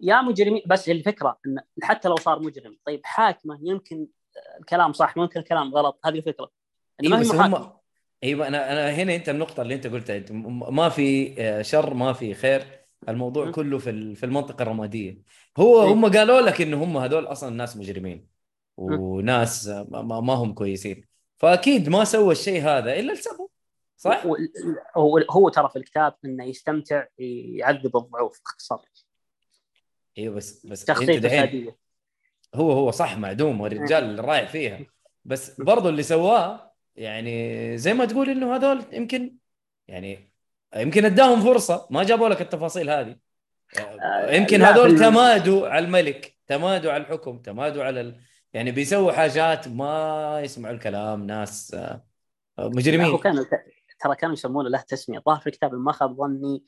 يا 0.00 0.22
مجرمين. 0.22 0.62
بس 0.66 0.88
الفكرة 0.88 1.38
إن 1.46 1.58
حتى 1.82 2.08
لو 2.08 2.16
صار 2.16 2.38
مجرم 2.40 2.76
طيب 2.86 3.00
حاكمه 3.04 3.58
يمكن 3.62 4.06
الكلام 4.60 4.92
صح 4.92 5.16
ممكن 5.16 5.40
الكلام 5.40 5.74
غلط. 5.74 6.00
هذه 6.04 6.14
الفكرة. 6.14 6.50
إنه 7.04 7.18
أيوه 7.18 7.36
ما 7.36 7.44
هي. 7.44 7.48
هم 7.48 7.72
أيوه 8.24 8.48
أنا 8.48 8.72
أنا 8.72 8.90
هنا 8.90 9.14
أنت 9.16 9.28
النقطة 9.28 9.62
اللي 9.62 9.74
أنت 9.74 9.86
قلتها. 9.86 10.16
أنت 10.16 10.32
م- 10.32 10.74
ما 10.76 10.88
في 10.88 11.34
آه، 11.38 11.62
شر 11.62 11.94
ما 11.94 12.12
في 12.12 12.34
خير. 12.34 12.62
الموضوع 13.08 13.44
مم. 13.46 13.52
كله 13.52 13.78
في 13.78 14.14
في 14.14 14.26
المنطقة 14.26 14.62
الرمادية. 14.62 15.18
هو 15.58 15.82
إيه. 15.82 15.92
هم 15.92 16.06
قالوا 16.10 16.40
لك 16.40 16.60
انه 16.60 16.84
هم 16.84 16.96
هذول 16.96 17.26
أصلا 17.26 17.50
ناس 17.56 17.76
مجرمين. 17.76 18.26
وناس 18.76 19.68
ما 19.92 20.34
هم 20.34 20.52
كويسين. 20.54 21.09
فأكيد 21.40 21.88
ما 21.88 22.04
سوى 22.04 22.32
الشيء 22.32 22.62
هذا 22.62 22.98
إلا 22.98 23.12
لسبب 23.12 23.48
صح؟ 23.96 24.26
هو 24.96 25.18
هو 25.30 25.48
ترى 25.48 25.68
في 25.68 25.76
الكتاب 25.76 26.14
إنه 26.24 26.44
يستمتع 26.44 27.06
يعذب 27.18 27.96
الضعوف 27.96 28.40
باختصار 28.44 28.84
أيوه 30.18 30.34
بس 30.34 30.66
بس 30.66 30.90
فساديه 30.90 31.76
هو 32.54 32.72
هو 32.72 32.90
صح 32.90 33.18
معدوم 33.18 33.60
والرجال 33.60 34.24
رايح 34.24 34.48
فيها. 34.48 34.80
بس 35.24 35.60
برضو 35.60 35.88
اللي 35.88 36.02
سواه 36.02 36.72
يعني 36.96 37.78
زي 37.78 37.94
ما 37.94 38.04
تقول 38.04 38.30
إنه 38.30 38.56
هذول 38.56 38.84
يمكن 38.92 39.36
يعني 39.88 40.32
يمكن 40.76 41.04
أداهم 41.04 41.40
فرصة 41.40 41.86
ما 41.90 42.04
جابوا 42.04 42.28
لك 42.28 42.40
التفاصيل 42.40 42.90
هذه. 42.90 43.16
آه، 43.78 44.34
يمكن 44.34 44.62
هذول 44.62 44.98
تمادوا 44.98 45.68
على 45.68 45.84
الملك 45.84 46.36
تمادوا 46.46 46.92
على 46.92 47.02
الحكم 47.02 47.38
تمادوا 47.38 47.84
على 47.84 48.00
ال... 48.00 48.20
يعني 48.52 48.70
بيسووا 48.70 49.12
حاجات 49.12 49.68
ما 49.68 50.40
يسمعوا 50.44 50.74
الكلام 50.74 51.26
ناس 51.26 51.74
آه، 51.74 52.04
لا، 52.58 52.64
هو 52.64 52.70
مجرمين 52.70 53.18
كانوا 53.18 53.44
ترى 54.00 54.16
كانوا 54.16 54.34
يسمونه 54.34 54.68
له 54.68 54.80
تسمية. 54.80 55.22
ظاهر 55.26 55.40
في 55.40 55.46
الكتاب 55.46 55.74
ما 55.74 55.92
خاب 55.92 56.16
ظني 56.16 56.64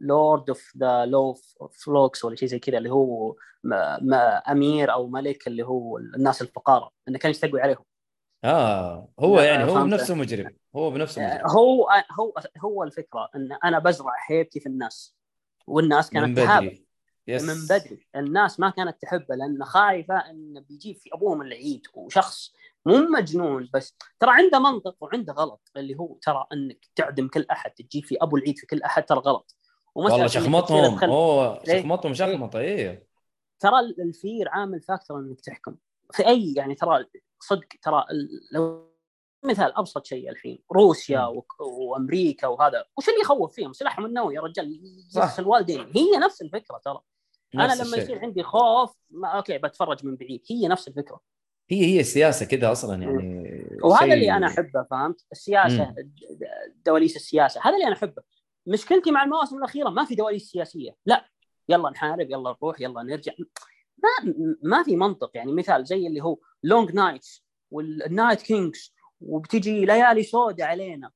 lord 0.00 0.48
of 0.48 0.72
the 0.78 1.04
low 1.06 1.36
folks 1.84 2.24
ولا 2.24 2.36
شيء 2.36 2.48
زي 2.48 2.58
كذا 2.58 2.78
اللي 2.78 2.90
هو 2.90 3.36
ما 3.64 3.98
ما 4.02 4.36
أمير 4.36 4.92
أو 4.92 5.06
ملك 5.08 5.46
اللي 5.46 5.62
هو 5.62 5.98
الناس 5.98 6.42
الفقراء 6.42 6.90
إنه 7.08 7.18
كان 7.18 7.30
يستقوي 7.30 7.60
عليهم. 7.62 7.84
آه 8.44 9.08
هو 9.20 9.40
يعني 9.40 9.64
هو 9.64 9.74
فهمت. 9.74 9.90
بنفسه 9.94 10.14
مجرم. 10.14 10.56
هو 10.76 10.90
بنفسه 10.90 11.22
مجرم. 11.26 11.50
هو 11.50 11.88
هو 12.20 12.32
هو 12.64 12.82
الفكرة 12.82 13.28
إن 13.36 13.58
أنا 13.64 13.78
بزرع 13.78 14.12
هيبتي 14.28 14.60
في 14.60 14.66
الناس 14.66 15.16
والناس 15.66 16.10
كانت 16.10 16.38
بدري. 16.38 16.83
yes. 17.28 17.42
من 17.42 17.54
بدري. 17.78 18.06
الناس 18.16 18.60
ما 18.60 18.70
كانت 18.70 19.02
تحبه 19.02 19.34
لأن 19.34 19.64
خايفة 19.64 20.30
إنه 20.30 20.60
بيجيب 20.60 20.96
في 20.96 21.10
أبوهم 21.12 21.42
العيد 21.42 21.86
وشخص 21.94 22.52
مو 22.86 22.96
مجنون 22.98 23.70
بس 23.74 23.96
ترى 24.20 24.30
عنده 24.30 24.58
منطق 24.58 24.96
وعنده 25.00 25.32
غلط 25.32 25.70
اللي 25.76 25.98
هو 25.98 26.18
ترى 26.22 26.46
إنك 26.52 26.86
تعدم 26.96 27.28
كل 27.28 27.46
أحد 27.50 27.70
تجيب 27.70 28.04
في 28.04 28.16
أبو 28.22 28.36
العيد 28.36 28.58
في 28.58 28.66
كل 28.66 28.82
أحد 28.82 29.04
ترى 29.04 29.18
غلط. 29.18 29.56
والله 29.94 30.26
شخمطهم. 30.26 30.98
ليه؟ 31.66 31.80
شخمطهم 31.80 32.14
شخمطة 32.14 32.58
إيه. 32.58 33.06
ترى 33.60 33.80
ال 33.80 33.94
fear 33.94 34.48
عامل 34.48 34.80
factor 34.80 35.18
إنك 35.18 35.40
تحكم. 35.40 35.76
في 36.12 36.26
أي 36.26 36.54
يعني 36.56 36.74
ترى 36.74 37.06
صدق 37.40 37.66
ترى 37.82 38.04
لو 38.52 38.94
مثال 39.44 39.76
أبسط 39.78 40.06
شيء 40.06 40.30
الحين 40.30 40.58
روسيا. 40.72 41.26
وك- 41.26 41.60
وأمريكا 41.60 42.46
وهذا. 42.46 42.84
وش 42.98 43.08
اللي 43.08 43.20
يخوف 43.20 43.54
فيهم؟ 43.54 43.72
سلاحهم 43.72 44.06
النووي 44.06 44.34
يا 44.34 44.40
رجال 44.40 44.80
صح. 45.10 45.38
والتنين 45.38 45.80
هي 45.96 46.16
نفس 46.24 46.42
الفكرة 46.42 46.78
ترى. 46.84 47.00
أنا 47.60 47.72
لما 47.74 47.82
الشيء. 47.82 47.98
يصير 47.98 48.18
عندي 48.18 48.42
خوف 48.42 48.92
ما 49.10 49.28
أوكي 49.28 49.58
بتفرج 49.58 50.06
من 50.06 50.16
بعيد. 50.16 50.42
هي 50.50 50.68
نفس 50.68 50.88
الفكرة. 50.88 51.20
هي 51.70 51.84
هي 51.86 52.00
السياسة 52.00 52.46
كده 52.46 52.72
أصلا 52.72 53.02
يعني 53.02 53.66
وهذا 53.82 54.04
شيء- 54.04 54.12
اللي 54.14 54.32
أنا 54.32 54.46
أحبه 54.46 54.82
فهمت؟ 54.90 55.24
السياسة 55.32 55.84
مم. 55.84 55.94
كواليس 56.86 57.16
السياسة. 57.16 57.60
هذا 57.64 57.74
اللي 57.74 57.86
أنا 57.86 57.94
أحبه. 57.96 58.22
مشكلتي 58.66 59.10
مع 59.10 59.24
المواسم 59.24 59.58
الأخيرة 59.58 59.88
ما 59.88 60.04
في 60.04 60.14
كواليس 60.14 60.50
سياسية. 60.50 60.96
لا 61.06 61.28
يلا 61.68 61.90
نحارب 61.90 62.30
يلا 62.30 62.56
نروح 62.62 62.80
يلا 62.80 63.02
نرجع. 63.02 63.32
ما 64.02 64.34
ما 64.62 64.82
في 64.82 64.96
منطق. 64.96 65.30
يعني 65.34 65.52
مثال 65.52 65.84
زي 65.84 66.06
اللي 66.06 66.20
هو 66.22 66.38
long 66.62 66.92
nights 66.92 67.44
وال 67.70 67.91
night 67.91 68.42
kings 68.42 68.94
وبتجي 69.20 69.84
ليالي 69.84 70.22
سوداء 70.22 70.66
علينا. 70.68 71.10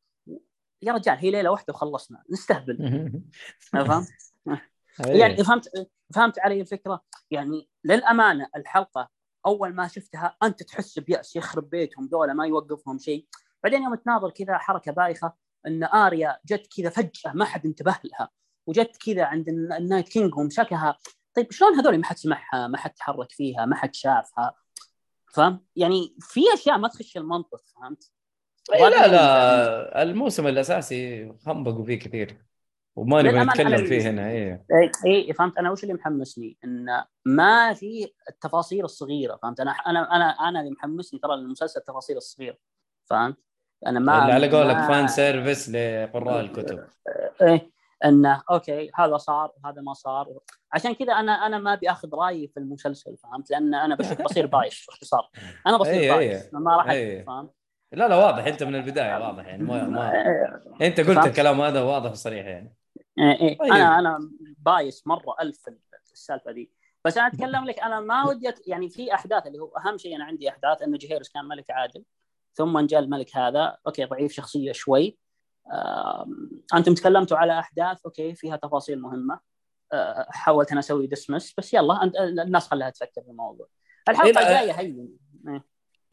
يا 0.82 0.92
رجال 0.92 1.16
هي 1.18 1.30
ليلة 1.30 1.50
واحدة 1.50 1.74
وخلصنا. 1.74 2.22
نستهبل. 2.30 3.12
فهمت؟ 3.58 4.08
إيه. 5.06 5.20
يعني 5.20 5.44
فهمت 5.44 5.70
فهمت 6.14 6.38
علي 6.38 6.60
الفكرة؟ 6.60 7.04
يعني 7.30 7.68
للأمانة 7.84 8.48
الحلقة 8.56 9.08
أول 9.46 9.74
ما 9.74 9.88
شفتها 9.88 10.36
أنت 10.42 10.62
تحس 10.62 10.98
بيأس 10.98 11.36
يخرب 11.36 11.70
بيتهم 11.70 12.06
ذولا 12.06 12.32
ما 12.32 12.46
يوقفهم 12.46 12.98
شيء. 12.98 13.26
بعدين 13.64 13.82
يوم 13.82 13.94
تناظر 13.94 14.30
كذا 14.30 14.58
حركة 14.58 14.92
بايخة 14.92 15.32
إن 15.66 15.84
آريا 15.84 16.38
جت 16.46 16.66
كذا 16.76 16.90
فجأة 16.90 17.32
ما 17.34 17.44
حد 17.44 17.66
انتبه 17.66 17.98
لها 18.04 18.30
وجت 18.66 18.96
كذا 19.06 19.24
عند 19.24 19.48
الن- 19.48 19.72
ال 19.72 19.78
Night 19.78 20.08
King 20.08 20.36
ومسكها 20.38 20.98
طيب 21.34 21.52
شلون 21.52 21.74
هذول 21.74 21.98
ما 21.98 22.04
حد 22.04 22.16
سمعها 22.16 22.66
ما 22.66 22.78
حد 22.78 22.90
تحرك 22.90 23.32
فيها 23.32 23.64
ما 23.64 23.76
حد 23.76 23.94
شافها؟ 23.94 24.54
فاهم 25.32 25.64
يعني 25.76 26.16
في 26.20 26.40
أشياء 26.54 26.78
ما 26.78 26.88
تخش 26.88 27.16
المنطق 27.16 27.62
فهمت؟ 27.66 28.12
إيه 28.74 28.88
لا 28.88 29.06
لا 29.08 30.02
الموسم 30.02 30.46
الأساسي 30.46 31.32
خنبقوا 31.46 31.84
فيه 31.84 31.98
كثير. 31.98 32.47
وما 32.98 33.22
نبغى 33.22 33.32
للأمانة 33.32 33.52
نتكلم 33.52 33.86
فيه 33.86 34.10
هنا 34.10 34.28
إيه. 34.30 34.64
اي 34.72 34.90
إيه، 35.06 35.32
فهمت؟ 35.32 35.58
أنا 35.58 35.70
وش 35.70 35.82
اللي 35.82 35.94
محمسني؟ 35.94 36.56
إن 36.64 37.04
ما 37.24 37.74
في 37.74 38.12
التفاصيل 38.28 38.84
الصغيرة 38.84 39.36
فهمت؟ 39.42 39.60
أنا 39.60 39.70
أنا 39.70 40.16
أنا 40.16 40.30
أنا 40.30 40.60
اللي 40.60 40.70
محمسني 40.70 41.20
ترى 41.20 41.34
المسلسل 41.34 41.80
التفاصيل 41.80 42.16
الصغيرة 42.16 42.56
فهمت؟ 43.10 43.36
أنا 43.86 44.00
ما 44.00 44.22
اللي 44.22 44.32
على 44.32 44.50
قولك 44.50 44.76
ما- 44.76 44.88
fan 44.88 45.08
service 45.08 45.70
لقراء 45.70 46.40
الكتب. 46.40 46.84
إيه 47.42 47.70
انه 48.04 48.42
أوكي 48.50 48.90
هذا 48.94 49.16
صار 49.16 49.52
هذا 49.64 49.82
ما 49.82 49.92
صار. 49.94 50.38
عشان 50.72 50.94
كذا 50.94 51.12
أنا 51.12 51.32
أنا 51.32 51.58
ما 51.58 51.72
أبي 51.72 51.90
أخذ 51.90 52.08
رأيي 52.14 52.48
في 52.48 52.56
المسلسل 52.60 53.16
فهمت؟ 53.16 53.50
لأن 53.50 53.74
أنا 53.74 53.94
بشوف 53.94 54.22
بصير 54.28 54.46
biased 54.46 54.86
باختصار 54.86 55.30
أنا 55.66 55.76
بصير 55.76 55.92
إيه، 55.92 56.12
biased 56.12 56.42
إيه. 56.42 56.50
ما 56.52 56.76
راح 56.76 56.90
إيه. 56.90 57.16
أكذب، 57.16 57.26
فهمت؟ 57.26 57.50
لا 57.92 58.08
لا 58.08 58.16
واضح 58.16 58.46
أنت 58.46 58.62
من 58.62 58.74
البداية 58.74 59.26
واضح 59.26 59.46
يعني 59.46 59.62
ما, 59.62 59.84
ما. 59.84 60.12
إيه، 60.12 60.86
أنت 60.86 61.00
قلت. 61.00 61.26
الكلام 61.26 61.60
هذا 61.60 61.82
واضح 61.82 62.10
وصريح 62.10 62.46
يعني. 62.46 62.74
إيه 63.18 63.40
إيه. 63.40 63.58
طيب. 63.58 63.72
أنا 63.72 63.98
أنا 63.98 64.30
biased 64.58 65.06
مرة 65.06 65.36
ألف 65.40 65.60
السالفة 66.12 66.52
دي 66.52 66.70
بس 67.04 67.18
أنا 67.18 67.26
أتكلم 67.26 67.64
لك 67.64 67.80
أنا 67.80 68.00
ما 68.00 68.28
ودي. 68.28 68.52
يعني 68.66 68.88
في 68.90 69.14
أحداث 69.14 69.46
اللي 69.46 69.58
هو 69.58 69.66
أهم 69.76 69.98
شيء 69.98 70.16
أنا 70.16 70.24
عندي 70.24 70.48
أحداث 70.48 70.82
إنه 70.82 70.98
جهيرس 70.98 71.28
كان 71.28 71.44
ملك 71.44 71.70
عادل 71.70 72.04
ثم 72.54 72.80
جاء 72.80 73.00
الملك 73.00 73.36
هذا 73.36 73.76
أوكي 73.86 74.04
ضعيف 74.04 74.32
شخصية 74.32 74.72
شوي 74.72 75.18
أنتم 76.74 76.94
تكلمتوا 76.94 77.36
على 77.36 77.58
أحداث 77.58 77.98
أوكي 78.06 78.34
فيها 78.34 78.56
تفاصيل 78.56 79.00
مهمة 79.00 79.40
آه، 79.92 80.26
حاولت 80.30 80.70
أنا 80.70 80.80
أسوي 80.80 81.06
dismiss 81.06 81.54
بس 81.58 81.74
يلا 81.74 82.00
أنت- 82.00 82.20
الناس 82.20 82.68
خليها 82.68 82.90
تفكر 82.90 83.22
في 83.22 83.30
الموضوع 83.30 83.66
الحلقة 84.08 84.40
إيه، 84.40 84.60
الجاية 84.60 84.72
هين 84.72 85.18
إيه. 85.48 85.64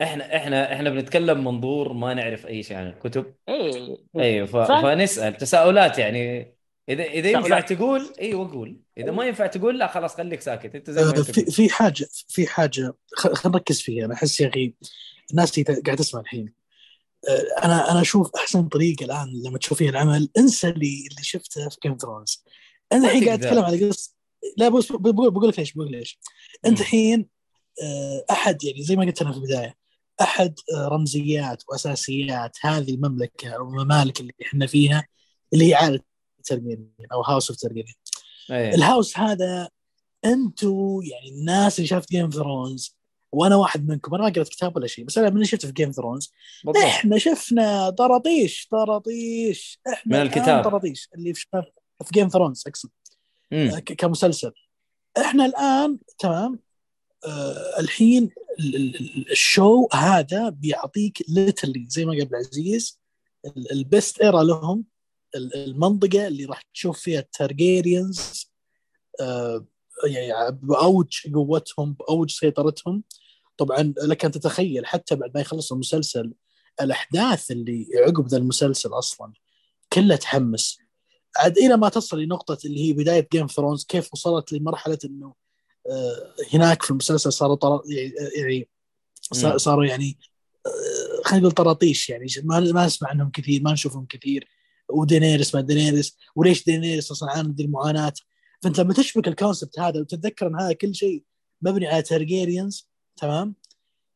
إحنا 0.01 0.35
إحنا 0.35 0.73
إحنا 0.73 0.89
بنتكلم 0.89 1.43
منظور 1.43 1.93
ما 1.93 2.13
نعرف 2.13 2.47
أي 2.47 2.63
شيء 2.63 2.77
عن 2.77 2.87
الكتب 2.87 3.35
إيه. 3.49 3.97
أيوه 4.15 4.47
ف... 4.47 4.57
ف- 4.57 4.71
فنسأل 4.71 5.37
تساؤلات 5.37 5.99
يعني 5.99 6.54
اذا 6.89 7.03
إذا 7.03 7.29
ينفع. 7.29 7.59
تقول 7.59 8.13
أيوه 8.21 8.51
قول 8.51 8.81
إذا 8.97 9.11
ما 9.11 9.25
ينفع 9.25 9.47
تقول 9.47 9.79
لا 9.79 9.88
خلاص 9.88 10.15
خليك 10.15 10.41
ساكت 10.41 10.75
أنت 10.75 10.91
زي 10.91 11.03
ما 11.05 11.09
آه، 11.09 11.21
في. 11.21 11.45
في 11.45 11.69
حاجة 11.69 12.07
في 12.27 12.47
حاجة 12.47 12.93
خلينا 13.15 13.39
نركز 13.45 13.81
فيها 13.81 14.05
أنا 14.05 14.13
أحس 14.13 14.41
يا 14.41 14.49
أخي 14.49 14.73
الناس 15.31 15.57
اللي 15.57 15.81
قاعد 15.81 15.97
تسمع 15.97 16.19
الحين 16.21 16.53
آه، 17.29 17.65
أنا 17.65 17.91
أنا 17.91 18.01
أشوف 18.01 18.36
أحسن 18.36 18.67
طريقة 18.67 19.05
الآن 19.05 19.41
لما 19.45 19.57
تشوف 19.57 19.77
فيها 19.77 19.89
العمل 19.89 20.29
انسى 20.38 20.67
اللي 20.69 21.07
اللي 21.11 21.23
شفته 21.23 21.69
في 21.69 21.77
Game 21.83 21.97
Thrones 21.97 22.43
أنا 22.93 23.07
الحين 23.07 23.25
قاعد. 23.25 23.45
أتكلم 23.45 23.63
على 23.63 23.88
قصه 23.88 24.13
لا 24.57 24.69
بص 24.69 24.91
بقول 24.91 25.31
بقول 25.31 25.49
لك 25.49 25.59
ليش 25.59 25.73
بقول 25.73 25.88
لك 25.88 25.93
ليش 25.93 26.19
أنت. 26.65 26.81
الحين 26.81 27.27
آه، 27.83 28.25
أحد 28.31 28.63
يعني 28.63 28.83
زي 28.83 28.95
ما 28.95 29.05
قلت 29.05 29.21
أنا 29.21 29.31
في 29.31 29.38
البداية 29.38 29.75
أحد 30.21 30.55
رمزيات 30.77 31.63
وأساسيات 31.69 32.57
هذه 32.61 32.93
المملكة 32.93 33.49
أو 33.49 33.69
الممالك 33.69 34.19
اللي 34.21 34.33
إحنا 34.41 34.67
فيها 34.67 35.07
اللي 35.53 35.69
هي 35.69 35.73
عائلة 35.75 35.99
ترجيريان 36.45 36.89
أو 37.13 37.21
House 37.21 37.49
of 37.49 37.59
ترجيريان 37.59 37.93
إيه. 38.51 38.75
ال 38.75 38.82
House 38.82 39.17
هذا 39.17 39.69
أنتوا 40.25 41.03
يعني 41.03 41.29
الناس 41.29 41.79
اللي 41.79 41.87
شافت 41.87 42.09
Game 42.09 42.29
of 42.29 42.44
Thrones 42.44 42.95
وأنا 43.31 43.55
واحد 43.55 43.87
منكم 43.89 44.15
أنا 44.15 44.23
ما 44.23 44.29
قرأت 44.29 44.49
كتاب 44.49 44.75
ولا 44.75 44.87
شيء 44.87 45.05
بس 45.05 45.17
أنا 45.17 45.29
من 45.29 45.43
شفته 45.43 45.67
في 45.67 45.73
Game 45.73 45.91
of 45.91 46.00
Thrones 46.00 46.31
إحنا 46.83 47.17
شفنا 47.17 47.89
طراطيش 47.89 48.67
طراطيش 48.71 49.79
إحنا 49.93 50.17
من 50.17 50.21
الكتاب. 50.27 50.63
طراطيش 50.63 51.09
اللي 51.15 51.33
شفناه 51.33 51.65
في 52.03 52.09
Game 52.13 52.27
of 52.29 52.37
Thrones 52.37 52.63
أقصد. 52.67 52.89
ك- 53.79 53.93
كمسلسل 53.93 54.51
إحنا 55.17 55.45
الآن 55.45 55.99
تمام 56.19 56.59
آه 57.27 57.79
الحين 57.79 58.29
ال- 58.59 58.75
ال- 58.75 58.95
ال- 58.95 59.31
ال 59.31 59.43
show 59.43 59.88
هذا 59.93 60.49
بيعطيك 60.49 61.23
literally 61.29 61.86
زي 61.89 62.05
ما 62.05 62.11
قال 62.11 62.21
عبد 62.21 62.33
العزيز 62.33 62.99
ال- 63.45 63.71
ال 63.71 63.81
best 63.81 64.21
era 64.21 64.43
لهم 64.43 64.83
المنطقة 65.36 66.27
اللي 66.27 66.45
راح 66.45 66.61
تشوف 66.73 66.99
فيها 66.99 67.19
ال 67.19 67.31
Targaryens 67.31 68.51
آه 69.21 69.65
يعني 70.05 70.51
بأوج 70.51 71.33
قوتهم 71.33 71.93
بأوج 71.93 72.31
سيطرتهم. 72.31 73.03
طبعا 73.57 73.93
لك 74.03 74.25
أن 74.25 74.31
تتخيل 74.31 74.86
حتى 74.86 75.15
بعد 75.15 75.31
ما 75.36 75.41
يخلص 75.41 75.71
المسلسل 75.71 76.33
الأحداث 76.81 77.51
اللي 77.51 77.88
عقب 78.07 78.27
ذا 78.27 78.38
المسلسل 78.38 78.89
أصلا 78.89 79.33
كلها 79.93 80.17
تحمس. 80.17 80.77
عاد 81.38 81.57
إلى 81.57 81.77
ما 81.77 81.89
تصل 81.89 82.19
لنقطة 82.19 82.57
اللي 82.65 82.89
هي 82.89 82.93
بداية 82.93 83.27
Game 83.33 83.47
of 83.47 83.55
Thrones 83.55 83.83
كيف 83.83 84.13
وصلت 84.13 84.53
لمرحلة 84.53 84.97
إنه 85.05 85.33
آه، 85.89 86.33
هناك 86.53 86.83
في 86.83 86.91
المسلسل 86.91 87.33
صاروا 87.33 87.55
طر... 87.55 87.81
يعني. 88.36 88.69
صاروا 89.57 89.86
يعني 89.86 90.17
آه، 90.65 91.21
خلينا 91.25 91.41
نقول 91.41 91.51
طراطيش 91.51 92.09
يعني 92.09 92.25
ما 92.43 92.59
ما 92.59 92.86
نسمع 92.86 93.09
عنهم 93.09 93.31
كثير 93.31 93.61
ما 93.61 93.73
نشوفهم 93.73 94.05
كثير. 94.05 94.47
ودينيرس 94.89 95.55
ما 95.55 95.61
دينيرس 95.61 96.17
وليش 96.36 96.65
دينيرس 96.65 97.11
أصلا 97.11 97.31
عانت 97.31 97.59
المعاناة؟ 97.59 98.13
فأنت 98.61 98.79
لما 98.79 98.93
تشبك 98.93 99.27
ال 99.27 99.34
concept 99.34 99.79
هذا 99.79 99.99
وتتذكر 99.99 100.47
إن 100.47 100.55
هذا 100.59 100.73
كل 100.73 100.95
شيء 100.95 101.23
مبني 101.61 101.88
على 101.88 102.01
Targaryens 102.01 102.89
تمام؟ 103.17 103.55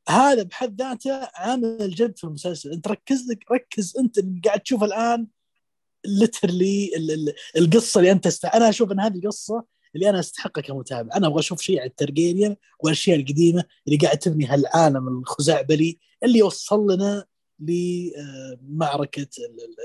هذا 0.09 0.43
بحد 0.43 0.81
ذاته 0.81 1.29
عامل 1.35 1.89
جد 1.95 2.17
في 2.17 2.23
المسلسل. 2.23 2.71
أنت 2.71 2.87
ركز 2.87 3.31
لك 3.31 3.51
ركز 3.51 3.97
أنت 3.97 4.17
اللي 4.17 4.41
قاعد 4.45 4.59
تشوف 4.59 4.83
الآن 4.83 5.27
literally 6.05 6.91
القصة 7.57 7.99
اللي 7.99 8.11
أنت 8.11 8.27
است... 8.27 8.45
أنا 8.45 8.69
أشوف 8.69 8.91
إن 8.91 8.99
هذه 8.99 9.15
القصة 9.15 9.65
اللي 9.95 10.09
أنا 10.09 10.19
أستحقها 10.19 10.61
كمتابع. 10.61 11.15
أنا 11.15 11.27
أبغى 11.27 11.39
أشوف 11.39 11.61
شيء 11.61 11.79
عن 11.79 11.87
ال 11.87 11.94
Targaryen 11.94 12.55
والأشياء 12.79 13.19
القديمة 13.19 13.63
اللي 13.87 13.97
قاعد 13.97 14.17
تبني 14.17 14.45
هالعالم 14.45 15.07
الخزعبلي 15.07 15.99
اللي 16.23 16.41
وصل 16.43 16.91
لنا 16.93 17.25
لمعركه 17.59 19.21
ال- 19.21 19.75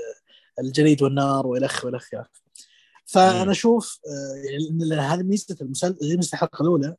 الجليد 0.59 1.01
والنار 1.03 1.47
والخ 1.47 1.85
والخ 1.85 2.07
والخ. 2.13 2.27
فأنا. 3.05 3.51
أشوف 3.51 3.99
آه، 4.07 4.35
يعني 4.91 5.01
هذه 5.01 5.23
ميزة 5.23 5.57
المسلسل 5.61 6.17
ميزة 6.17 6.29
الحلقة 6.33 6.61
الأولى 6.63 6.95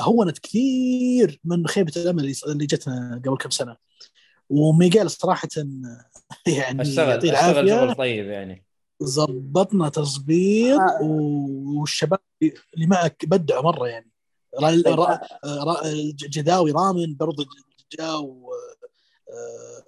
هونت 0.00 0.38
كثير 0.38 1.40
من 1.44 1.66
خيبة 1.66 1.92
الأمل 1.96 2.32
اللي- 2.46 2.66
جتنا 2.66 3.22
قبل 3.24 3.36
كم 3.36 3.50
سنة 3.50 3.76
وميغيل 4.50 5.10
صراحة 5.10 5.48
يعني 6.58 6.82
اشتغل 6.82 7.10
أشتغل 7.30 7.68
شغل 7.68 7.94
طيب 7.94 8.26
يعني 8.26 8.64
ظبطنا 9.02 9.88
تظبيط 9.88 10.80
آه. 10.80 10.98
والشباب 11.02 12.18
اللي 12.74 12.86
معك 12.86 13.24
بدعوا 13.26 13.62
مرة 13.62 13.86
يعني 13.88 14.10
را- 14.60 14.70
طيب، 14.82 14.86
را- 15.00 15.20
را- 15.44 15.80
جداوي 16.14 16.70
رامن 16.72 17.16
برضه 17.16 17.46
جاء 17.98 18.20
و- 18.22 18.51
آه، 18.51 18.51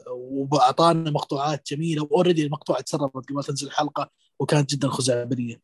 وأعطانا 0.06 1.10
مقطوعات 1.10 1.72
جميلة 1.72 2.02
وأوريدي 2.02 2.44
المقطوعة 2.46 2.80
تسربت 2.80 3.30
قبل 3.30 3.44
تنزل 3.44 3.66
الحلقة 3.66 4.10
وكانت 4.38 4.74
جدا 4.74 4.88
خزعبلية. 4.88 5.60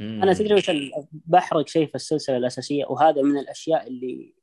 أنا 0.00 0.34
تدري 0.34 0.54
وش 0.54 0.70
بحرق 1.12 1.68
شيء 1.68 1.86
في 1.86 1.94
السلسلة 1.94 2.36
الأساسية 2.36 2.84
وهذا 2.84 3.22
من 3.22 3.38
الأشياء 3.38 3.86
اللي 3.86 4.34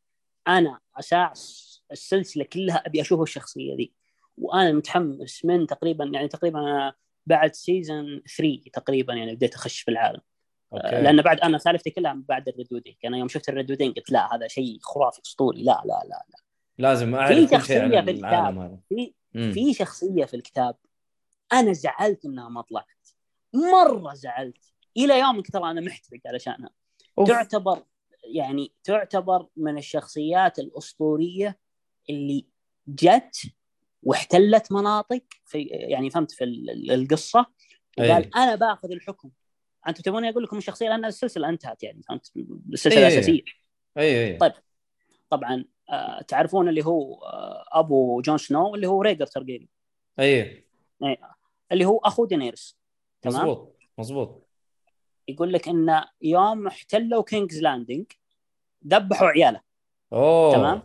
أنا 0.47 0.79
أساس 0.99 1.65
السلسلة 1.91 2.43
كلها 2.43 2.75
أبي 2.75 3.01
أشوف 3.01 3.21
الشخصية 3.21 3.75
ذي 3.75 3.93
وأنا 4.38 4.71
متحمس 4.71 5.45
من 5.45 5.67
تقريبا 5.67 6.05
يعني 6.05 6.27
تقريبا 6.27 6.59
أنا 6.59 6.93
بعد 7.25 7.55
سيزون 7.55 8.21
3 8.38 8.61
تقريبا 8.73 9.13
يعني 9.13 9.36
بديت 9.36 9.55
أخش 9.55 9.81
في 9.81 9.91
العالم 9.91 10.21
Okay. 10.73 11.01
لأن 11.01 11.21
بعد 11.21 11.39
أنا 11.39 11.57
سالفتي 11.57 11.89
كلها 11.89 12.23
بعد 12.29 12.47
ال 12.47 12.50
thread 12.50 12.67
أنا 13.05 13.17
يوم 13.17 13.27
شفت 13.27 13.49
ال 13.49 13.53
thread 13.53 13.71
قلت 13.71 14.11
لا 14.11 14.36
هذا 14.36 14.47
شيء 14.47 14.77
خرافي 14.81 15.21
أسطوري 15.25 15.63
لا 15.63 15.81
لا 15.86 16.01
لا, 16.09 16.25
لا. 16.29 16.44
لازم 16.78 17.15
أعرف 17.15 17.49
شخصية 17.51 17.82
عن 17.82 18.05
في 18.05 18.11
الكتاب. 18.11 18.57
هذا 18.59 18.78
في 18.89 19.13
مم. 19.34 19.51
في 19.51 19.73
شخصية 19.73 20.26
في 20.26 20.34
الكتاب 20.34 20.76
أنا 21.53 21.73
زعلت 21.73 22.26
إنها 22.26 22.49
ما 22.49 22.61
طلعت 22.61 22.86
مرة 23.53 24.13
زعلت 24.13 24.73
إلى 24.97 25.19
يومك 25.19 25.51
ترى 25.51 25.71
أنا 25.71 25.82
محترق 25.82 26.19
علشانها 26.26 26.69
أوف. 27.17 27.28
تعتبر 27.28 27.84
يعني 28.23 28.71
تعتبر 28.84 29.47
من 29.57 29.78
الشخصيات 29.78 30.59
الأسطورية 30.59 31.59
اللي 32.09 32.45
جت 32.88 33.38
واحتلت 34.03 34.71
مناطق 34.71 35.23
في 35.45 35.61
يعني 35.71 36.09
فهمت 36.09 36.32
في 36.32 36.43
ال- 36.43 36.69
ال- 36.69 36.91
القصة. 36.91 37.45
وقال 37.97 38.36
أنا 38.36 38.55
باخذ 38.55 38.91
الحكم 38.91 39.30
أنتم 39.88 40.01
تبوني 40.01 40.30
أقول 40.30 40.43
لكم 40.43 40.57
الشخصية 40.57 40.89
لأن 40.89 41.05
السلسلة 41.05 41.49
انتهت 41.49 41.84
يعني 41.84 42.03
فهمت 42.03 42.32
السلسلة 42.73 43.01
أي. 43.07 43.07
الأساسية 43.13 43.41
أي 43.97 44.26
أي 44.32 44.38
طيب. 44.38 44.53
طبعا 45.30 45.65
تعرفون 46.27 46.69
اللي 46.69 46.86
هو 46.86 47.13
آه 47.13 47.65
أبو 47.71 48.21
جون 48.21 48.38
سنو 48.38 48.75
اللي 48.75 48.88
هو 48.88 49.01
ريجر 49.01 49.25
Targaryen 49.26 50.65
اللي 51.71 51.86
هو 51.86 51.97
أخو 51.97 52.25
دينيرس. 52.25 52.79
تمام؟ 53.21 53.41
مزبوط 53.41 53.77
مزبوط 53.97 54.47
يقول 55.27 55.53
لك 55.53 55.67
إن 55.67 56.03
يوم 56.21 56.67
احتلوا 56.67 57.23
King's 57.23 57.61
Landing 57.61 58.05
ذبحوا 58.88 59.27
عياله. 59.27 59.61
أوه. 60.13 60.55
تمام؟ 60.55 60.83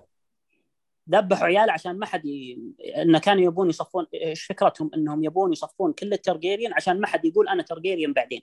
ذبحوا 1.10 1.46
عياله 1.46 1.72
عشان 1.72 1.98
ما 1.98 2.06
حد 2.06 2.26
ي... 2.26 2.58
انه 2.96 3.18
كانوا 3.18 3.42
يبون 3.42 3.68
يصفون 3.68 4.06
إيش 4.14 4.44
فكرتهم؟ 4.44 4.90
إنهم 4.94 5.24
يبون 5.24 5.52
يصفون 5.52 5.92
كل 5.92 6.12
ال 6.12 6.18
Targaryen 6.18 6.72
عشان 6.72 7.00
ما 7.00 7.06
حد 7.06 7.24
يقول 7.24 7.48
أنا 7.48 7.62
Targaryen 7.62 8.12
بعدين. 8.12 8.42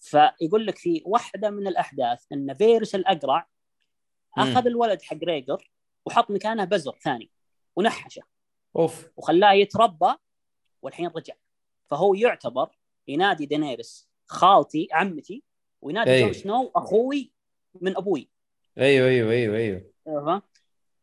فيقول 0.00 0.66
لك 0.66 0.78
في 0.78 1.02
واحدة 1.04 1.50
من 1.50 1.66
الأحداث 1.66 2.24
إن 2.32 2.54
فيروس 2.54 2.94
الأقرع 2.94 3.48
أخذ 4.38 4.66
الولد 4.66 5.02
حق 5.02 5.24
ريجر 5.24 5.70
وحط 6.06 6.30
مكانه 6.30 6.64
بزر 6.64 6.98
ثاني 7.02 7.30
ونحشه. 7.76 8.22
أوف. 8.76 9.10
وخلاه 9.16 9.52
يتربى 9.52 10.14
والحين 10.82 11.06
رجع. 11.06 11.34
فهو 11.90 12.14
يعتبر 12.14 12.78
ينادي 13.08 13.46
دينيرس 13.46 14.08
خالتي 14.26 14.88
عمتي 14.92 15.42
وينادي 15.82 16.10
أي. 16.10 16.22
جون 16.22 16.32
سنو 16.32 16.72
أخوي 16.76 17.32
من 17.80 17.96
أبوي. 17.96 18.28
أيوه 18.78 19.08
أيوه 19.08 19.30
أيوه 19.30 19.56
أيوه؟ 19.56 20.42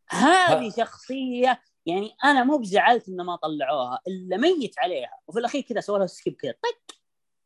هذه 0.10 0.70
شخصية 0.78 1.62
يعني 1.86 2.12
أنا 2.24 2.44
مو 2.44 2.58
بزعلت 2.58 3.10
إنه 3.10 3.24
ما 3.24 3.36
طلعوها 3.36 4.00
إلا 4.08 4.38
ميت 4.38 4.80
عليها. 4.80 5.20
وفي 5.28 5.40
الأخير 5.40 5.62
كذا 5.62 5.80
سووا 5.80 5.98
لها 5.98 6.08
skip 6.08 6.34
كذا 6.34 6.52
طق 6.52 6.96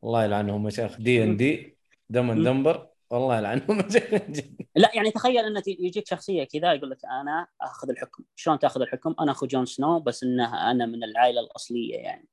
الله 0.04 0.24
يلعنهم 0.24 0.62
مشايخ 0.62 1.00
D 1.00 1.22
and 1.22 1.36
D 1.36 1.78
dumb. 2.10 2.44
Dumber. 2.44 2.88
والله 3.10 3.38
يلعنهم 3.38 3.78
مشايخ 3.86 4.22
لا 4.76 4.90
يعني 4.94 5.10
تخيل 5.10 5.38
ان 5.44 5.62
يجيك 5.66 6.08
شخصية 6.08 6.44
كذا 6.44 6.72
يقول 6.72 6.90
لك 6.90 7.04
أنا 7.04 7.46
آخذ 7.62 7.90
الحكم. 7.90 8.24
شلون 8.36 8.58
تأخذ 8.58 8.80
الحكم؟ 8.80 9.14
أنا 9.20 9.32
أخو 9.32 9.46
جون 9.46 9.66
سنو 9.66 10.00
بس 10.00 10.22
انها 10.22 10.70
أنا 10.70 10.86
من 10.86 11.04
العائلة 11.04 11.40
الأصلية 11.40 11.96
يعني. 11.96 12.28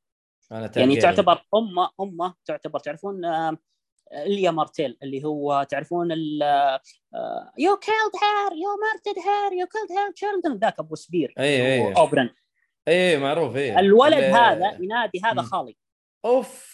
أنا 0.52 0.72
يعني. 0.76 0.96
تعتبر 0.96 1.46
أمه 1.56 1.90
أمه 2.02 2.34
تعتبر 2.46 2.80
تعرفون 2.80 3.22
إيليا 4.14 4.52
مارتيل 4.52 4.98
اللي 5.04 5.24
هو 5.24 5.68
تعرفون 5.70 6.12
ال 6.12 6.42
you 7.60 7.78
killed 7.78 8.14
her 8.24 8.52
you 8.62 8.70
murdered 8.82 9.20
her 9.20 9.60
you 9.60 9.68
killed 9.68 10.00
her 10.00 10.12
children 10.12 10.58
ذاك 10.58 10.80
أبو 10.80 10.96
spear 10.96 11.34
أي 11.40 11.74
أي. 11.74 11.96
أوبرن. 11.98 12.30
أي 12.88 13.18
معروف 13.18 13.56
أي. 13.56 13.80
الولد 13.80 14.14
اللي- 14.14 14.26
هذا 14.28 14.78
ينادي 14.82 15.22
هذا. 15.26 15.42
خالي. 15.42 15.78
أوف. 16.26 16.74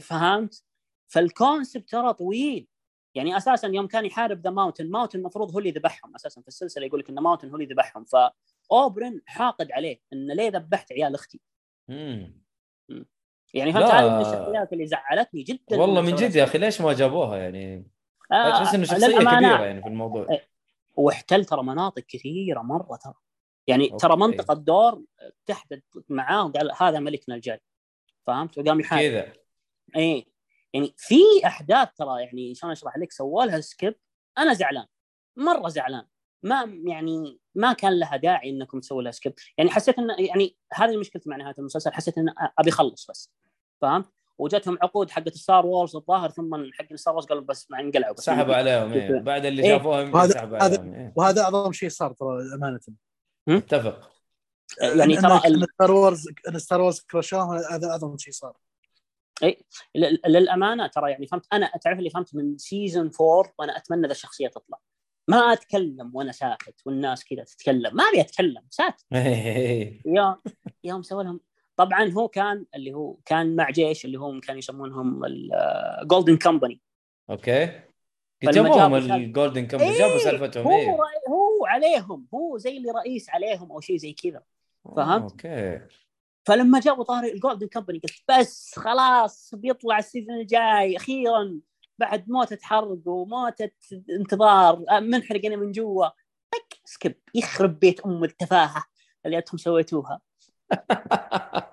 فهمت؟ 0.00 0.64
فال 1.08 1.26
concept 1.26 1.88
ترى 1.90 2.12
طويل. 2.12 2.68
يعني 3.14 3.36
أساسا 3.36 3.68
يوم 3.68 3.86
كان 3.86 4.04
يحارب 4.04 4.40
the 4.40 4.50
Mountain 4.50 4.90
Mountain 4.90 5.18
المفروض 5.18 5.52
هو 5.52 5.58
اللي 5.58 5.70
ذبحهم 5.70 6.14
أساسا 6.14 6.40
في 6.40 6.48
السلسلة 6.48 6.86
يقول 6.86 7.00
لك 7.00 7.10
ان 7.10 7.14
Mountain 7.14 7.48
هو 7.48 7.54
اللي 7.54 7.66
ذبحهم. 7.66 8.04
فاوبرن 8.04 9.20
حاقد 9.26 9.72
عليه 9.72 10.00
إن 10.12 10.32
ليه 10.32 10.48
ذبحت 10.48 10.92
عيال 10.92 11.14
أختي. 11.14 11.40
مم. 11.88 12.42
يعني 13.54 13.72
فهمت. 13.72 13.84
هذه 13.84 14.14
من 14.14 14.20
الشخصيات 14.20 14.72
اللي 14.72 14.86
زعلتني 14.86 15.42
جدا 15.42 15.80
والله 15.80 16.00
من 16.00 16.14
جد 16.14 16.34
يا 16.36 16.44
أخي 16.44 16.58
ليش 16.58 16.80
ما 16.80 16.92
جابوها 16.92 17.36
يعني؟ 17.36 17.90
آه، 18.32 18.50
تحس 18.50 18.74
إنه 18.74 18.84
شخصية 18.84 19.06
للأمانة، 19.06 19.48
كبيرة 19.48 19.64
يعني 19.64 19.82
في 19.82 19.88
الموضوع. 19.88 20.26
واحتل 20.94 21.44
ترى 21.44 21.62
مناطق 21.62 22.02
كثيرة 22.02 22.60
مرة 22.60 22.96
ترى. 22.96 23.14
يعني 23.66 23.84
okay. 23.84 23.96
ترى 23.96 24.16
منطقة 24.16 24.54
دورن 24.54 25.04
اتحدت 25.46 25.82
معاه 26.08 26.46
وقال 26.46 26.72
هذا 26.80 26.98
ملكنا 26.98 27.34
الجاي. 27.34 27.60
فهمت؟ 28.26 28.58
وقام 28.58 28.80
يحارب. 28.80 29.02
كذا. 29.02 29.32
إيه. 29.96 30.31
يعني 30.74 30.94
في 30.96 31.16
أحداث 31.46 31.88
ترى 31.96 32.22
يعني 32.22 32.54
شلون 32.54 32.72
أشرح 32.72 32.98
لك 32.98 33.12
سووا 33.12 33.44
لها 33.44 33.60
skip 33.60 33.94
أنا 34.38 34.52
زعلان 34.54 34.86
مرة 35.36 35.68
زعلان. 35.68 36.06
ما 36.42 36.62
يعني 36.84 37.38
ما 37.54 37.72
كان 37.72 37.98
لها 37.98 38.16
داعي 38.16 38.50
إنكم 38.50 38.80
تسووا 38.80 39.02
لها 39.02 39.12
skip 39.12 39.34
يعني 39.58 39.70
حسيت 39.70 39.98
إن 39.98 40.08
يعني 40.18 40.56
هذه 40.72 40.96
مشكلتي 40.96 41.28
مع 41.30 41.36
نهاية 41.36 41.54
المسلسل 41.58 41.92
حسيت 41.92 42.18
إن 42.18 42.34
أبي 42.58 42.70
اخلص 42.70 43.06
بس. 43.10 43.30
فهمت 43.80 44.06
وجتهم 44.38 44.78
عقود 44.82 45.10
حقت 45.10 45.34
Star 45.34 45.66
Wars 45.66 45.96
الظاهر 45.96 46.30
ثم 46.30 46.70
حق 46.72 46.94
Star 46.94 47.14
Wars 47.14 47.26
قالوا 47.26 47.42
بس 47.42 47.70
ما 47.70 47.80
انقلعوا 47.80 48.14
بس 48.14 48.24
سحبوا 48.24 48.54
عليهم 48.54 48.92
إيه. 48.92 49.20
بعد 49.20 49.44
اللي 49.46 49.62
إيه. 49.62 49.68
شافوها 49.78 50.00
يمكن 50.00 50.14
وهذا- 50.18 50.32
سحبوا 50.32 50.58
هذا- 50.58 50.64
عليهم 50.80 50.94
إيه. 50.94 51.12
وهذا 51.16 51.42
أعظم 51.42 51.72
شيء 51.72 51.88
صار 51.88 52.12
ترى 52.12 52.28
أمانة. 52.54 52.80
اتفق 53.48 54.10
يعني 54.82 55.16
ترى 55.16 55.40
Star 55.74 55.90
Wars 55.92 56.28
إن 56.48 56.58
Star 56.58 56.80
Wars 56.80 57.00
كرشوه 57.00 57.74
هذا 57.74 57.90
أعظم 57.90 58.16
شيء 58.18 58.32
صار. 58.32 58.56
لل- 59.94 60.20
للأمانة 60.26 60.86
ترى 60.86 61.10
يعني 61.10 61.26
فهمت 61.26 61.46
أنا 61.52 61.70
تعرف 61.82 61.98
اللي 61.98 62.10
فهمت 62.10 62.34
من 62.34 62.58
season 62.58 63.10
4 63.20 63.52
وأنا 63.58 63.76
أتمنى 63.76 64.06
ذا 64.06 64.12
الشخصية 64.12 64.48
تطلع. 64.48 64.78
ما 65.28 65.36
أتكلم 65.52 66.10
وأنا 66.14 66.32
ساكت 66.32 66.74
والناس 66.86 67.24
كذا 67.24 67.44
تتكلم 67.44 67.96
ما 67.96 68.04
أبي 68.04 68.20
أتكلم 68.20 68.62
ساكت. 68.70 69.04
يا 70.16 70.36
يوم 70.84 71.02
سووا 71.02 71.22
لهم 71.22 71.40
طبعا 71.76 72.10
هو 72.10 72.28
كان 72.28 72.66
اللي 72.74 72.92
هو 72.94 73.16
كان 73.24 73.56
مع 73.56 73.70
جيش 73.70 74.04
اللي 74.04 74.18
هم 74.18 74.40
كانوا 74.40 74.58
يسمونهم 74.58 75.22
ال 75.24 75.40
Golden 75.40 76.36
Company 76.38 76.80
okay. 77.30 77.80
جابوهم 78.42 78.94
ال 78.94 79.04
Golden 79.04 79.66
Company 79.66 79.98
جابوا 79.98 80.18
سالفتهم 80.18 80.66
هو 80.66 80.96
رأي- 81.04 81.30
هو 81.30 81.66
عليهم 81.66 82.26
هو 82.34 82.58
زي 82.58 82.76
اللي 82.76 82.90
رئيس 82.90 83.30
عليهم 83.30 83.72
أو 83.72 83.80
شيء 83.80 83.96
زي 83.96 84.12
كذا. 84.12 84.42
فهمت؟ 84.96 85.30
okay. 85.32 85.80
فلما 86.44 86.80
جابوا 86.80 87.04
طاري 87.04 87.32
ال 87.32 87.37
Golden 87.37 87.66
Company 87.66 87.98
قلت 87.98 88.22
بس 88.40 88.74
خلاص 88.78 89.54
بيطلع 89.54 89.98
ال 89.98 90.03
season 90.03 90.34
الجاي 90.40 90.96
أخيرا 90.96 91.60
بعد 91.98 92.30
موتة 92.30 92.58
حرق 92.62 92.98
وموتة 93.06 93.70
انتظار 94.10 94.84
آه، 94.90 95.00
منحرقين 95.00 95.58
من 95.58 95.72
جوا. 95.72 96.06
طق 96.52 96.78
skip 96.84 97.14
يخرب 97.34 97.78
بيت 97.78 98.00
أم 98.00 98.24
التفاهة 98.24 98.84
اللي 99.26 99.38
أنتم 99.38 99.56
سويتوها. 99.56 100.20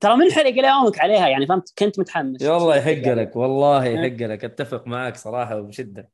ترى 0.00 0.16
منحرق 0.16 0.46
إلى 0.46 0.68
يومك 0.68 0.98
عليها 1.00 1.28
يعني 1.28 1.46
فهمت؟ 1.46 1.72
كنت 1.78 1.98
متحمس. 1.98 2.42
والله 2.42 2.76
يحق 2.76 3.12
لك 3.14 3.36
والله. 3.36 3.84
يحق 3.84 4.26
لك 4.26 4.44
أتفق 4.44 4.86
معك 4.86 5.16
صراحة 5.16 5.56
وبشدة. 5.56 6.10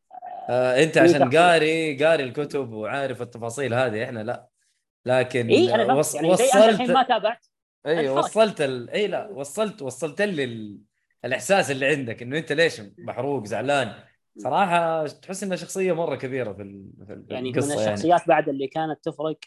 آه 0.49 0.83
أنت 0.83 0.97
إيه 0.97 1.05
عشان. 1.05 1.37
قاري 1.37 2.05
قاري 2.05 2.25
الكتب 2.25 2.73
وعارف 2.73 3.23
التفاصيل 3.23 3.75
هذه 3.75 4.05
إحنا 4.05 4.21
لا. 4.21 4.50
لكن 5.07 5.49
اي 5.49 5.75
أنا 5.75 5.95
وص... 5.95 6.15
يعني 6.15 6.29
أنا 6.55 6.69
الحين 6.69 6.93
ما 6.93 7.01
وصلت 7.01 7.09
تابعت 7.09 7.47
اي. 7.87 8.09
وصلت 8.09 8.61
ال... 8.61 8.91
اي 8.91 9.07
لا 9.07 9.29
وصلت 9.29 9.83
وصلت 9.83 10.23
لي 10.23 10.45
ال... 10.45 10.79
الإحساس 11.25 11.71
اللي 11.71 11.87
عندك 11.87 12.23
إنه 12.23 12.39
أنت 12.39 12.53
ليش 12.53 12.83
محروق 12.99 13.47
زعلان؟ 13.47 13.95
صراحة 14.39 15.07
تحس 15.07 15.43
إنها 15.43 15.57
شخصية 15.57 15.93
مرة 15.93 16.17
كبيرة 16.17 16.53
في, 16.53 16.63
ال... 16.63 16.93
في 17.07 17.25
يعني 17.29 17.51
من 17.51 17.59
القصة 17.59 17.81
يعني. 17.81 17.95
الشخصيات 17.95 18.29
بعد 18.29 18.49
اللي 18.49 18.67
كانت 18.67 19.05
تفرق 19.05 19.39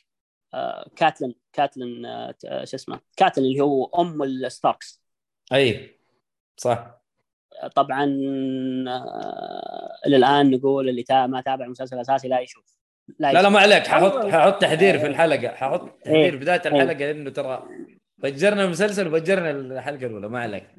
آه، 0.53 0.89
كاتلين 0.95 1.35
كاتلين 1.53 2.05
آه، 2.05 2.35
آه، 2.45 2.65
شو 2.65 2.75
اسمه 2.75 2.99
كاتلين 3.17 3.47
اللي 3.47 3.61
هو 3.61 3.85
أم 3.85 4.23
ال 4.23 4.33
Starks. 4.33 5.03
أي 5.53 5.99
صح. 6.57 7.03
طبعا 7.75 8.03
آه، 8.87 9.99
إلى 10.05 10.15
الآن 10.15 10.51
نقول 10.51 10.89
اللي 10.89 11.03
تا 11.03 11.27
ما 11.27 11.41
تابع 11.41 11.65
المسلسل 11.65 11.95
الأساسي 11.95 12.27
لا 12.27 12.39
يشوف. 12.39 12.77
لا 13.19 13.31
لا 13.33 13.39
يشوف. 13.39 13.51
ما 13.51 13.59
عليك. 13.59 13.87
ححط 13.87 14.11
أول- 14.13 14.25
ححط 14.31 14.61
تحذير 14.61 14.99
في 14.99 15.07
الحلقة. 15.07 15.47
ححط 15.55 15.89
تحذير 16.03 16.15
إيه. 16.23 16.31
في 16.31 16.37
بدايه 16.37 16.61
الحلقة 16.65 17.11
انه 17.11 17.29
ترى 17.29 17.67
فجرنا 18.23 18.63
المسلسل 18.63 19.07
وفجرنا 19.07 19.51
الحلقة 19.51 20.05
الأولى. 20.05 20.29
ما 20.29 20.39
عليك. 20.41 20.69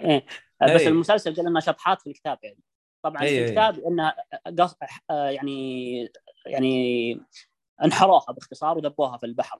إيه. 0.00 0.26
بس 0.74 0.80
إيه. 0.80 0.88
المسلسل 0.88 1.34
قال 1.36 1.46
انها 1.46 1.60
شطحات 1.60 2.00
في 2.02 2.06
الكتاب 2.06 2.38
يعني. 2.42 2.58
طبعا 3.04 3.22
في. 3.26 3.44
الكتاب 3.44 3.78
إنها 3.78 4.16
قص... 4.58 4.76
آه، 5.10 5.28
يعني 5.30 6.08
يعني 6.46 7.20
انحروها 7.84 8.32
باختصار 8.32 8.78
ودبوها 8.78 9.16
في 9.16 9.26
البحر. 9.26 9.58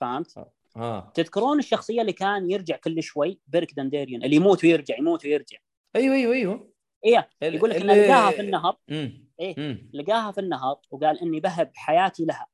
فهمت؟ 0.00 0.44
ها 0.76 1.12
تذكرون 1.14 1.58
الشخصية 1.58 2.00
اللي 2.00 2.12
كان 2.12 2.50
يرجع 2.50 2.76
كل 2.76 3.02
شوي؟ 3.02 3.40
بيرك 3.46 3.74
دانديريون 3.74 4.24
اللي 4.24 4.36
يموت 4.36 4.64
ويرجع 4.64 4.98
يموت 4.98 5.24
ويرجع. 5.24 5.58
أيوه 5.96 6.14
أيوه 6.14 6.34
أيوه. 6.34 6.72
إيه. 7.04 7.28
يقول 7.42 7.70
لك 7.70 7.76
إنه 7.76 7.94
لقاها 7.94 8.30
في 8.30 8.40
النهر. 8.40 8.76
امم 8.90 9.29
إيه. 9.40 9.54
امم 9.58 9.90
لقاها 9.92 10.32
في 10.32 10.40
النهر 10.40 10.80
وقال 10.90 11.20
إني 11.22 11.40
بهب 11.40 11.70
حياتي 11.74 12.24
لها 12.24 12.46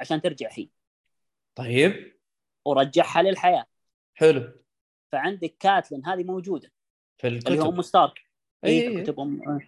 عشان 0.00 0.20
ترجع 0.20 0.48
هي. 0.52 0.68
طيب. 1.54 2.18
ورجعها 2.64 3.22
للحياة. 3.22 3.66
حلو. 4.14 4.52
فعندك 5.12 5.56
كاتلين 5.60 6.06
هذه 6.06 6.24
موجودة. 6.24 6.72
في 7.18 7.28
اللي 7.28 7.40
هو 7.48 7.52
الكتب. 7.52 7.66
ام 7.74 7.82
ستارك. 7.82 8.20
اي 8.64 8.88
أي. 8.88 8.96
في 8.96 9.02
كتبهم. 9.02 9.60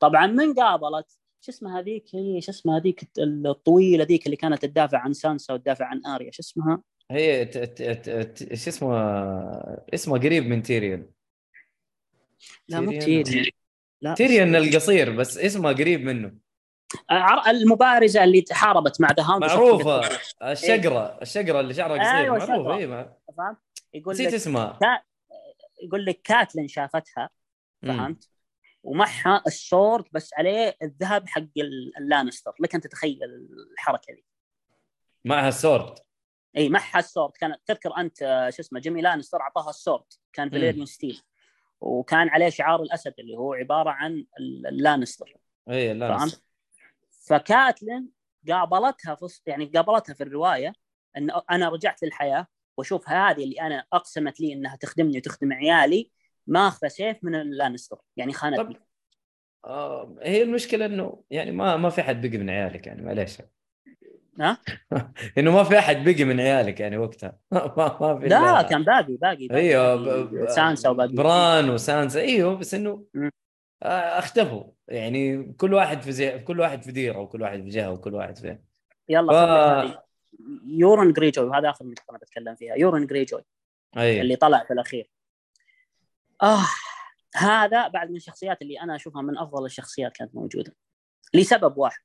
طبعا 0.00 0.26
من 0.26 0.54
قابلت 0.54 1.18
شو 1.40 1.52
اسمها 1.52 1.80
هذيك 1.80 2.14
هي؟ 2.14 2.40
شو 2.40 2.52
اسمها 2.52 2.78
هذيك 2.78 3.10
الطويلة 3.18 4.04
ذيك 4.04 4.26
اللي 4.26 4.36
كانت 4.36 4.62
تدافع 4.62 4.98
عن 4.98 5.12
سانسا 5.12 5.54
وتدافع 5.54 5.84
عن 5.84 6.06
آريا 6.06 6.30
شو 6.30 6.40
اسمها؟ 6.42 6.82
هي 7.10 7.44
ت- 7.44 7.58
ت- 7.58 7.82
ت- 7.82 8.10
ت- 8.10 8.54
شو 8.54 8.70
اسمه 8.70 8.96
اسمه 9.94 10.18
قريب 10.18 10.46
من 10.46 10.62
تيريون. 10.62 11.10
لا 12.68 12.80
مو 12.80 12.98
تيريون. 12.98 13.46
لا 14.02 14.14
تيريون 14.14 14.56
القصير 14.56 15.16
بس 15.16 15.38
اسمه 15.38 15.72
قريب 15.72 16.00
منه. 16.04 16.32
عر- 17.10 17.50
المبارزة 17.50 18.24
اللي 18.24 18.44
حاربت 18.52 19.00
مع 19.00 19.08
The 19.12 19.22
Hound 19.22 19.44
معروفة. 19.44 20.00
الشقرة 20.42 21.18
الشقرة 21.22 21.60
اللي 21.60 21.74
شعرها 21.74 21.98
قصير 21.98 22.16
أيوة، 22.16 22.38
معروفة. 22.38 22.76
اي 22.76 22.86
مع- 22.86 23.12
فهمت؟ 23.36 23.56
يقول 23.94 24.14
نسيت 24.14 24.28
لك 24.28 24.34
اسمها. 24.34 24.78
يقول 25.82 26.04
لك 26.04 26.20
كاتلين 26.22 26.68
شافتها. 26.68 27.30
فهمت؟ 27.82 28.28
ومعها 28.82 29.42
ال 29.46 29.56
sword 29.56 30.04
بس 30.12 30.30
عليه 30.34 30.76
الذهب 30.82 31.28
حق 31.28 31.42
ال- 31.56 31.92
اللانستر. 31.98 32.54
لك 32.60 32.74
انت 32.74 32.86
تتخيل 32.86 33.18
الحركة 33.72 34.14
دي. 34.14 34.24
معها 35.24 35.48
ال 35.48 35.56
sword 35.56 35.94
اي 36.56 36.68
معها 36.68 36.98
ال 36.98 37.04
sword 37.04 37.32
كان 37.32 37.54
تذكر 37.66 37.96
أنت 37.96 38.22
آه، 38.22 38.50
شو 38.50 38.62
اسمه 38.62 38.80
جيمي 38.80 39.02
لانستر 39.02 39.40
أعطاها 39.40 39.70
ال 39.70 39.76
sword 39.76 40.04
كان 40.32 40.50
Valyrian 40.50 40.86
steel 40.86 41.22
وكان 41.80 42.28
عليه 42.28 42.48
شعار 42.48 42.82
الأسد 42.82 43.14
اللي 43.18 43.36
هو 43.36 43.54
عبارة 43.54 43.90
عن 43.90 44.12
ال- 44.40 44.66
اللانستر. 44.66 45.36
اي 45.70 45.94
لا 45.94 46.18
فهمت؟ 46.18 46.42
فكاتلين 47.26 48.08
قابلتها 48.48 49.14
في 49.14 49.26
يعني 49.46 49.64
قابلتها 49.64 50.14
في 50.14 50.22
الرواية 50.22 50.72
إن 51.16 51.30
أنا 51.50 51.68
رجعت 51.68 52.02
للحياة 52.02 52.46
وأشوف 52.76 53.08
هذه 53.08 53.44
اللي 53.44 53.60
أنا 53.60 53.84
أقسمت 53.92 54.40
لي 54.40 54.52
إنها 54.52 54.76
تخدمني 54.76 55.18
وتخدم 55.18 55.52
عيالي 55.52 56.10
ماخذة 56.46 56.88
سيف 56.88 57.16
من 57.22 57.34
اللانستر 57.34 57.98
يعني 58.16 58.32
خانتني. 58.32 58.74
طب 58.74 58.80
آه 59.64 60.16
هي 60.22 60.42
المشكلة 60.42 60.86
إنه 60.86 61.22
يعني 61.30 61.50
ما 61.52 61.76
ما 61.76 61.90
في 61.90 62.00
احد 62.00 62.26
بقي 62.26 62.38
من 62.38 62.50
عيالك 62.50 62.86
يعني 62.86 63.02
معليش. 63.02 63.38
ها؟ 64.40 64.58
إنه 65.38 65.50
ما 65.52 65.64
في 65.64 65.78
أحد 65.78 66.04
بقي 66.04 66.24
من 66.24 66.40
عيالك 66.40 66.80
يعني 66.80 66.96
وقتها. 66.98 67.38
ما, 67.52 67.98
ما 68.00 68.18
في 68.20 68.26
لا 68.28 68.62
كان 68.62 68.82
باقي 68.84 69.16
باقي, 69.16 69.48
باقي 69.48 69.60
أيوه 69.60 69.96
باقي 69.96 70.24
ب- 70.24 70.48
سانسا 70.48 70.88
وباقي. 70.88 71.12
بران 71.12 71.70
وسانسا. 71.70 72.20
أيوه 72.20 72.54
بس 72.56 72.74
إنه. 72.74 73.04
آه، 73.82 74.18
أختفوا. 74.18 74.64
يعني 74.88 75.52
كل 75.52 75.74
واحد 75.74 76.02
في 76.02 76.12
زي 76.12 76.38
كل 76.38 76.60
واحد 76.60 76.82
في 76.82 76.92
ديره 76.92 77.18
وكل 77.18 77.42
واحد 77.42 77.62
في 77.62 77.68
جهة 77.68 77.90
وكل 77.92 78.14
واحد 78.14 78.38
في 78.38 78.58
يلا 79.08 79.32
ف- 79.92 79.98
يورن 80.66 81.12
جريجوي 81.12 81.46
وهذا 81.48 81.70
آخر 81.70 81.84
نقطه 81.84 82.04
أنا 82.10 82.18
بتكلم 82.18 82.54
فيها. 82.54 82.74
يورن 82.74 83.06
جريجوي 83.06 83.44
اي 83.96 84.20
اللي 84.20 84.36
طلع 84.36 84.64
في 84.64 84.72
الأخير. 84.72 85.10
آه 86.42 86.64
هذا 87.36 87.88
بعد 87.88 88.10
من 88.10 88.16
الشخصيات 88.16 88.62
اللي 88.62 88.80
أنا 88.80 88.94
أشوفها 88.96 89.22
من 89.22 89.38
أفضل 89.38 89.64
الشخصيات 89.64 90.12
كانت 90.12 90.34
موجودة. 90.34 90.74
لسبب 91.34 91.78
واحد. 91.78 92.02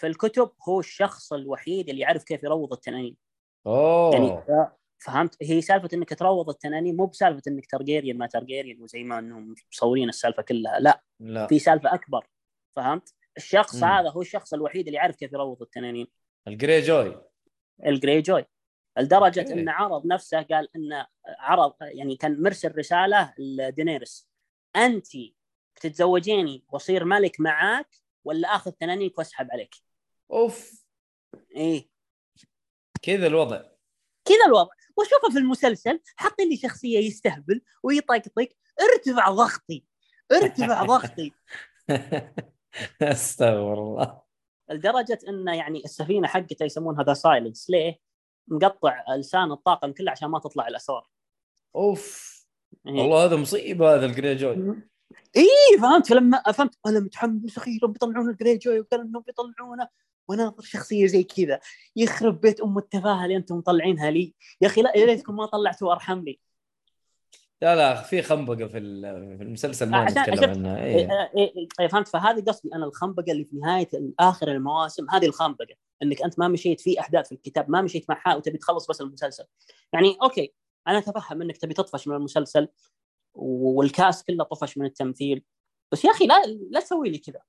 في 0.00 0.06
الكتب 0.06 0.50
هو 0.68 0.80
الشخص 0.80 1.32
الوحيد 1.32 1.88
اللي 1.88 2.00
يعرف 2.00 2.24
كيف 2.24 2.42
يروض 2.42 2.72
التنانين. 2.72 3.16
أوه. 3.66 4.12
يعني 4.12 4.42
فهمت 4.98 5.36
هي 5.42 5.60
سالفة 5.60 5.88
إنك 5.94 6.14
تروض 6.14 6.48
التنانين 6.48 6.96
مو 6.96 7.06
بسالفة 7.06 7.42
إنك 7.48 7.66
ترجيريان 7.66 8.18
ما 8.18 8.26
ترجيريان 8.26 8.82
وزي 8.82 9.04
ما 9.04 9.18
انهم 9.18 9.54
مصورين 9.72 10.08
السالفة 10.08 10.42
كلها 10.42 10.80
لا. 10.80 11.02
لا. 11.20 11.46
في 11.46 11.58
سالفة 11.58 11.94
أكبر 11.94 12.26
فهمت؟ 12.76 13.14
الشخص 13.36 13.76
مم. 13.76 13.84
هذا 13.84 14.10
هو 14.10 14.20
الشخص 14.20 14.54
الوحيد 14.54 14.86
اللي 14.86 14.96
يعرف 14.96 15.16
كيف 15.16 15.32
يروض 15.32 15.62
التنانين. 15.62 16.06
الجري 16.48 16.80
جوي. 16.80 17.22
الجري 17.86 18.22
جوي. 18.22 18.44
لدرجة 18.98 19.40
أوكي. 19.40 19.52
إن 19.52 19.68
عرض 19.68 20.06
نفسه 20.06 20.42
قال 20.42 20.68
إن 20.76 21.06
عرض 21.38 21.74
يعني 21.80 22.16
كان 22.16 22.42
مرسل 22.42 22.78
رسالة 22.78 23.34
لدينيرس 23.38 24.30
انت 24.76 25.06
بتتزوجيني 25.76 26.64
وأصير 26.68 27.04
ملك 27.04 27.40
معاك 27.40 27.88
ولا 28.24 28.48
آخذ 28.48 28.70
تنانينك 28.70 29.18
وأسحب 29.18 29.48
عليك؟ 29.52 29.89
أوف. 30.32 30.84
إيه. 31.56 31.88
كذا 33.02 33.26
الوضع. 33.26 33.62
كذا 34.24 34.46
الوضع. 34.46 34.70
واشوفه 34.96 35.30
في 35.32 35.38
المسلسل 35.38 36.00
حاطين 36.16 36.48
لي 36.48 36.56
شخصية 36.56 36.98
يستهبل 36.98 37.62
ويطقطق 37.82 38.48
ارتفع 38.80 39.30
ضغطي. 39.30 39.84
ارتفع 40.32 40.84
ضغطي. 40.92 41.32
أستغفر 43.02 43.72
الله. 43.72 44.22
لدرجة 44.70 45.18
انه 45.28 45.56
يعني 45.56 45.84
السفينة 45.84 46.28
حقته 46.28 46.64
يسمونها 46.64 47.04
The 47.04 47.14
Silence 47.14 47.70
ليه؟ 47.70 47.98
مقطع 48.48 49.04
لسان 49.18 49.52
الطاقم 49.52 49.92
كله 49.92 50.10
عشان 50.10 50.28
ما 50.28 50.38
تطلع 50.38 50.68
الأسرار. 50.68 51.08
أوف. 51.76 52.40
إيه. 52.86 52.92
والله 52.92 53.24
هذا 53.24 53.36
مصيبة 53.36 53.94
هذا 53.94 54.06
الجري 54.06 54.34
جوي 54.34 54.82
اي 55.36 55.78
فهمت؟ 55.80 56.08
فلما 56.08 56.42
فهمت. 56.42 56.78
أنا 56.86 57.00
متحمس 57.00 57.58
أخيرا 57.58 57.86
بيطلعون 57.86 58.30
الجري 58.30 58.56
جوي 58.56 58.80
وكان 58.80 59.00
إنهم 59.00 59.22
بيطلعونه 59.22 59.88
وناظر 60.30 60.62
شخصية 60.62 61.06
زي 61.06 61.22
كذا. 61.22 61.60
يخرب 61.96 62.40
بيت 62.40 62.60
أم 62.60 62.78
التفاهة 62.78 63.24
اللي 63.24 63.36
أنتم 63.36 63.56
مطلعينها 63.56 64.10
لي. 64.10 64.34
يا 64.60 64.66
أخي 64.66 64.82
لا 64.82 64.96
يا 64.96 65.04
ريتكم 65.04 65.36
ما 65.36 65.46
طلعتوا 65.46 65.92
ارحم 65.92 66.20
لي 66.20 66.40
لا 67.62 67.76
لا 67.76 68.02
في 68.02 68.22
خنبقة 68.22 68.66
في 68.66 68.78
ال- 68.78 69.38
في 69.38 69.44
المسلسل 69.44 69.90
ما 69.90 70.04
نتكلم 70.04 70.50
عنها. 70.50 70.84
إيه 70.84 70.96
إيه. 70.96 71.30
إيه 71.36 71.66
إيه 71.80 71.88
فهمت؟ 71.88 72.08
فهذه 72.08 72.40
قصدي 72.40 72.74
أنا 72.74 72.84
الخنبقة 72.86 73.32
اللي 73.32 73.44
في 73.44 73.56
نهاية 73.56 73.88
آخر 74.20 74.48
المواسم 74.48 75.10
هذه 75.10 75.26
الخنبقة. 75.26 75.74
إنك 76.02 76.22
أنت 76.22 76.38
ما 76.38 76.48
مشيت 76.48 76.80
في 76.80 77.00
أحداث 77.00 77.28
في 77.28 77.34
الكتاب 77.34 77.70
ما 77.70 77.82
مشيت 77.82 78.10
معها 78.10 78.36
وتبي 78.36 78.58
تخلص 78.58 78.86
بس 78.86 79.00
المسلسل. 79.00 79.44
يعني 79.92 80.16
أوكي 80.22 80.54
أنا 80.88 80.98
أتفهم 80.98 81.42
إنك 81.42 81.56
تبي 81.56 81.74
تطفش 81.74 82.08
من 82.08 82.16
المسلسل 82.16 82.68
وال 83.34 83.64
cast 83.64 84.24
كله 84.24 84.44
طفش 84.44 84.78
من 84.78 84.86
التمثيل. 84.86 85.44
بس 85.92 86.04
يا 86.04 86.10
أخي 86.10 86.26
لا 86.26 86.42
لا 86.70 86.80
تسوي 86.80 87.10
لي 87.10 87.18
كذا. 87.18 87.40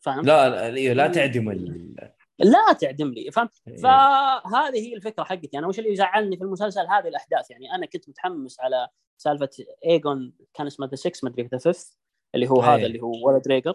فهمت؟ 0.00 0.26
لا 0.26 0.50
لا, 0.50 0.76
إيه، 0.76 0.92
لا 0.92 1.08
تعدم 1.08 1.50
ال... 1.50 1.94
لا 2.38 2.72
تعدم 2.72 3.08
لي 3.08 3.30
فهمت؟ 3.30 3.62
إيه. 3.68 3.76
فهذه 3.76 4.88
هي 4.88 4.94
الفكرة 4.94 5.24
حقتي. 5.24 5.58
أنا 5.58 5.66
وش 5.66 5.78
اللي 5.78 5.92
يزعلني 5.92 6.36
في 6.36 6.44
المسلسل؟ 6.44 6.86
هذه 6.86 7.08
الأحداث. 7.08 7.50
يعني 7.50 7.74
أنا 7.74 7.86
كنت 7.86 8.08
متحمس 8.08 8.60
على 8.60 8.88
سالفة 9.16 9.50
ايجون 9.84 10.32
كان 10.54 10.66
اسمه 10.66 10.86
the 10.86 10.96
6 10.96 11.20
ما 11.22 11.30
أدري 11.30 11.42
the 11.42 11.58
5 11.58 11.96
اللي 12.34 12.50
هو 12.50 12.62
أي. 12.62 12.68
هذا 12.68 12.86
اللي 12.86 13.02
هو 13.02 13.28
ولد 13.28 13.48
ريجر. 13.48 13.74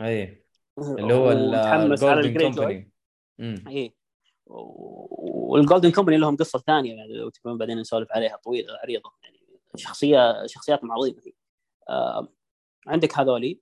اي 0.00 0.44
اللي 0.78 1.14
هو 1.14 1.30
ومتحمس 1.30 2.02
على 2.04 2.20
ال 2.20 2.24
Golden 2.24 2.46
الجري 2.46 2.50
جوي 2.50 2.90
Company 3.38 3.78
اي 3.78 3.94
وال 4.46 4.82
Golden 4.82 5.90
Company 5.90 6.18
لهم 6.18 6.36
قصة 6.36 6.58
ثانية 6.58 6.94
يعني 6.94 7.12
لو 7.12 7.28
تبون 7.28 7.58
بعدين 7.58 7.78
نسولف 7.78 8.12
عليها 8.12 8.36
طويلة 8.36 8.78
عريضة. 8.82 9.12
يعني 9.22 9.38
شخصيه 9.76 10.46
شخصياتهم 10.46 10.92
عظيمه 10.92 11.20
فيه. 11.20 11.32
آه 11.88 12.28
عندك 12.86 13.18
هذولي. 13.18 13.60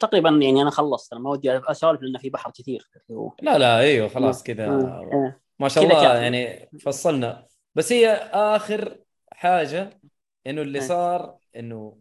تقريبا 0.00 0.30
يعني 0.30 0.62
أنا 0.62 0.70
خلصت 0.70 1.12
أنا 1.12 1.20
ما 1.22 1.30
ودي 1.30 1.50
أسولف 1.58 2.02
لأنه 2.02 2.18
في 2.18 2.30
بحر 2.30 2.50
كثير 2.50 2.88
اللي 3.08 3.18
هو 3.20 3.32
لا 3.42 3.58
لا 3.58 3.78
إيوه 3.78 4.08
خلاص 4.08 4.42
كذا 4.42 4.66
آه. 4.66 5.36
ما 5.58 5.68
شاء 5.68 5.84
الله 5.84 6.02
كافي. 6.02 6.22
يعني 6.22 6.68
فصلنا 6.80 7.46
بس 7.74 7.92
هي 7.92 8.08
آخر 8.32 8.98
حاجة 9.32 10.00
إنه 10.46 10.62
اللي 10.62 10.78
إيه. 10.78 10.86
صار 10.86 11.36
إنه 11.56 11.96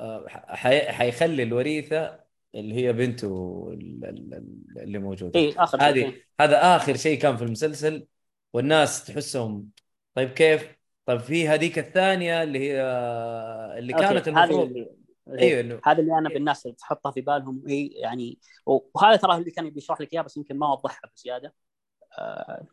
آه، 0.00 0.24
حي- 0.28 0.92
حيخلي 0.92 1.42
الوريثة 1.42 2.20
اللي 2.54 2.74
هي 2.74 2.92
بنته 2.92 3.68
ال- 3.72 4.04
ال- 4.04 4.34
ال- 4.34 4.82
اللي 4.82 4.98
موجودة 4.98 5.40
اي 5.40 5.52
آخر 5.58 5.78
شيء. 5.78 5.88
هذه 5.88 6.12
هذا 6.40 6.76
آخر 6.76 6.96
شيء 6.96 7.18
كان 7.18 7.36
في 7.36 7.44
المسلسل 7.44 8.06
والناس 8.52 9.04
تحسهم 9.04 9.68
طيب 10.14 10.28
كيف؟ 10.30 10.76
طيب 11.06 11.20
في 11.20 11.48
هذيك 11.48 11.78
الثانية 11.78 12.42
اللي 12.42 12.58
هي 12.58 12.80
اللي 13.78 13.94
أوكي، 13.94 14.04
كانت 14.08 14.28
المفروض 14.28 14.66
اللي- 14.68 15.01
أيوه 15.28 15.60
إنه 15.60 15.80
هذا 15.84 16.00
اللي 16.00 16.18
أنا 16.18 16.28
بالناس 16.28 16.66
اللي 16.66 16.76
تحطها 16.76 17.12
في 17.12 17.20
بالهم 17.20 17.62
هي 17.68 17.86
يعني 17.86 18.38
وهذا 18.66 19.16
ترى 19.16 19.36
اللي 19.36 19.50
كان 19.50 19.70
بيشرح 19.70 20.00
لك 20.00 20.12
إياه 20.12 20.22
بس 20.22 20.36
يمكن 20.36 20.58
ما 20.58 20.72
وضحها 20.72 21.10
بزيادة. 21.16 21.54
آه 22.18 22.66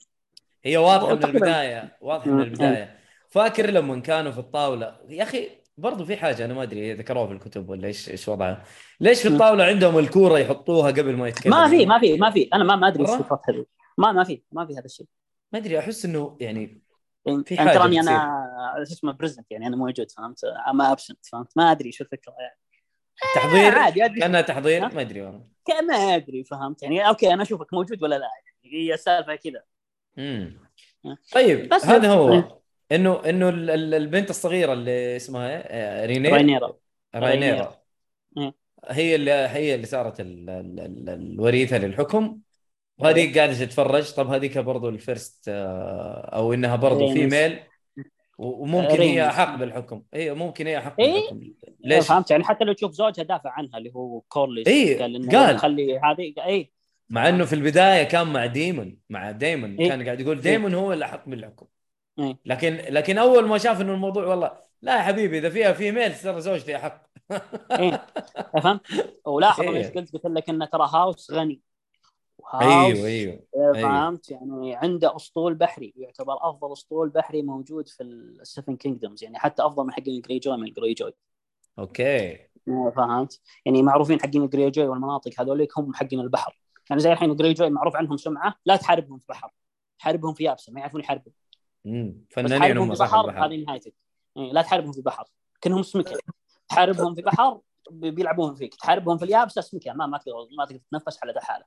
هي 0.63 0.77
واضحة 0.77 1.15
من. 1.15 1.25
البداية 1.25 1.97
واضحة 2.01 2.31
من. 2.31 2.41
البداية. 2.41 2.99
فاكر 3.29 3.69
لما 3.69 3.99
كانوا 3.99 4.31
في 4.31 4.39
الطاولة؟ 4.39 4.99
يا 5.09 5.23
أخي 5.23 5.49
برضو 5.77 6.05
في 6.05 6.17
حاجة 6.17 6.45
أنا 6.45 6.53
ما 6.53 6.63
أدري 6.63 6.93
ذكروها 6.93 7.27
في 7.27 7.33
الكتب 7.33 7.69
ولا 7.69 7.87
إيش 7.87 8.09
إيش 8.09 8.27
وضعها. 8.27 8.63
ليش 8.99 9.21
في. 9.21 9.27
الطاولة 9.27 9.63
عندهم 9.63 9.99
الكورة 9.99 10.39
يحطوها 10.39 10.91
قبل 10.91 11.15
ما 11.15 11.27
يتكلموا؟ 11.27 11.59
ما 11.59 11.69
في 11.69 11.85
ما 11.85 11.99
في 11.99 12.17
ما 12.17 12.31
في. 12.31 12.49
أنا 12.53 12.63
ما 12.63 12.75
ما 12.75 12.87
أدري 12.87 13.03
إيش 13.03 13.09
هذه 13.09 13.65
ما 13.97 14.11
ما 14.11 14.23
في 14.23 14.41
ما 14.51 14.65
في 14.65 14.73
هذا 14.73 14.85
الشيء. 14.85 15.07
ما 15.53 15.59
أدري 15.59 15.79
أحس 15.79 16.05
إنه 16.05 16.37
يعني 16.39 16.81
في 17.25 17.31
أنت 17.31 17.53
حاجة 17.53 17.77
تراني. 17.77 17.99
أنا 17.99 18.83
شو 18.87 18.93
اسمه 18.93 19.11
present 19.11 19.51
يعني 19.51 19.67
أنا 19.67 19.75
موجود 19.75 20.11
فهمت؟ 20.11 20.39
ما 20.73 20.91
absent 20.91 21.25
فهمت؟ 21.25 21.51
ما 21.55 21.71
أدري 21.71 21.91
شو 21.91 22.03
الفكرة 22.03 22.35
يعني. 22.39 22.59
تحضير؟ 23.35 23.79
عادي 23.79 24.05
أدري 24.05 24.19
كأنها 24.19 24.41
تحضير؟ 24.41 24.81
ما 24.81 25.01
أدري 25.01 25.21
والله. 25.21 25.43
ما 25.87 26.15
أدري 26.15 26.43
فهمت؟ 26.43 26.83
يعني 26.83 27.07
أوكي 27.07 27.33
أنا 27.33 27.43
أشوفك 27.43 27.73
موجود 27.73 28.03
ولا 28.03 28.15
لا؟ 28.15 28.29
يعني 28.63 28.75
هي 28.75 28.93
السالفة 28.93 29.35
كذا. 29.35 29.63
امم. 30.17 30.59
طيب 31.33 31.69
بس 31.69 31.85
هذا 31.85 32.07
إيه. 32.07 32.13
هو. 32.13 32.59
إنه 32.91 33.29
إنه 33.29 33.49
ال- 33.49 33.93
البنت 33.93 34.29
الصغيرة 34.29 34.73
اللي 34.73 35.15
اسمها 35.15 35.63
آه، 35.65 36.05
رينير؟ 36.05 36.33
راينيرا 36.33 36.73
راينيرا 37.15 37.55
راينيرا. 37.55 37.79
إيه. 38.37 38.53
هي 38.85 39.15
اللي 39.15 39.31
هي 39.31 39.75
اللي 39.75 39.85
صارت 39.85 40.19
ال- 40.19 40.49
ال- 40.49 40.79
ال- 40.79 41.09
الوريثة 41.09 41.77
للحكم. 41.77 42.39
وهذه 42.99 43.35
قاعدة 43.35 43.53
تتفرج 43.53 44.11
طب 44.11 44.27
هذيك 44.27 44.57
برضو 44.57 44.89
ال 44.89 44.99
first 44.99 45.45
آه، 45.49 46.29
أو 46.35 46.53
إنها 46.53 46.75
برضو. 46.75 47.13
female 47.13 47.59
وممكن 48.39 49.01
هي. 49.01 49.27
أحق 49.27 49.55
بالحكم 49.55 50.03
هي 50.13 50.33
ممكن 50.33 50.67
هي 50.67 50.77
أحق 50.77 50.99
إيه. 50.99 51.13
بالحكم 51.13 51.53
ليش؟ 51.79 52.07
فهمت 52.07 52.31
يعني 52.31 52.43
حتى 52.43 52.65
لو 52.65 52.73
تشوف 52.73 52.91
زوجها 52.91 53.23
دافع 53.23 53.49
عنها 53.49 53.77
اللي 53.77 53.91
هو 53.95 54.19
كورليس 54.19 54.67
إيه، 54.67 55.01
قال 55.01 55.15
إنه 55.15 55.31
قال. 55.31 55.57
خلي 55.57 55.99
هذه 55.99 56.33
اي 56.45 56.71
مع 57.09 57.29
إنه 57.29 57.45
في 57.45 57.53
البداية 57.53 58.03
كان 58.03 58.27
مع 58.27 58.45
ديمون 58.45 58.97
مع 59.09 59.31
ديمون 59.31 59.75
إيه. 59.75 59.89
كان 59.89 60.05
قاعد 60.05 60.19
يقول 60.19 60.41
ديمون 60.41 60.73
هو 60.73 60.93
اللي 60.93 61.05
أحق 61.05 61.29
بالحكم 61.29 61.65
إيه. 62.19 62.37
لكن 62.45 62.75
لكن 62.89 63.17
أول 63.17 63.47
ما 63.47 63.57
شاف 63.57 63.81
إنه 63.81 63.93
الموضوع 63.93 64.25
والله 64.25 64.51
لا 64.81 64.97
يا 64.97 65.01
حبيبي 65.01 65.37
إذا 65.37 65.49
فيها 65.49 65.73
female 65.73 66.15
ترى 66.15 66.41
زوجتي 66.41 66.75
أحق 66.75 67.09
إيه. 67.71 68.05
فهمت 68.63 68.81
ولاحظ 69.25 69.63
إيه. 69.69 69.77
إيش 69.77 69.87
قلت 69.87 70.13
قلت 70.13 70.25
لك 70.25 70.49
إنه 70.49 70.65
ترى 70.65 70.89
house 70.93 71.31
غني 71.31 71.61
أيوه 72.53 73.07
أيوه 73.07 73.39
آه، 73.55 73.75
أيوه. 73.75 73.89
فهمت؟ 73.89 74.31
يعني 74.31 74.75
عنده 74.75 75.15
أسطول 75.15 75.55
بحري 75.55 75.93
يعتبر 75.97 76.49
أفضل 76.49 76.73
أسطول 76.73 77.09
بحري 77.09 77.41
موجود 77.41 77.89
في 77.89 78.03
ال 78.03 78.15
Seven 78.15 78.75
Kingdoms 78.75 79.23
يعني 79.23 79.39
حتى 79.39 79.65
أفضل 79.65 79.83
من 79.83 79.91
حقين 79.91 80.15
الجري 80.15 80.39
جوي 80.39 80.57
من 80.57 80.67
الجري 80.67 80.93
جوي 80.93 81.13
أوكي. 81.79 82.33
آه، 82.67 82.93
فهمت؟ 82.95 83.39
يعني 83.65 83.83
معروفين 83.83 84.21
حقين 84.21 84.43
الجري 84.43 84.69
جوي 84.69 84.87
والمناطق 84.87 85.31
هذوليك 85.41 85.79
هم 85.79 85.93
حقين 85.93 86.19
البحر. 86.19 86.61
يعني 86.89 87.01
زي 87.01 87.11
الحين 87.11 87.31
الجري 87.31 87.53
جوي 87.53 87.69
معروف 87.69 87.95
عنهم 87.95 88.17
سمعة 88.17 88.55
لا 88.65 88.75
تحاربهم 88.75 89.17
في 89.17 89.25
بحر 89.29 89.53
حاربهم 89.97 90.33
في 90.33 90.43
يابسة 90.43 90.73
ما 90.73 90.79
يعرفون 90.79 91.01
يحاربون. 91.01 91.33
امم 91.85 92.25
فنانين 92.29 92.77
هم 92.77 92.95
في 92.95 93.03
بحر 93.03 93.21
البحر. 93.21 93.45
هذه 93.45 93.63
نهايتك. 93.65 93.93
إيه، 94.37 94.51
لا 94.51 94.61
تحاربهم 94.61 94.91
في 94.91 95.01
بحر 95.01 95.25
كأنهم 95.61 95.83
سمكة. 95.83 96.19
تحاربهم 96.69 97.15
في 97.15 97.21
بحر 97.21 97.59
بي- 97.91 98.11
بيلعبون 98.11 98.55
فيك. 98.55 98.75
تحاربهم 98.75 99.17
في 99.17 99.25
اليابسة 99.25 99.61
سمكة. 99.61 99.93
ما 99.93 100.05
ما 100.05 100.17
تقدر 100.17 100.33
ما 100.57 100.65
تقدر 100.65 100.79
تتنفس 100.79 101.19
على 101.23 101.33
ذا 101.33 101.41
حالة. 101.41 101.65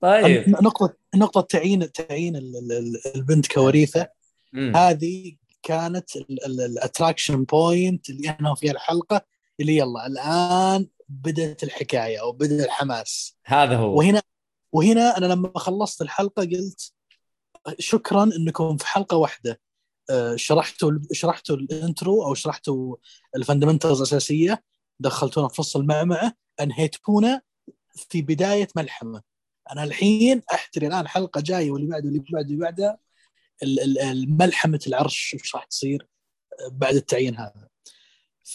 طيب. 0.00 0.48
نقطة 0.48 0.96
نقطة 1.14 1.40
تعيين 1.40 1.92
تعيين 1.92 2.36
ال- 2.36 2.56
ال- 2.56 2.72
ال- 2.72 3.16
البنت 3.16 3.46
كوريثة. 3.52 4.08
مم. 4.52 4.76
هذه 4.76 5.36
كانت 5.62 6.16
ال 6.16 6.28
attraction 6.28 7.44
point 7.44 8.10
اللي 8.10 8.36
انهوا 8.40 8.54
فيها 8.54 8.72
الحلقة 8.72 9.24
اللي 9.60 9.76
يلا 9.76 10.06
الآن 10.06 10.86
بدأت 11.08 11.62
الحكاية 11.62 12.20
أو 12.20 12.32
بدأ 12.32 12.64
الحماس. 12.64 13.36
هذا 13.44 13.76
هو. 13.76 13.98
وهنا 13.98 14.22
وهنا 14.72 15.16
أنا 15.16 15.26
لما 15.26 15.58
خلصت 15.58 16.02
الحلقة 16.02 16.42
قلت 16.42 16.92
شكرا 17.78 18.24
إنكم 18.24 18.76
في 18.76 18.86
حلقة 18.86 19.16
واحدة. 19.16 19.60
آه، 20.10 20.36
شرحتوا 20.36 20.92
شرحتوا 21.12 21.56
ال 21.56 21.68
intro 21.68 22.26
أو 22.26 22.34
شرحتوا 22.34 22.96
ال 23.36 23.41
fundamentals 23.41 23.96
الأساسية. 23.96 24.62
دخلتونا 25.00 25.48
في 25.48 25.54
فصل 25.54 25.80
المعمعة. 25.80 26.34
أنهيتونا 26.60 27.42
في 27.96 28.22
بداية 28.22 28.68
ملحمة. 28.76 29.22
أنا 29.72 29.84
الحين 29.84 30.42
أحتري 30.54 30.86
الآن 30.86 31.08
حلقة 31.08 31.40
جاية 31.40 31.70
واللي 31.70 31.88
بعده 31.90 32.06
واللي 32.06 32.18
بعده 32.30 32.36
واللي 32.48 32.56
بعده 32.56 33.00
ال- 33.62 33.80
ال- 33.80 33.98
الملحمة 33.98 34.80
العرش 34.86 35.34
وش 35.34 35.54
راح 35.54 35.64
تصير 35.64 36.06
بعد 36.70 36.94
التعيين 36.94 37.36
هذا. 37.36 37.68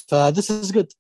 ف 0.07 0.16
this 0.16 0.51
is 0.51 0.71
good 0.71 0.93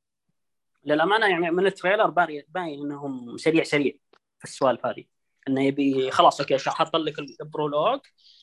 للأمانة 0.85 1.27
يعني 1.27 1.51
من 1.51 1.67
ال 1.67 1.72
trailer 1.72 2.09
باين 2.09 2.43
باين 2.49 2.81
إنهم 2.81 3.37
سريع 3.37 3.63
سريع 3.63 3.93
في 4.39 4.43
السوالف 4.43 4.85
هذه. 4.85 5.05
إنه 5.47 5.63
يبي 5.63 6.11
خلاص 6.11 6.39
okay 6.41 6.57
شرح- 6.57 6.73
حط 6.75 6.95
لك 6.95 7.19
ال 7.41 7.47
prologue 7.47 7.99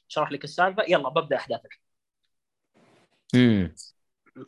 شرح 0.08 0.32
لك 0.32 0.44
السالفة 0.44 0.82
يلا 0.88 1.08
ببدأ 1.08 1.36
أحداثك. 1.36 1.80
مم. 3.34 3.74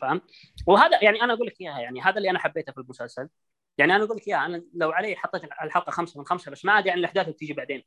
فاهم؟ 0.00 0.20
وهذا 0.66 1.04
يعني 1.04 1.22
أنا 1.22 1.32
أقول 1.32 1.46
لك 1.46 1.60
إياها 1.60 1.80
يعني 1.80 2.00
هذا 2.00 2.16
اللي 2.16 2.30
أنا 2.30 2.38
حبيته 2.38 2.72
في 2.72 2.78
المسلسل. 2.80 3.28
يعني 3.78 3.96
أنا 3.96 4.04
أقول 4.04 4.16
لك 4.16 4.28
إياها 4.28 4.46
أنا 4.46 4.64
لو 4.74 4.90
علي 4.90 5.16
حطيت 5.16 5.44
الحلقة 5.44 5.90
خمسة 5.90 6.20
من 6.20 6.26
خمسة 6.26 6.50
بس 6.50 6.64
ما 6.64 6.78
ادري 6.78 6.90
عن 6.90 6.98
الأحداث 6.98 7.24
اللي 7.24 7.34
بتيجي 7.34 7.52
بعدين. 7.52 7.84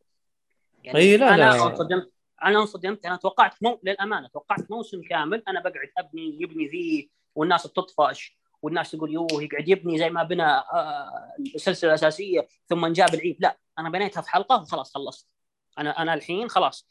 يعني 0.84 0.98
أي 0.98 1.18
لا، 1.18 1.34
أنا 1.34 1.36
لا. 1.36 1.64
انصدمت 1.66 2.12
أنا 2.44 2.60
انصدمت 2.60 3.06
أنا 3.06 3.16
توقعت 3.16 3.64
مو 3.64 3.80
للأمانة 3.84 4.28
توقعت 4.28 4.72
موسم 4.72 5.02
كامل 5.02 5.44
أنا 5.48 5.60
بقعد 5.60 5.90
أبني 5.98 6.42
يبني 6.42 6.70
فيه 6.70 7.08
والناس 7.36 7.64
تطفش 7.64 8.38
والناس 8.62 8.92
تقول 8.92 9.14
يوه 9.14 9.28
يقعد 9.32 9.70
يبني 9.70 9.98
زي 9.98 10.10
ما 10.10 10.24
بنى 10.24 10.44
آه، 10.44 11.34
السلسله 11.56 11.90
الاساسيه 11.90 12.48
ثم 12.68 12.88
جاب 12.88 13.14
العيد. 13.14 13.38
لا 13.40 13.58
أنا 13.80 13.90
بنيتها 13.90 14.22
في 14.22 14.30
حلقة 14.30 14.62
وخلاص 14.62 14.94
خلصت. 14.94 15.36
أنا 15.80 16.02
أنا 16.02 16.14
الحين 16.14 16.50
خلاص. 16.50 16.88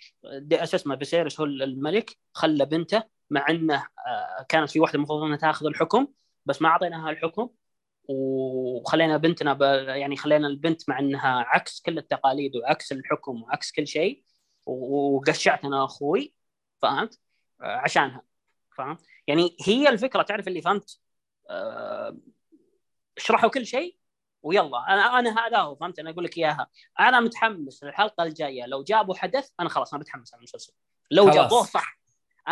شو 0.64 0.76
اسمه 0.76 0.97
فيسيرس 0.97 1.40
هو 1.40 1.47
الملك 1.47 2.16
خلى 2.32 2.64
بنته 2.66 3.03
مع 3.30 3.51
إنه 3.51 3.86
آه، 4.07 4.47
كانت 4.49 4.70
في 4.70 4.80
واحدة 4.80 4.97
المفروض 4.97 5.22
إنها 5.22 5.36
تاخذ 5.36 5.66
الحكم 5.66 6.07
بس 6.47 6.62
ما 6.62 6.68
أعطيناها 6.68 7.11
الحكم. 7.11 7.49
وخلينا 8.09 9.16
بنتنا 9.16 9.52
ب... 9.52 9.62
يعني 9.88 10.16
خلينا 10.16 10.46
البنت 10.46 10.88
مع 10.88 10.98
إنها 10.98 11.44
عكس 11.48 11.80
كل 11.80 11.98
التقاليد 11.98 12.57
وعكس 12.57 12.92
الحكم 12.92 13.42
وعكس 13.42 13.72
كل 13.72 13.86
شيء 13.86 14.22
وقشعت 14.66 15.64
أنا 15.64 15.84
أخوي 15.84 16.34
فهمت؟ 16.82 17.20
آه، 17.61 17.76
عشانها 17.76 18.22
فهمت؟ 18.76 19.00
يعني 19.26 19.57
هي 19.66 19.88
الفكرة 19.88 20.22
تعرف 20.22 20.48
اللي 20.48 20.62
فهمت؟ 20.62 21.00
آه، 21.50 22.16
اشرحوا 23.18 23.50
كل 23.50 23.66
شيء 23.66 23.96
ويلا 24.42 24.78
أنا 24.88 25.18
أنا 25.18 25.46
هذا 25.46 25.59
هو 25.59 25.76
فهمت 25.76 25.98
أنا 25.98 26.11
أقول 26.11 26.24
لك 26.24 26.38
إياها 26.38 26.66
أنا 27.00 27.20
متحمس 27.20 27.84
للحلقة 27.84 28.24
الجاية 28.24 28.66
لو 28.66 28.82
جابوا 28.82 29.14
حدث 29.14 29.50
أنا 29.61 29.68
خلاص 29.68 29.94
أنا 29.94 30.00
متحمس 30.00 30.34
على 30.34 30.38
المسلسل 30.38 30.72
لو 31.11 31.24
خلاص. 31.24 31.36
جابوه 31.36 31.62
صح 31.64 31.95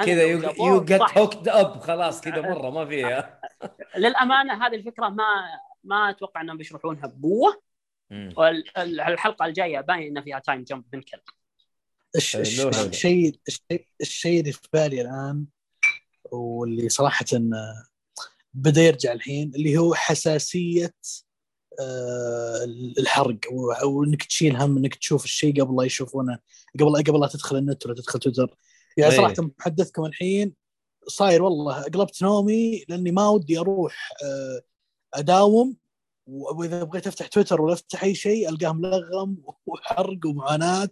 كذا 0.02 0.22
you 0.22 0.84
get. 0.84 1.18
hooked 1.18 1.48
up 1.48 1.80
خلاص 1.80 2.20
كذا 2.20 2.40
مرة 2.40 2.70
ما 2.70 2.86
فيها 2.86 3.40
للأمانة 3.96 4.66
هذه 4.66 4.74
الفكرة 4.74 5.08
ما 5.08 5.24
ما 5.84 6.10
أتوقع 6.10 6.40
إنهم 6.40 6.56
بيشرحونها 6.56 7.06
بقوة 7.06 7.62
مم. 8.10 8.34
والحلقة 8.36 9.46
الجاية 9.46 9.80
باين 9.80 10.16
ان 10.16 10.24
فيها 10.24 10.38
time 10.38 10.64
jump 10.64 10.84
حلو. 10.92 11.22
الشيء 12.16 13.40
الشيء 13.48 13.86
الشيء 14.00 14.40
اللي 14.40 14.52
في 14.52 14.68
بالي 14.72 15.00
الآن 15.00 15.46
واللي 16.32 16.88
صراحة 16.88 17.26
بدأ 18.54 18.80
يرجع 18.82 19.12
الحين 19.12 19.52
اللي 19.54 19.78
هو 19.78 19.94
حساسية 19.94 20.94
آه، 21.80 22.64
الحرق 22.98 23.38
وإنك 23.84 24.22
تشيل 24.22 24.56
هم 24.56 24.76
إنك 24.76 24.94
تشوف 24.94 25.24
الشيء 25.24 25.62
قبل 25.62 25.76
لا 25.76 25.84
يشوفونه 25.84 26.38
قبل 26.80 27.02
قبل 27.02 27.20
لا 27.20 27.26
تدخل 27.26 27.56
النت 27.56 27.86
ولا 27.86 27.94
تدخل 27.94 28.18
تويتر 28.18 28.56
يعني. 28.96 29.16
صراحة 29.16 29.34
محدثكم 29.58 30.04
الحين 30.04 30.54
صاير 31.06 31.42
والله 31.42 31.82
قلبت 31.82 32.22
نومي 32.22 32.84
لأني 32.88 33.10
ما 33.10 33.28
ودي 33.28 33.58
أروح 33.58 34.12
آه، 34.24 34.62
أداوم 35.14 35.76
وإذا 36.26 36.82
بغيت 36.84 37.06
أفتح 37.06 37.26
تويتر 37.26 37.60
ولا 37.60 37.72
أفتح 37.72 38.04
أي 38.04 38.14
شيء 38.14 38.48
القاه 38.48 38.72
ملغم 38.72 39.36
وحرق 39.66 40.26
ومعاناة. 40.26 40.90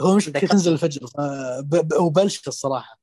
هو 0.00 0.16
مش 0.16 0.24
تنزل 0.24 0.72
الفجر 0.72 1.00
وبلش 2.00 2.48
الصراحة. 2.48 2.98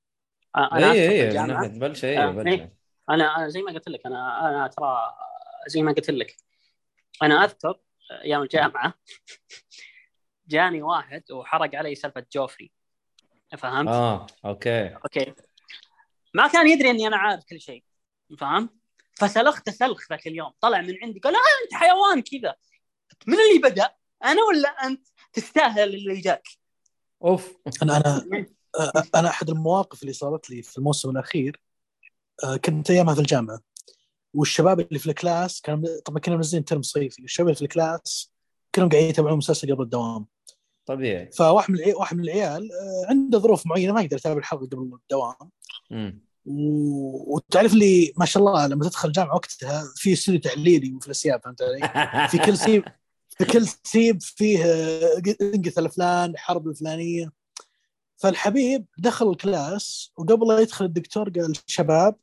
أنا 0.57 0.91
اي 0.91 1.29
اي 1.31 1.69
من 1.69 1.79
بلشة 1.79 2.05
آه، 2.05 2.27
اي 2.27 2.33
بلشة. 2.33 2.49
إيه. 2.49 2.73
أنا 3.09 3.37
أنا 3.37 3.49
زي 3.49 3.61
ما 3.61 3.71
قلت 3.71 3.89
لك 3.89 4.05
أنا 4.05 4.49
أنا 4.49 4.67
ترى 4.67 4.97
زي 5.67 5.81
ما 5.81 5.91
قلت 5.91 6.09
لك 6.09 6.35
أنا 7.23 7.43
أذكر 7.45 7.79
أيام 8.23 8.41
الجامعة 8.41 8.93
جاني 10.47 10.81
واحد 10.81 11.31
وحرق 11.31 11.75
علي 11.75 11.95
سالفة 11.95 12.25
جوفري. 12.33 12.71
فهمت؟ 13.57 13.89
آه 13.89 14.27
okay 14.45 14.87
okay 14.87 15.33
ما 16.33 16.47
كان 16.47 16.67
يدري 16.67 16.89
إني 16.89 17.07
أنا 17.07 17.17
عارف 17.17 17.43
كل 17.49 17.61
شيء 17.61 17.83
فهمت؟ 18.39 18.69
فسلخت 19.13 19.69
سلخ 19.69 20.09
ذاك 20.09 20.27
اليوم 20.27 20.51
طلع 20.61 20.81
من 20.81 20.93
عندي 21.03 21.19
قال 21.19 21.35
آه 21.35 21.39
أنت 21.63 21.73
حيوان 21.73 22.21
كذا 22.21 22.55
من 23.27 23.33
اللي 23.33 23.69
بدأ؟ 23.69 23.95
أنا 24.25 24.43
ولا 24.43 24.69
أنت؟ 24.69 25.07
تستاهل 25.33 25.95
اللي 25.95 26.21
جاك 26.21 26.47
أوف 27.23 27.57
أنا 27.83 27.97
أنا 27.97 28.25
أنا 29.15 29.29
أحد 29.29 29.49
المواقف 29.49 30.01
اللي 30.01 30.13
صارت 30.13 30.49
لي 30.49 30.61
في 30.61 30.77
الموسم 30.77 31.09
الأخير 31.09 31.61
آه، 32.43 32.57
كنت 32.57 32.91
ايامها 32.91 33.13
في 33.13 33.21
الجامعة 33.21 33.59
والشباب 34.33 34.79
اللي 34.79 34.99
في 34.99 35.07
ال 35.07 35.16
class 35.16 35.61
كانوا 35.61 36.01
طبعا 36.05 36.19
كنا 36.19 36.35
منزلين 36.35 36.65
term 36.65 36.81
صيفي 36.81 37.21
والشباب 37.21 37.47
اللي 37.47 37.55
في 37.55 37.61
ال 37.61 37.73
class 37.73 38.33
كلهم 38.75 38.89
قاعدين 38.89 39.09
يتابعون 39.09 39.37
مسلسل 39.37 39.73
قبل 39.73 39.83
الدوام 39.83 40.25
طبيعي 40.89 41.31
فواحد 41.31 41.71
من 41.71 41.79
العي... 41.79 41.93
واحد 41.93 42.17
من 42.17 42.23
العيال 42.23 42.69
آه، 42.71 43.09
عنده 43.09 43.39
ظروف 43.39 43.67
معينة 43.67 43.93
ما 43.93 44.01
يقدر 44.01 44.17
يتابع 44.17 44.37
الحلقة 44.37 44.65
قبل 44.65 44.97
الدوام. 45.03 45.49
و... 46.45 47.35
وتعرف 47.35 47.73
لي 47.73 48.13
ما 48.17 48.25
شاء 48.25 48.43
الله 48.43 48.67
لما 48.67 48.89
تدخل 48.89 49.07
الجامعة 49.07 49.35
وقتها 49.35 49.83
في 49.95 50.13
استوديو 50.13 50.41
تحليلي 50.41 50.93
وفي 50.93 51.07
الأسياب 51.07 51.41
فهمت 51.43 51.61
علي؟ 51.61 52.27
في 52.27 52.37
كل 52.37 52.57
سيب 52.67 52.83
في 53.29 53.45
كل 53.45 53.67
سيب 53.83 54.21
فيه 54.21 54.65
آه، 54.65 55.21
انقذ 55.41 55.79
الفلان 55.79 56.29
الحرب 56.29 56.67
الفلانية 56.67 57.31
فالحبيب 58.17 58.85
دخل 58.97 59.29
ال 59.29 59.43
class 59.43 60.11
وقبل 60.17 60.47
لا 60.47 60.59
يدخل 60.59 60.85
الدكتور 60.85 61.29
قال 61.29 61.53
شباب 61.67 62.15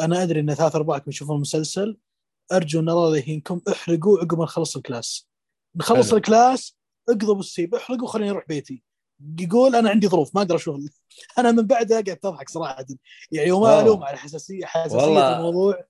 أنا 0.00 0.22
أدري 0.22 0.40
إن 0.40 0.54
ثلاث 0.54 0.76
أرباعكم 0.76 1.10
يشوفون 1.10 1.36
المسلسل 1.36 1.96
أرجو 2.52 2.80
أن 2.80 2.88
الله 2.88 3.16
يهينكم 3.16 3.60
احرقوا 3.72 4.18
عقب 4.18 4.38
ما 4.38 4.44
نخلص 4.44 4.76
ال 4.76 4.85
class 4.85 5.28
نخلص 5.76 6.08
حلو. 6.08 6.16
ال 6.16 6.26
class 6.26 6.75
اقضوا 7.08 7.34
بالسيب 7.34 7.74
احرقوا 7.74 8.08
خليني 8.08 8.30
أروح 8.30 8.44
بيتي 8.48 8.82
يقول 9.40 9.76
أنا 9.76 9.90
عندي 9.90 10.08
ظروف 10.08 10.34
ما 10.34 10.40
أقدر 10.42 10.56
أشوف 10.56 10.76
أنا 11.38 11.52
من 11.52 11.66
بعدها 11.66 12.00
قاعد 12.00 12.18
اضحك 12.24 12.48
صراحة 12.48 12.86
يعني 13.32 13.50
وما. 13.50 13.80
ألوم 13.80 14.04
على 14.04 14.16
حساسيه 14.16 14.66
حساسية 14.66 14.96
والله. 14.96 15.36
الموضوع 15.36 15.84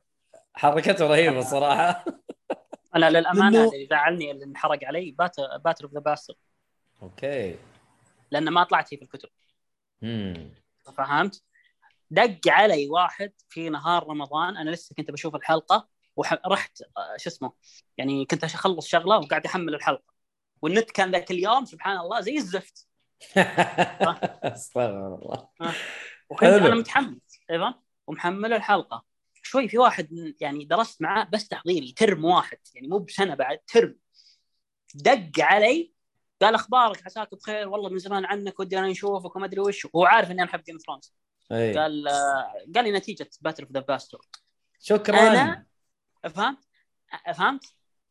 حركته 0.55 1.07
رهيبة 1.07 1.41
صراحة 1.41 2.05
أنا 2.97 3.11
للأمانة 3.11 3.71
لأنه- 3.71 3.75
اللي 3.75 3.87
زعلني 3.91 4.31
اللي 4.31 4.45
انحرق 4.45 4.85
علي 4.85 5.11
battle 5.11 5.37
battle 5.65 5.85
of 5.85 5.95
the 5.95 6.01
bastards 6.01 6.35
okay 7.03 7.57
لأن 8.31 8.49
ما 8.49 8.65
طلعت 8.65 8.95
هي 8.95 8.99
في 8.99 9.05
الكتب 9.05 9.29
مم. 10.03 10.55
فهمت؟ 10.97 11.43
دق 12.11 12.41
علي 12.49 12.89
واحد 12.89 13.33
في 13.49 13.69
نهار 13.69 14.09
رمضان 14.09 14.57
أنا 14.57 14.71
لسه 14.71 14.95
كنت 14.95 15.11
بشوف 15.11 15.35
الحلقة 15.35 15.89
ورحت 16.17 16.79
شو 17.17 17.31
اسمه 17.31 17.53
يعني 17.99 18.25
كنت 18.25 18.45
أخلص 18.45 18.87
شغلة 18.87 19.19
وقاعد 19.19 19.47
أحمل 19.47 19.75
الحلقة 19.75 20.16
والنت 20.63 20.91
كان 20.91 21.11
ذاك 21.11 21.31
اليوم 21.31 21.65
سبحان 21.65 21.99
الله 21.99 22.21
زي 22.21 22.37
الزفت. 22.37 22.89
استغفر 24.45 25.15
الله. 25.15 25.49
وكنت. 26.31 26.49
أنا 26.49 26.75
متحمس 26.75 27.41
أيضا 27.51 27.75
ومحمل 28.07 28.53
الحلقة. 28.53 29.05
شوي 29.43 29.69
في 29.69 29.79
واحد 29.79 30.35
يعني 30.41 30.65
درست 30.65 31.03
معاه 31.03 31.25
بس 31.33 31.49
تحضيري 31.49 31.93
term 31.93 32.25
واحد 32.25 32.59
يعني 32.75 32.89
مو 32.89 32.99
بسنة 32.99 33.35
بعد 33.35 33.59
term. 33.67 33.97
دق 34.95 35.41
علي 35.41 35.93
قال 36.43 36.55
أخبارك؟ 36.55 37.07
عساك 37.07 37.35
بخير 37.35 37.69
والله 37.69 37.91
من 37.91 37.99
زمان 37.99 38.25
عنك 38.25 38.61
ودي 38.61 38.79
أنا 38.79 38.89
نشوفك 38.89 39.37
وما 39.37 39.47
أدري 39.47 39.61
وش. 39.61 39.87
هو 39.97 40.05
عارف 40.05 40.31
إني 40.31 40.43
أنا 40.43 40.51
أحب 40.51 40.63
Game 40.63 40.79
Thrones 40.79 41.15
اي 41.53 41.79
قال 41.79 42.09
آه، 42.09 42.53
قال 42.75 42.85
لي 42.85 42.93
نتيجة 42.93 43.31
battle 43.41 43.63
of 43.63 43.73
the 43.73 43.81
bastards 43.81 44.19
شكرا. 44.81 45.19
أنا 45.19 45.67
فهمت 46.29 46.59
فهمت 47.35 47.65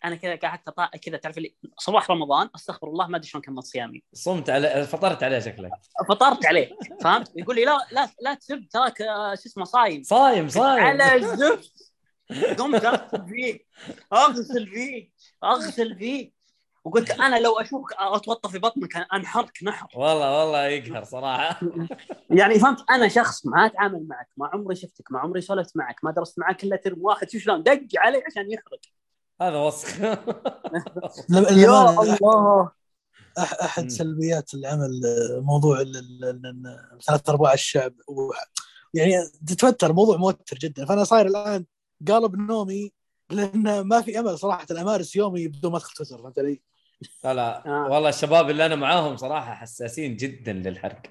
أنا 0.06 0.16
كذا 0.16 0.36
قعدت 0.36 0.70
أطا- 0.70 0.98
كذا 0.98 1.18
تعرف 1.18 1.38
اللي 1.38 1.56
صباح 1.78 2.12
رمضان 2.12 2.50
أستغفر 2.56 2.88
الله 2.88 3.08
ما 3.08 3.18
أدري 3.18 3.28
شلون 3.28 3.42
كملت 3.42 3.66
صيامي. 3.66 4.04
صمت 4.14 4.50
على 4.50 4.88
فطرت 4.88 5.24
عليه 5.24 5.40
شكلك. 5.40 5.72
فطرت 6.10 6.46
عليه 6.46 6.78
فهمت؟ 7.02 7.32
يقول 7.36 7.56
لي 7.56 7.66
لا 7.66 7.78
لا 7.92 8.10
لا 8.22 8.34
تسب 8.34 8.68
تراك 8.72 9.02
آه، 9.02 9.36
شو 9.36 9.42
اسمه 9.46 9.64
صايم. 9.64 10.04
صايم 10.04 10.48
صايم. 10.50 10.84
على 10.86 11.16
الزفت. 11.16 11.74
قمت 12.60 12.86
أغسل 12.86 13.28
فيه 13.28 13.60
أغسل 14.14 14.68
فيه 14.68 15.10
أغسل 15.44 15.96
فيه. 15.98 16.36
وقلت 16.86 17.12
أنا 17.12 17.40
لو 17.40 17.60
أشوفك 17.60 17.94
أتوطى 18.00 18.50
في 18.50 18.60
بطنك 18.60 19.08
أنحرك 19.14 19.64
نحر. 19.64 19.88
والله 19.96 20.40
والله 20.40 20.66
يقهر 20.68 21.04
صراحة. 21.04 21.60
يعني 22.30 22.60
فهمت؟ 22.60 22.86
أنا 22.92 23.08
شخص 23.08 23.46
ما 23.46 23.66
أتعامل 23.66 24.08
معك 24.08 24.28
ما 24.38 24.48
عمري 24.54 24.76
شفتك 24.76 25.12
ما 25.12 25.20
عمري 25.20 25.42
سولفت 25.42 25.78
معك 25.78 26.04
ما 26.04 26.12
درست 26.12 26.40
معك 26.40 26.64
إلا 26.64 26.76
ترم 26.76 26.98
واحد 27.02 27.30
شو 27.30 27.40
شلون؟ 27.40 27.64
دق 27.64 27.82
علي 27.98 28.24
عشان 28.28 28.52
يحرق. 28.52 28.80
هذا 29.42 29.58
وسخ 29.58 30.00
يا 31.52 31.90
الله. 31.90 32.72
أحد. 33.38 33.90
سلبيات 33.90 34.54
العمل 34.54 35.02
موضوع 35.42 35.84
ثلاث 37.08 37.30
أرباع 37.30 37.54
الشعب 37.54 37.94
يعني 38.94 39.14
تتوتر 39.48 39.94
موضوع 39.94 40.18
موتر 40.18 40.58
جدا. 40.58 40.86
فأنا 40.86 41.04
صاير 41.04 41.26
الآن 41.26 41.66
قالب 42.08 42.36
نومي 42.36 42.92
لأن 43.30 43.82
ما 43.82 44.02
في 44.02 44.20
أمل 44.20 44.40
صراحة. 44.40 44.66
أمارس 44.72 45.16
يومي 45.16 45.48
بدون 45.48 45.72
ما 45.72 45.78
أدخل 45.78 45.94
تويتر 45.94 46.18
فهمت 46.18 46.40
علي؟ 46.40 46.62
لا 47.24 47.34
لا. 47.34 47.66
آه. 47.68 47.90
والله 47.92 48.10
الشباب 48.10 48.50
اللي 48.50 48.66
أنا 48.66 48.76
معاهم 48.76 49.18
صراحة 49.18 49.54
حساسين 49.54 50.16
جدا 50.16 50.54
للحرق 50.54 51.02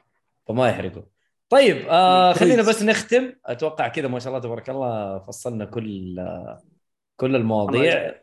فما 0.47 0.69
يحرقوا. 0.69 1.03
طيب 1.49 1.87
آه 1.91 2.33
خلينا 2.33 2.63
بس 2.63 2.83
نختم. 2.83 3.33
أتوقع 3.47 3.89
كذا 3.89 4.09
ما 4.09 4.19
شاء 4.19 4.29
الله 4.29 4.43
تبارك 4.43 4.71
الله 4.71 5.19
فصلنا 5.19 5.65
كل 5.65 6.19
آه 6.19 6.63
كل 7.17 7.37
المواضيع 7.37 8.15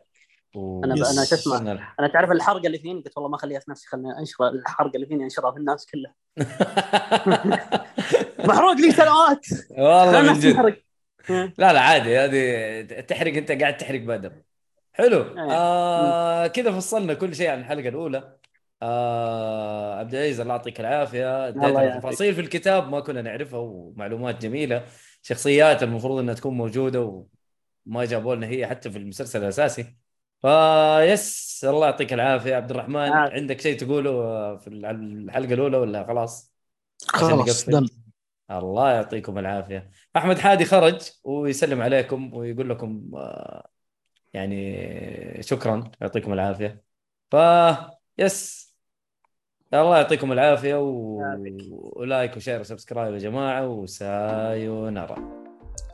و... 0.54 0.84
أنا 0.84 0.94
ب- 0.94 0.98
أنا 0.98 1.24
شو 1.24 1.34
اسمه؟ 1.34 1.72
الح- 1.72 1.94
أنا 2.00 2.08
تعرف 2.08 2.30
الحرقه 2.30 2.66
اللي 2.66 2.78
فيني؟ 2.78 3.00
قلت 3.02 3.16
والله 3.16 3.30
ما 3.30 3.36
اخليها 3.36 3.60
في 3.60 3.70
نفسي 3.70 3.88
خليني 3.88 4.18
أنشر 4.18 4.48
الحرقه 4.48 4.92
اللي 4.94 5.06
فيني 5.06 5.24
أنشرها 5.24 5.52
في 5.52 5.58
الناس 5.58 5.86
كلها. 5.86 6.14
محروق 8.48 8.72
لي 8.74 8.92
سنوات. 8.92 9.46
والله 9.70 10.32
من 10.32 10.38
جد. 10.38 10.76
لا 11.58 11.72
لا 11.72 11.80
عادي 11.80 12.18
هذه 12.18 13.00
تحرق 13.00 13.34
أنت 13.36 13.52
قاعد 13.52 13.76
تحرق 13.76 14.00
بادب. 14.00 14.32
حلو. 14.92 15.20
آه 15.50 16.46
كذا 16.46 16.72
فصلنا 16.72 17.14
كل 17.14 17.34
شيء 17.34 17.50
عن 17.50 17.60
الحلقة 17.60 17.88
الأولى. 17.88 18.36
آه 18.82 19.98
عبد 19.98 20.14
العزيز 20.14 20.40
الله 20.40 20.54
يعطيك 20.54 20.80
العافية. 20.80 21.50
تفاصيل 21.98 22.34
في 22.34 22.40
الكتاب 22.40 22.88
ما 22.88 23.00
كنا 23.00 23.22
نعرفها 23.22 23.58
ومعلومات 23.58 24.42
جميلة. 24.42 24.84
شخصيات 25.22 25.82
المفروض 25.82 26.18
إنها 26.18 26.34
تكون 26.34 26.56
موجودة 26.56 27.24
وما 27.86 28.04
جابوا 28.04 28.34
لنا 28.34 28.46
هي 28.46 28.66
حتى 28.66 28.90
في 28.90 28.98
المسلسل 28.98 29.42
الأساسي. 29.42 29.96
فيس 30.40 31.66
الله 31.68 31.86
يعطيك 31.86 32.12
العافية. 32.12 32.54
عبد 32.54 32.70
الرحمن 32.70 32.96
عافية. 32.96 33.34
عندك 33.34 33.60
شيء 33.60 33.78
تقوله 33.78 34.10
آه، 34.10 34.56
في 34.56 34.68
الحلقة 34.68 35.54
الأولى 35.54 35.76
ولا 35.76 36.06
خلاص؟ 36.06 36.52
خلاص 37.08 37.68
الله 38.50 38.90
يعطيكم 38.90 39.38
العافية. 39.38 39.90
أحمد 40.16 40.38
حادي 40.38 40.64
خرج 40.64 41.10
ويسلم 41.24 41.82
عليكم 41.82 42.34
ويقول 42.34 42.70
لكم 42.70 43.10
آه، 43.14 43.68
يعني 44.32 45.42
شكرا. 45.42 45.90
يعطيكم 46.00 46.32
العافية. 46.32 46.82
ف 47.30 47.36
yes. 48.18 48.72
الله 49.74 49.96
يعطيكم 49.96 50.32
العافية 50.32 50.74
و... 50.80 51.22
و 51.72 51.85
like 51.85 52.36
و 52.36 52.40
share 52.40 52.60
و 52.60 52.65
subscribe 52.65 53.14
يا 53.14 53.18
جماعة. 53.18 53.68
و 53.68 53.83
sayonara. 53.83 55.16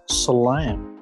صلايم 0.07 0.98